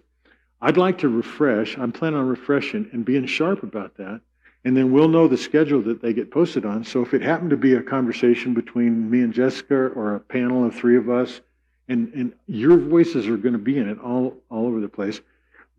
I'd 0.62 0.76
like 0.76 0.98
to 0.98 1.08
refresh. 1.08 1.78
I'm 1.78 1.92
planning 1.92 2.18
on 2.18 2.28
refreshing 2.28 2.88
and 2.92 3.04
being 3.04 3.26
sharp 3.26 3.62
about 3.62 3.96
that. 3.96 4.20
And 4.64 4.76
then 4.76 4.92
we'll 4.92 5.08
know 5.08 5.26
the 5.26 5.38
schedule 5.38 5.80
that 5.82 6.02
they 6.02 6.12
get 6.12 6.30
posted 6.30 6.66
on. 6.66 6.84
So 6.84 7.00
if 7.00 7.14
it 7.14 7.22
happened 7.22 7.50
to 7.50 7.56
be 7.56 7.74
a 7.74 7.82
conversation 7.82 8.52
between 8.52 9.10
me 9.10 9.20
and 9.22 9.32
Jessica 9.32 9.74
or 9.74 10.14
a 10.14 10.20
panel 10.20 10.66
of 10.66 10.74
three 10.74 10.98
of 10.98 11.08
us, 11.08 11.40
and, 11.88 12.12
and 12.14 12.32
your 12.46 12.76
voices 12.76 13.26
are 13.26 13.38
going 13.38 13.54
to 13.54 13.58
be 13.58 13.78
in 13.78 13.88
it 13.88 13.98
all, 13.98 14.36
all 14.50 14.66
over 14.66 14.80
the 14.80 14.88
place, 14.88 15.20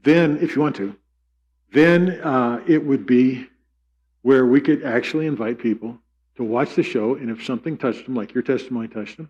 then, 0.03 0.39
if 0.41 0.55
you 0.55 0.61
want 0.61 0.75
to, 0.77 0.95
then 1.73 2.19
uh, 2.21 2.61
it 2.67 2.83
would 2.83 3.05
be 3.05 3.47
where 4.23 4.45
we 4.47 4.59
could 4.59 4.83
actually 4.83 5.27
invite 5.27 5.59
people 5.59 5.97
to 6.37 6.43
watch 6.43 6.75
the 6.75 6.83
show. 6.83 7.15
And 7.15 7.29
if 7.29 7.45
something 7.45 7.77
touched 7.77 8.05
them, 8.05 8.15
like 8.15 8.33
your 8.33 8.43
testimony 8.43 8.87
touched 8.87 9.17
them, 9.17 9.29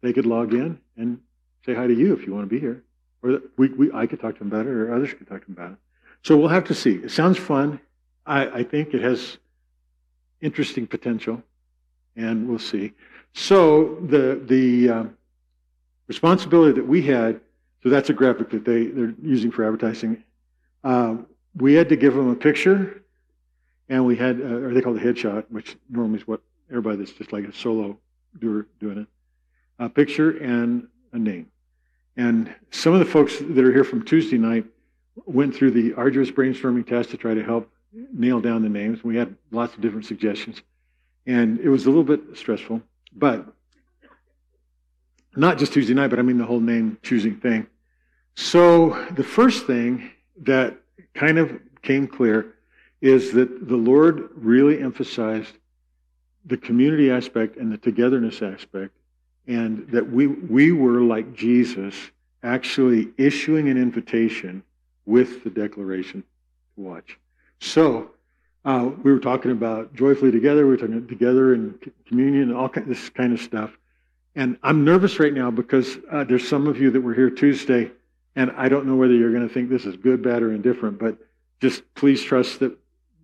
they 0.00 0.12
could 0.12 0.26
log 0.26 0.54
in 0.54 0.78
and 0.96 1.20
say 1.66 1.74
hi 1.74 1.88
to 1.88 1.94
you 1.94 2.14
if 2.14 2.24
you 2.24 2.32
want 2.32 2.48
to 2.48 2.54
be 2.54 2.60
here. 2.60 2.84
Or 3.22 3.40
we, 3.56 3.68
we, 3.68 3.92
I 3.92 4.06
could 4.06 4.20
talk 4.20 4.34
to 4.34 4.38
them 4.40 4.48
about 4.48 4.66
it, 4.66 4.70
or 4.70 4.94
others 4.94 5.14
could 5.14 5.28
talk 5.28 5.40
to 5.40 5.46
them 5.46 5.56
about 5.56 5.72
it. 5.72 5.78
So 6.22 6.36
we'll 6.36 6.48
have 6.48 6.64
to 6.64 6.74
see. 6.74 6.94
It 6.94 7.10
sounds 7.10 7.38
fun. 7.38 7.80
I, 8.26 8.46
I 8.60 8.62
think 8.62 8.94
it 8.94 9.02
has 9.02 9.38
interesting 10.40 10.86
potential, 10.86 11.42
and 12.16 12.48
we'll 12.48 12.58
see. 12.58 12.92
So 13.32 13.96
the 14.02 14.40
the 14.44 14.88
uh, 14.88 15.04
responsibility 16.06 16.80
that 16.80 16.86
we 16.86 17.02
had, 17.02 17.40
so 17.82 17.88
that's 17.88 18.10
a 18.10 18.12
graphic 18.12 18.50
that 18.50 18.64
they 18.64 18.86
they're 18.86 19.14
using 19.22 19.50
for 19.50 19.64
advertising. 19.64 20.22
Uh, 20.84 21.16
we 21.56 21.74
had 21.74 21.88
to 21.88 21.96
give 21.96 22.14
them 22.14 22.28
a 22.30 22.36
picture, 22.36 23.02
and 23.88 24.04
we 24.06 24.16
had, 24.16 24.40
uh, 24.40 24.44
or 24.44 24.74
they 24.74 24.80
call 24.80 24.96
it 24.96 25.02
a 25.02 25.06
headshot, 25.06 25.44
which 25.50 25.76
normally 25.88 26.18
is 26.20 26.26
what 26.26 26.40
everybody 26.70 26.96
that's 26.98 27.12
just 27.12 27.32
like 27.32 27.44
a 27.44 27.52
solo 27.52 27.98
doer 28.38 28.66
doing 28.80 28.98
it, 28.98 29.06
a 29.78 29.88
picture 29.88 30.30
and 30.38 30.88
a 31.12 31.18
name. 31.18 31.46
And 32.16 32.54
some 32.70 32.92
of 32.92 32.98
the 32.98 33.06
folks 33.06 33.38
that 33.38 33.58
are 33.58 33.72
here 33.72 33.84
from 33.84 34.04
Tuesday 34.04 34.38
night 34.38 34.66
went 35.26 35.54
through 35.54 35.70
the 35.72 35.94
arduous 35.94 36.30
brainstorming 36.30 36.86
test 36.86 37.10
to 37.10 37.16
try 37.16 37.34
to 37.34 37.42
help 37.42 37.70
nail 38.12 38.40
down 38.40 38.62
the 38.62 38.68
names. 38.68 39.02
We 39.04 39.16
had 39.16 39.34
lots 39.50 39.74
of 39.74 39.80
different 39.80 40.06
suggestions. 40.06 40.62
And 41.26 41.60
it 41.60 41.68
was 41.68 41.86
a 41.86 41.88
little 41.88 42.04
bit 42.04 42.20
stressful, 42.34 42.82
but 43.14 43.46
not 45.36 45.58
just 45.58 45.72
Tuesday 45.72 45.94
night, 45.94 46.08
but 46.08 46.18
I 46.18 46.22
mean 46.22 46.38
the 46.38 46.44
whole 46.44 46.60
name 46.60 46.98
choosing 47.02 47.36
thing. 47.36 47.66
So 48.34 49.06
the 49.12 49.24
first 49.24 49.66
thing 49.66 50.10
that 50.42 50.78
kind 51.14 51.38
of 51.38 51.58
came 51.82 52.06
clear 52.06 52.54
is 53.00 53.32
that 53.32 53.68
the 53.68 53.76
Lord 53.76 54.30
really 54.34 54.80
emphasized 54.80 55.54
the 56.44 56.56
community 56.56 57.10
aspect 57.10 57.56
and 57.56 57.72
the 57.72 57.78
togetherness 57.78 58.42
aspect, 58.42 58.94
and 59.46 59.88
that 59.88 60.10
we, 60.10 60.26
we 60.26 60.72
were 60.72 61.00
like 61.00 61.34
Jesus, 61.34 61.94
actually 62.42 63.08
issuing 63.18 63.68
an 63.68 63.76
invitation 63.76 64.62
with 65.06 65.44
the 65.44 65.50
declaration 65.50 66.22
to 66.76 66.80
watch. 66.80 67.18
So 67.60 68.10
uh, 68.64 68.90
we 69.02 69.12
were 69.12 69.18
talking 69.18 69.50
about 69.50 69.94
joyfully 69.94 70.30
together. 70.30 70.64
We 70.64 70.72
were 70.72 70.76
talking 70.76 71.06
together 71.08 71.54
in 71.54 71.78
communion 72.06 72.50
and 72.50 72.56
all 72.56 72.68
kind, 72.68 72.88
this 72.88 73.08
kind 73.10 73.32
of 73.32 73.40
stuff. 73.40 73.76
And 74.34 74.56
I'm 74.62 74.84
nervous 74.84 75.18
right 75.18 75.32
now 75.32 75.50
because 75.50 75.98
uh, 76.10 76.24
there's 76.24 76.48
some 76.48 76.66
of 76.66 76.80
you 76.80 76.90
that 76.92 77.00
were 77.00 77.14
here 77.14 77.30
Tuesday, 77.30 77.90
and 78.34 78.50
I 78.56 78.68
don't 78.68 78.86
know 78.86 78.96
whether 78.96 79.12
you're 79.12 79.32
going 79.32 79.46
to 79.46 79.52
think 79.52 79.68
this 79.68 79.84
is 79.84 79.96
good, 79.96 80.22
bad, 80.22 80.42
or 80.42 80.52
indifferent. 80.52 80.98
But 80.98 81.18
just 81.60 81.82
please 81.94 82.22
trust 82.22 82.60
that 82.60 82.76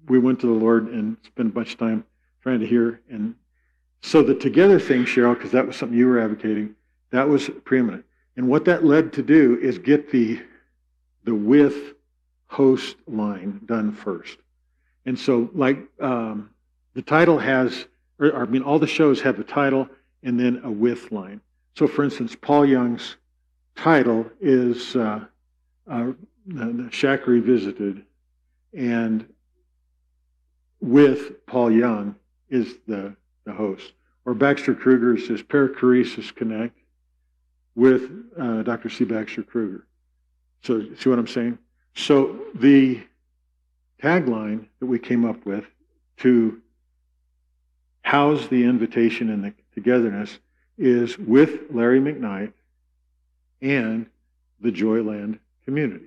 we 0.08 0.18
went 0.18 0.40
to 0.40 0.46
the 0.46 0.52
Lord 0.52 0.88
and 0.88 1.16
spent 1.24 1.48
a 1.48 1.52
bunch 1.52 1.72
of 1.72 1.78
time 1.78 2.04
trying 2.42 2.60
to 2.60 2.66
hear. 2.66 3.00
And 3.08 3.36
so 4.02 4.22
the 4.22 4.34
together 4.34 4.78
thing, 4.78 5.04
Cheryl, 5.04 5.34
because 5.34 5.52
that 5.52 5.66
was 5.66 5.76
something 5.76 5.98
you 5.98 6.06
were 6.06 6.20
advocating, 6.20 6.74
that 7.10 7.28
was 7.28 7.50
preeminent. 7.64 8.04
And 8.36 8.48
what 8.48 8.64
that 8.66 8.84
led 8.84 9.12
to 9.14 9.22
do 9.22 9.58
is 9.60 9.78
get 9.78 10.10
the 10.12 10.40
the 11.24 11.34
with 11.34 11.94
host 12.46 12.96
line 13.06 13.60
done 13.66 13.92
first. 13.92 14.38
And 15.04 15.18
so, 15.18 15.50
like, 15.54 15.78
um, 16.00 16.50
the 16.94 17.02
title 17.02 17.38
has, 17.38 17.86
or, 18.18 18.28
or, 18.28 18.42
I 18.42 18.46
mean, 18.46 18.62
all 18.62 18.78
the 18.78 18.86
shows 18.86 19.20
have 19.22 19.36
the 19.36 19.44
title 19.44 19.88
and 20.22 20.38
then 20.38 20.60
a 20.64 20.70
with 20.70 21.12
line. 21.12 21.40
So, 21.76 21.86
for 21.86 22.02
instance, 22.02 22.36
Paul 22.40 22.66
Young's 22.66 23.16
title 23.76 24.26
is 24.40 24.96
uh, 24.96 25.24
uh, 25.90 26.12
Shack 26.90 27.26
Revisited, 27.26 28.04
and 28.74 29.26
with 30.80 31.46
Paul 31.46 31.70
Young 31.70 32.16
is 32.48 32.74
the, 32.86 33.14
the 33.48 33.54
host. 33.54 33.92
Or 34.24 34.34
Baxter 34.34 34.74
Kruger 34.74 35.18
says 35.18 35.42
Perichoresis 35.42 36.34
Connect 36.34 36.78
with 37.74 38.10
uh, 38.38 38.62
Dr. 38.62 38.90
C. 38.90 39.04
Baxter 39.04 39.42
Kruger. 39.42 39.86
So, 40.62 40.84
see 40.98 41.08
what 41.08 41.18
I'm 41.18 41.26
saying? 41.26 41.58
So 41.94 42.38
the 42.54 43.02
tagline 44.02 44.66
that 44.80 44.86
we 44.86 44.98
came 44.98 45.24
up 45.24 45.44
with 45.44 45.64
to 46.18 46.60
house 48.02 48.46
the 48.48 48.64
invitation 48.64 49.30
and 49.30 49.44
the 49.44 49.54
togetherness 49.74 50.38
is 50.76 51.18
with 51.18 51.70
Larry 51.70 52.00
McKnight 52.00 52.52
and 53.60 54.06
the 54.60 54.70
Joyland 54.70 55.38
community. 55.64 56.06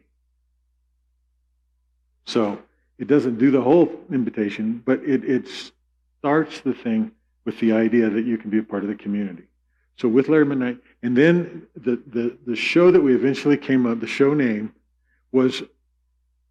So 2.26 2.62
it 2.98 3.08
doesn't 3.08 3.38
do 3.38 3.52
the 3.52 3.62
whole 3.62 3.92
invitation, 4.12 4.82
but 4.86 5.02
it, 5.04 5.26
it 5.26 5.48
starts 6.20 6.62
the 6.62 6.74
thing 6.74 7.12
with 7.46 7.60
the 7.60 7.74
idea 7.74 8.10
that 8.10 8.26
you 8.26 8.38
can 8.38 8.50
be 8.50 8.60
a 8.60 8.64
part 8.64 8.84
of 8.84 8.89
the 8.89 8.96
community. 8.96 9.44
So 9.98 10.08
with 10.08 10.30
Larry 10.30 10.46
McKnight, 10.46 10.80
and 11.04 11.16
then 11.16 11.68
the, 11.76 12.02
the, 12.08 12.38
the 12.46 12.56
show 12.56 12.92
that 12.92 13.02
we 13.02 13.14
eventually 13.14 13.58
came 13.58 13.86
up, 13.86 14.00
the 14.00 14.08
show 14.08 14.34
name 14.34 14.74
was 15.32 15.64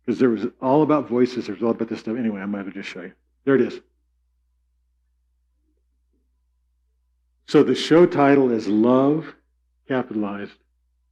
because 0.04 0.18
there 0.18 0.30
was 0.30 0.46
all 0.60 0.82
about 0.82 1.08
voices, 1.08 1.46
there's 1.46 1.62
all 1.62 1.70
about 1.70 1.88
this 1.88 2.00
stuff. 2.00 2.16
Anyway, 2.16 2.40
I 2.40 2.46
might 2.46 2.64
have 2.64 2.74
just 2.74 2.88
show 2.88 3.02
you. 3.02 3.12
There 3.44 3.54
it 3.54 3.60
is. 3.60 3.80
So 7.46 7.62
the 7.62 7.74
show 7.74 8.06
title 8.06 8.50
is 8.50 8.68
Love, 8.68 9.34
capitalized, 9.88 10.52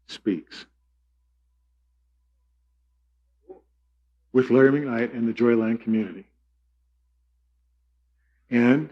Speaks. 0.07 0.67
With 4.33 4.51
Larry 4.51 4.71
McKnight 4.71 5.15
and 5.15 5.29
the 5.29 5.33
Joyland 5.33 5.83
community. 5.83 6.25
And 8.51 8.91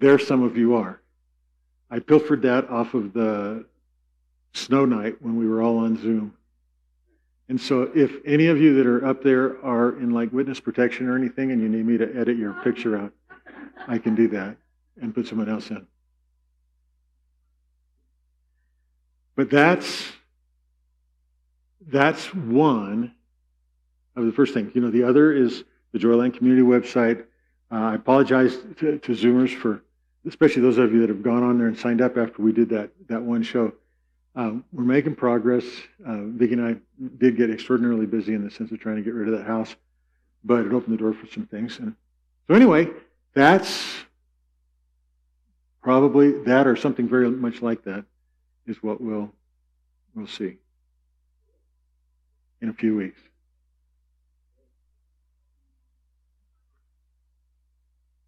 there 0.00 0.18
some 0.18 0.42
of 0.42 0.56
you 0.56 0.74
are. 0.74 1.00
I 1.90 2.00
pilfered 2.00 2.42
that 2.42 2.68
off 2.68 2.94
of 2.94 3.12
the 3.12 3.64
snow 4.52 4.84
night 4.84 5.20
when 5.20 5.36
we 5.36 5.46
were 5.46 5.62
all 5.62 5.78
on 5.78 5.96
Zoom. 5.96 6.34
And 7.48 7.60
so 7.60 7.90
if 7.94 8.12
any 8.24 8.46
of 8.46 8.60
you 8.60 8.76
that 8.76 8.86
are 8.86 9.04
up 9.04 9.22
there 9.22 9.64
are 9.64 9.98
in 9.98 10.10
like 10.10 10.32
witness 10.32 10.60
protection 10.60 11.08
or 11.08 11.16
anything 11.16 11.50
and 11.52 11.60
you 11.60 11.68
need 11.68 11.84
me 11.84 11.98
to 11.98 12.16
edit 12.16 12.36
your 12.36 12.52
picture 12.64 12.96
out, 12.96 13.12
I 13.88 13.98
can 13.98 14.14
do 14.14 14.28
that 14.28 14.56
and 15.00 15.14
put 15.14 15.26
someone 15.26 15.48
else 15.48 15.70
in. 15.70 15.86
But 19.34 19.50
that's 19.50 20.12
that's 21.88 22.32
one 22.34 23.14
of 24.14 24.26
the 24.26 24.32
first 24.32 24.54
things. 24.54 24.72
You 24.74 24.80
know, 24.80 24.90
the 24.90 25.02
other 25.02 25.32
is 25.32 25.64
the 25.92 25.98
Joyland 25.98 26.36
Community 26.36 26.62
website. 26.62 27.24
Uh, 27.72 27.76
I 27.76 27.94
apologize 27.94 28.58
to, 28.78 28.98
to 28.98 29.12
Zoomers 29.12 29.56
for, 29.56 29.82
especially 30.26 30.62
those 30.62 30.78
of 30.78 30.92
you 30.92 31.00
that 31.00 31.08
have 31.08 31.22
gone 31.22 31.42
on 31.42 31.58
there 31.58 31.66
and 31.66 31.78
signed 31.78 32.00
up 32.00 32.16
after 32.16 32.42
we 32.42 32.52
did 32.52 32.68
that 32.70 32.90
that 33.08 33.22
one 33.22 33.42
show. 33.42 33.72
Um, 34.36 34.64
we're 34.72 34.84
making 34.84 35.16
progress. 35.16 35.64
Uh, 36.06 36.22
Vicki 36.26 36.52
and 36.52 36.64
I 36.64 36.76
did 37.18 37.36
get 37.36 37.50
extraordinarily 37.50 38.06
busy 38.06 38.34
in 38.34 38.44
the 38.44 38.50
sense 38.50 38.70
of 38.70 38.78
trying 38.78 38.96
to 38.96 39.02
get 39.02 39.14
rid 39.14 39.28
of 39.28 39.36
that 39.36 39.46
house, 39.46 39.74
but 40.44 40.64
it 40.64 40.72
opened 40.72 40.94
the 40.96 41.02
door 41.02 41.12
for 41.12 41.26
some 41.26 41.46
things. 41.46 41.78
And 41.78 41.96
so, 42.46 42.54
anyway, 42.54 42.88
that's 43.34 43.96
probably 45.82 46.32
that 46.44 46.66
or 46.66 46.76
something 46.76 47.08
very 47.08 47.28
much 47.28 47.60
like 47.62 47.84
that 47.84 48.04
is 48.66 48.82
what 48.82 49.00
we'll 49.00 49.32
we'll 50.14 50.26
see 50.26 50.56
in 52.60 52.68
a 52.68 52.72
few 52.74 52.96
weeks. 52.96 53.20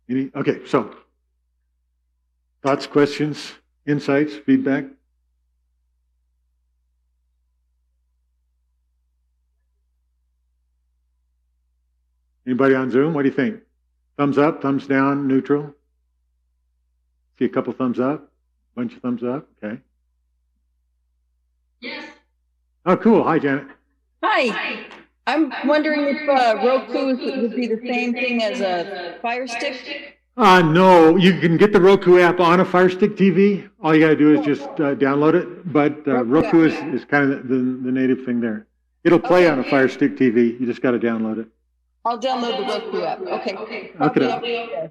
Any, 0.08 0.30
okay, 0.34 0.66
so 0.66 0.94
thoughts, 2.62 2.86
questions, 2.86 3.52
insights, 3.86 4.34
feedback? 4.36 4.84
Anybody 12.46 12.74
on 12.74 12.90
Zoom? 12.90 13.14
What 13.14 13.22
do 13.22 13.28
you 13.28 13.34
think? 13.34 13.60
Thumbs 14.16 14.38
up, 14.38 14.62
thumbs 14.62 14.86
down, 14.86 15.26
neutral? 15.26 15.74
See 17.38 17.44
a 17.44 17.48
couple 17.48 17.72
thumbs 17.72 17.98
up, 17.98 18.30
bunch 18.74 18.94
of 18.94 19.02
thumbs 19.02 19.22
up. 19.22 19.48
Okay. 19.62 19.80
Yes. 21.80 22.04
Oh, 22.84 22.96
cool. 22.96 23.24
Hi, 23.24 23.38
Janet. 23.38 23.66
Hi. 24.22 24.86
I'm 25.26 25.52
wondering 25.66 26.16
if 26.16 26.28
uh, 26.28 26.56
Roku 26.64 27.06
would 27.06 27.54
be 27.54 27.68
the 27.68 27.80
same 27.86 28.12
thing 28.12 28.42
as 28.42 28.60
a 28.60 29.18
Fire 29.22 29.46
Stick. 29.46 30.18
Uh, 30.36 30.62
no, 30.62 31.16
you 31.16 31.38
can 31.40 31.58
get 31.58 31.72
the 31.72 31.80
Roku 31.80 32.18
app 32.18 32.40
on 32.40 32.60
a 32.60 32.64
Fire 32.64 32.88
Stick 32.88 33.16
TV. 33.16 33.68
All 33.82 33.94
you 33.94 34.00
got 34.00 34.08
to 34.08 34.16
do 34.16 34.32
is 34.38 34.44
just 34.44 34.62
uh, 34.62 34.94
download 34.94 35.34
it. 35.34 35.70
But 35.72 36.06
uh, 36.08 36.24
Roku 36.24 36.64
is, 36.64 36.72
is 36.94 37.04
kind 37.04 37.30
of 37.30 37.48
the, 37.48 37.54
the 37.56 37.92
native 37.92 38.24
thing 38.24 38.40
there. 38.40 38.66
It'll 39.04 39.18
play 39.20 39.44
Okay. 39.44 39.50
on 39.50 39.58
a 39.58 39.64
Fire 39.64 39.88
Stick 39.88 40.16
TV. 40.16 40.58
You 40.58 40.64
just 40.66 40.80
got 40.80 40.92
to 40.92 40.98
download 40.98 41.38
it. 41.38 41.48
I'll 42.04 42.18
download 42.18 42.56
the 42.56 42.90
Roku 42.90 43.04
app. 43.04 43.20
Okay. 43.20 43.54
Okay. 43.56 43.92
Okay. 44.00 44.90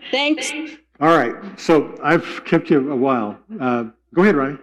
Thanks. 0.10 0.52
All 1.00 1.16
right. 1.16 1.34
So 1.58 1.96
I've 2.02 2.44
kept 2.44 2.68
you 2.68 2.90
a 2.90 2.96
while. 2.96 3.38
Uh, 3.60 3.84
go 4.12 4.22
ahead, 4.22 4.34
Ronnie. 4.34 4.58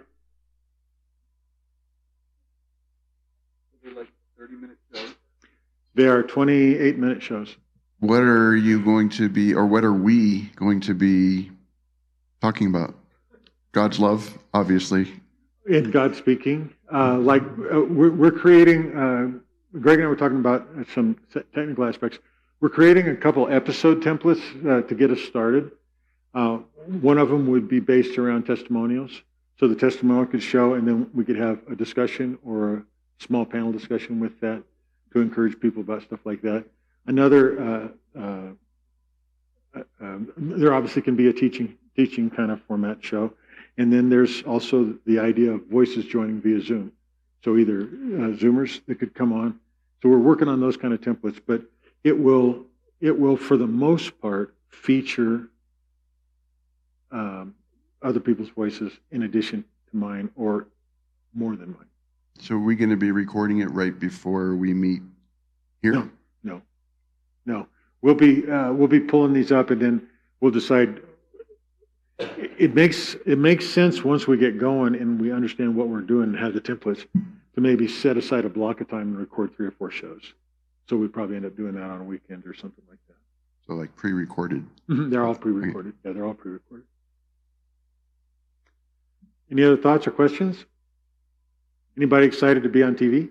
They 5.96 6.08
are 6.08 6.24
28 6.24 6.98
minute 6.98 7.22
shows. 7.22 7.56
What 8.00 8.22
are 8.22 8.56
you 8.56 8.82
going 8.84 9.10
to 9.10 9.28
be, 9.28 9.54
or 9.54 9.66
what 9.66 9.84
are 9.84 9.94
we 9.94 10.52
going 10.56 10.80
to 10.82 10.94
be 10.94 11.52
talking 12.42 12.68
about? 12.68 12.96
God's 13.74 14.00
love, 14.00 14.38
obviously. 14.54 15.12
in 15.68 15.92
God 15.92 16.16
speaking. 16.16 16.74
Uh, 16.92 17.18
like 17.18 17.44
uh, 17.44 17.82
we're, 17.82 18.12
we're 18.12 18.32
creating, 18.32 18.96
uh, 18.98 19.78
Greg 19.80 20.00
and 20.00 20.06
I 20.06 20.10
were 20.10 20.16
talking 20.16 20.40
about 20.40 20.68
some 20.94 21.18
technical 21.54 21.84
aspects. 21.84 22.20
We're 22.62 22.70
creating 22.70 23.08
a 23.10 23.16
couple 23.16 23.48
episode 23.50 24.02
templates 24.02 24.42
uh, 24.66 24.88
to 24.88 24.96
get 24.96 25.12
us 25.12 25.20
started. 25.22 25.72
Uh, 26.34 26.60
one 27.02 27.18
of 27.18 27.30
them 27.30 27.48
would 27.48 27.68
be 27.68 27.80
based 27.80 28.18
around 28.18 28.46
testimonials. 28.46 29.12
So 29.60 29.68
the 29.68 29.76
testimonial 29.76 30.26
could 30.26 30.42
show, 30.42 30.74
and 30.76 30.88
then 30.88 31.10
we 31.14 31.26
could 31.26 31.38
have 31.38 31.60
a 31.70 31.76
discussion 31.76 32.40
or 32.46 32.76
a 32.76 32.84
small 33.20 33.46
panel 33.46 33.74
discussion 33.74 34.20
with 34.20 34.40
that 34.40 34.64
to 35.14 35.20
encourage 35.20 35.60
people 35.60 35.82
about 35.82 36.04
stuff 36.04 36.22
like 36.24 36.42
that. 36.44 36.66
Another, 37.06 37.62
uh, 37.62 37.88
uh, 38.20 38.22
uh, 39.76 39.84
um, 40.02 40.32
there 40.38 40.74
obviously 40.74 41.02
can 41.02 41.16
be 41.16 41.28
a 41.28 41.34
teaching 41.34 41.78
teaching 41.96 42.30
kind 42.30 42.52
of 42.52 42.62
format 42.64 43.04
show. 43.04 43.34
And 43.78 43.92
then 43.92 44.10
there's 44.10 44.42
also 44.44 44.96
the 45.06 45.20
idea 45.20 45.52
of 45.52 45.66
voices 45.68 46.06
joining 46.06 46.42
via 46.42 46.62
Zoom. 46.62 46.92
So 47.44 47.58
either 47.58 47.82
uh, 47.82 48.36
Zoomers 48.38 48.82
that 48.88 49.00
could 49.00 49.14
come 49.14 49.34
on. 49.34 49.60
So 50.02 50.10
we're 50.10 50.18
working 50.18 50.48
on 50.48 50.60
those 50.60 50.78
kind 50.78 50.94
of 50.94 51.02
templates, 51.02 51.40
but 51.46 51.62
it 52.04 52.18
will, 52.18 52.66
it 53.02 53.18
will 53.18 53.36
for 53.36 53.58
the 53.58 53.68
most 53.68 54.20
part 54.22 54.56
feature 54.70 55.50
um, 57.12 57.56
other 58.02 58.20
people's 58.20 58.50
voices 58.50 58.94
in 59.12 59.24
addition 59.24 59.64
to 59.92 59.98
mine 59.98 60.30
or 60.36 60.68
more 61.34 61.56
than 61.56 61.72
mine. 61.72 61.86
So 62.40 62.56
are 62.56 62.60
we 62.60 62.76
going 62.76 62.92
to 62.92 62.98
be 62.98 63.12
recording 63.12 63.60
it 63.60 63.72
right 63.72 63.98
before 63.98 64.56
we 64.56 64.74
meet 64.74 65.02
here? 65.82 65.94
No. 65.94 66.10
No. 67.46 67.68
We'll 68.02 68.16
be 68.16 68.50
uh, 68.50 68.72
we'll 68.72 68.88
be 68.88 69.00
pulling 69.02 69.34
these 69.34 69.52
up, 69.52 69.72
and 69.72 69.82
then 69.82 70.08
we'll 70.40 70.52
decide. 70.52 71.02
It 72.20 72.52
it 72.58 72.76
makes 72.76 73.16
it 73.26 73.38
makes 73.38 73.68
sense 73.68 74.04
once 74.04 74.28
we 74.28 74.38
get 74.38 74.58
going 74.60 74.96
and 74.96 75.20
we 75.20 75.32
understand 75.32 75.76
what 75.76 75.88
we're 75.88 76.02
doing 76.02 76.30
and 76.30 76.38
have 76.38 76.54
the 76.54 76.62
templates 76.62 77.06
to 77.56 77.62
maybe 77.62 77.88
set 77.88 78.18
aside 78.18 78.46
a 78.46 78.50
block 78.50 78.82
of 78.82 78.90
time 78.90 79.02
and 79.10 79.18
record 79.18 79.56
three 79.56 79.68
or 79.68 79.72
four 79.72 79.90
shows. 79.92 80.34
So 80.90 80.98
we 80.98 81.08
probably 81.08 81.36
end 81.38 81.46
up 81.46 81.56
doing 81.56 81.76
that 81.76 81.84
on 81.84 82.02
a 82.02 82.04
weekend 82.04 82.46
or 82.46 82.54
something 82.54 82.84
like 82.90 83.00
that. 83.08 83.16
So 83.68 83.74
like 83.74 83.96
pre-recorded. 83.96 84.66
Mhm, 84.90 85.10
They're 85.12 85.26
all 85.26 85.36
pre-recorded. 85.36 85.94
Yeah, 86.04 86.12
they're 86.14 86.26
all 86.26 86.34
pre-recorded. 86.34 86.86
Any 89.52 89.64
other 89.64 89.78
thoughts 89.78 90.08
or 90.08 90.12
questions? 90.12 90.66
Anybody 91.98 92.26
excited 92.28 92.64
to 92.64 92.70
be 92.70 92.84
on 92.84 92.96
TV? 92.96 93.30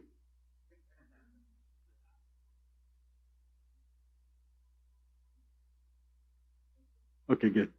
Okay, 7.39 7.51
good. 7.51 7.73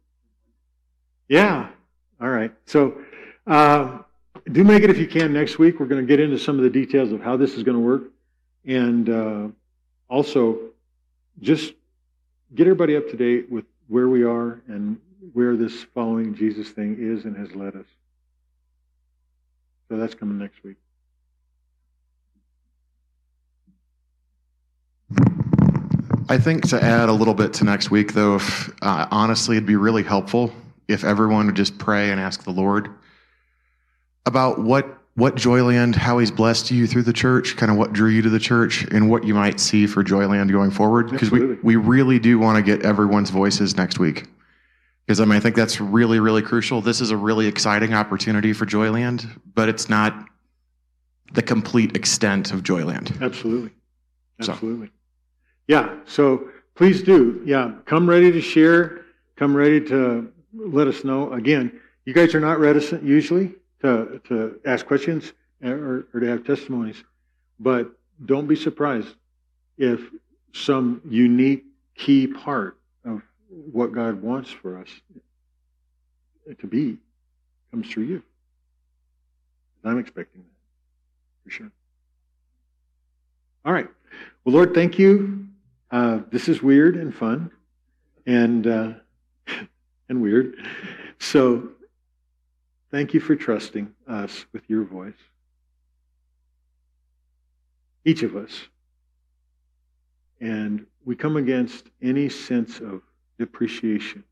Yeah. 1.28 1.68
All 2.18 2.30
right. 2.30 2.50
So 2.64 2.98
uh, 3.46 3.98
do 4.50 4.64
make 4.64 4.82
it 4.82 4.88
if 4.88 4.96
you 4.96 5.06
can 5.06 5.34
next 5.34 5.58
week. 5.58 5.78
We're 5.78 5.86
going 5.86 6.00
to 6.00 6.06
get 6.06 6.18
into 6.18 6.38
some 6.38 6.56
of 6.56 6.62
the 6.62 6.70
details 6.70 7.12
of 7.12 7.20
how 7.20 7.36
this 7.36 7.54
is 7.54 7.62
going 7.62 7.76
to 7.76 7.82
work. 7.82 8.04
And 8.64 9.10
uh, 9.10 9.48
also, 10.08 10.58
just 11.42 11.74
get 12.54 12.62
everybody 12.66 12.96
up 12.96 13.10
to 13.10 13.16
date 13.18 13.50
with 13.50 13.66
where 13.88 14.08
we 14.08 14.24
are 14.24 14.62
and 14.66 14.98
where 15.34 15.56
this 15.56 15.84
following 15.94 16.34
Jesus 16.34 16.70
thing 16.70 16.96
is 16.98 17.26
and 17.26 17.36
has 17.36 17.54
led 17.54 17.76
us. 17.76 17.86
So 19.90 19.98
that's 19.98 20.14
coming 20.14 20.38
next 20.38 20.64
week. 20.64 20.76
I 26.30 26.38
think 26.38 26.68
to 26.68 26.82
add 26.82 27.08
a 27.08 27.12
little 27.12 27.34
bit 27.34 27.52
to 27.54 27.64
next 27.64 27.90
week, 27.90 28.12
though, 28.14 28.36
if, 28.36 28.70
uh, 28.82 29.06
honestly, 29.10 29.56
it'd 29.56 29.66
be 29.66 29.74
really 29.74 30.04
helpful 30.04 30.52
if 30.86 31.02
everyone 31.02 31.46
would 31.46 31.56
just 31.56 31.76
pray 31.76 32.10
and 32.12 32.20
ask 32.20 32.44
the 32.44 32.52
Lord 32.52 32.88
about 34.26 34.60
what 34.60 34.96
what 35.16 35.34
Joyland, 35.34 35.96
how 35.96 36.18
He's 36.18 36.30
blessed 36.30 36.70
you 36.70 36.86
through 36.86 37.02
the 37.02 37.12
church, 37.12 37.56
kind 37.56 37.70
of 37.70 37.76
what 37.76 37.92
drew 37.92 38.08
you 38.10 38.22
to 38.22 38.30
the 38.30 38.38
church, 38.38 38.84
and 38.92 39.10
what 39.10 39.24
you 39.24 39.34
might 39.34 39.58
see 39.58 39.88
for 39.88 40.04
Joyland 40.04 40.52
going 40.52 40.70
forward. 40.70 41.10
Because 41.10 41.32
we 41.32 41.54
we 41.62 41.74
really 41.76 42.20
do 42.20 42.38
want 42.38 42.56
to 42.56 42.62
get 42.62 42.82
everyone's 42.86 43.30
voices 43.30 43.76
next 43.76 43.98
week. 43.98 44.28
Because 45.04 45.20
I 45.20 45.24
mean, 45.24 45.34
I 45.34 45.40
think 45.40 45.56
that's 45.56 45.80
really 45.80 46.20
really 46.20 46.42
crucial. 46.42 46.80
This 46.80 47.00
is 47.00 47.10
a 47.10 47.16
really 47.16 47.48
exciting 47.48 47.92
opportunity 47.92 48.52
for 48.52 48.66
Joyland, 48.66 49.26
but 49.52 49.68
it's 49.68 49.88
not 49.88 50.28
the 51.32 51.42
complete 51.42 51.96
extent 51.96 52.52
of 52.52 52.62
Joyland. 52.62 53.20
Absolutely. 53.20 53.70
So- 54.40 54.52
Absolutely. 54.52 54.90
Yeah. 55.70 55.94
So 56.04 56.48
please 56.74 57.00
do. 57.00 57.42
Yeah. 57.44 57.74
Come 57.84 58.10
ready 58.10 58.32
to 58.32 58.40
share. 58.40 59.02
Come 59.36 59.54
ready 59.54 59.80
to 59.82 60.32
let 60.52 60.88
us 60.88 61.04
know. 61.04 61.32
Again, 61.32 61.80
you 62.04 62.12
guys 62.12 62.34
are 62.34 62.40
not 62.40 62.58
reticent 62.58 63.04
usually 63.04 63.54
to, 63.80 64.20
to 64.26 64.58
ask 64.66 64.84
questions 64.84 65.32
or, 65.62 66.08
or 66.12 66.18
to 66.18 66.26
have 66.26 66.44
testimonies, 66.44 67.04
but 67.60 67.92
don't 68.26 68.48
be 68.48 68.56
surprised 68.56 69.14
if 69.78 70.00
some 70.52 71.02
unique 71.08 71.66
key 71.94 72.26
part 72.26 72.76
of 73.04 73.22
what 73.48 73.92
God 73.92 74.20
wants 74.20 74.50
for 74.50 74.76
us 74.76 74.88
to 76.58 76.66
be 76.66 76.98
comes 77.70 77.88
through 77.88 78.06
you. 78.06 78.22
I'm 79.84 80.00
expecting 80.00 80.42
that 80.42 81.44
for 81.44 81.50
sure. 81.50 81.70
All 83.64 83.72
right. 83.72 83.86
Well, 84.44 84.56
Lord, 84.56 84.74
thank 84.74 84.98
you. 84.98 85.46
Uh, 85.90 86.20
this 86.30 86.48
is 86.48 86.62
weird 86.62 86.96
and 86.96 87.14
fun, 87.14 87.50
and 88.26 88.66
uh, 88.66 88.92
and 90.08 90.22
weird. 90.22 90.54
So, 91.18 91.70
thank 92.90 93.12
you 93.14 93.20
for 93.20 93.34
trusting 93.34 93.92
us 94.06 94.46
with 94.52 94.62
your 94.68 94.84
voice. 94.84 95.14
Each 98.04 98.22
of 98.22 98.36
us, 98.36 98.68
and 100.40 100.86
we 101.04 101.16
come 101.16 101.36
against 101.36 101.86
any 102.00 102.28
sense 102.28 102.78
of 102.80 103.02
depreciation 103.38 104.24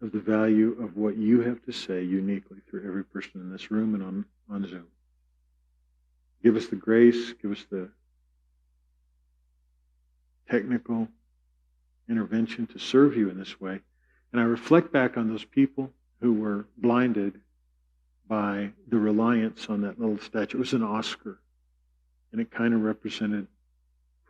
of 0.00 0.12
the 0.12 0.20
value 0.20 0.80
of 0.80 0.96
what 0.96 1.16
you 1.16 1.40
have 1.40 1.62
to 1.64 1.72
say 1.72 2.02
uniquely 2.02 2.58
through 2.68 2.86
every 2.86 3.04
person 3.04 3.40
in 3.40 3.50
this 3.50 3.70
room 3.70 3.94
and 3.94 4.02
on, 4.02 4.24
on 4.48 4.68
Zoom. 4.68 4.86
Give 6.42 6.56
us 6.56 6.66
the 6.66 6.76
grace, 6.76 7.32
give 7.42 7.50
us 7.50 7.64
the 7.70 7.90
technical 10.50 11.08
intervention 12.08 12.66
to 12.68 12.78
serve 12.78 13.16
you 13.16 13.28
in 13.28 13.38
this 13.38 13.60
way. 13.60 13.80
And 14.32 14.40
I 14.40 14.44
reflect 14.44 14.92
back 14.92 15.16
on 15.16 15.28
those 15.28 15.44
people 15.44 15.90
who 16.20 16.34
were 16.34 16.66
blinded 16.76 17.40
by 18.26 18.70
the 18.88 18.98
reliance 18.98 19.66
on 19.68 19.82
that 19.82 19.98
little 19.98 20.18
statue. 20.18 20.58
It 20.58 20.60
was 20.60 20.72
an 20.72 20.82
Oscar, 20.82 21.38
and 22.32 22.40
it 22.40 22.50
kind 22.50 22.74
of 22.74 22.82
represented 22.82 23.46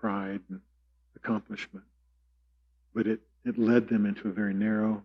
pride 0.01 0.41
and 0.49 0.61
accomplishment. 1.17 1.85
But 2.95 3.07
it, 3.07 3.21
it 3.45 3.59
led 3.59 3.89
them 3.89 4.07
into 4.07 4.29
a 4.29 4.33
very 4.33 4.55
narrow, 4.55 5.03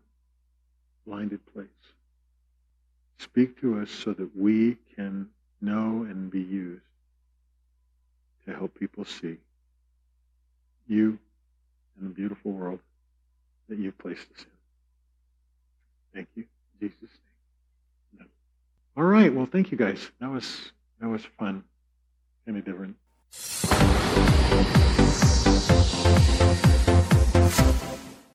blinded 1.06 1.46
place. 1.54 1.68
Speak 3.18 3.60
to 3.62 3.80
us 3.80 3.90
so 3.90 4.14
that 4.14 4.36
we 4.36 4.78
can 4.96 5.30
know 5.62 6.06
and 6.08 6.30
be 6.30 6.42
used 6.42 6.84
to 8.46 8.54
help 8.54 8.78
people 8.78 9.06
see 9.06 9.38
you 10.94 11.18
and 12.00 12.10
the 12.10 12.14
beautiful 12.14 12.52
world 12.52 12.80
that 13.70 13.78
you've 13.78 13.98
placed 13.98 14.28
us 14.36 14.46
in. 14.46 14.46
Thank 16.14 16.28
you. 16.36 16.44
In 16.80 16.90
Jesus' 16.90 17.02
name. 17.02 18.20
Amen. 18.20 18.28
All 18.96 19.04
right. 19.04 19.34
Well, 19.34 19.48
thank 19.48 19.72
you 19.72 19.78
guys. 19.78 20.12
That 20.20 20.30
was 20.30 20.72
that 21.00 21.08
was 21.10 21.26
fun. 21.38 21.64
Kind 22.46 22.64
different. 22.66 22.98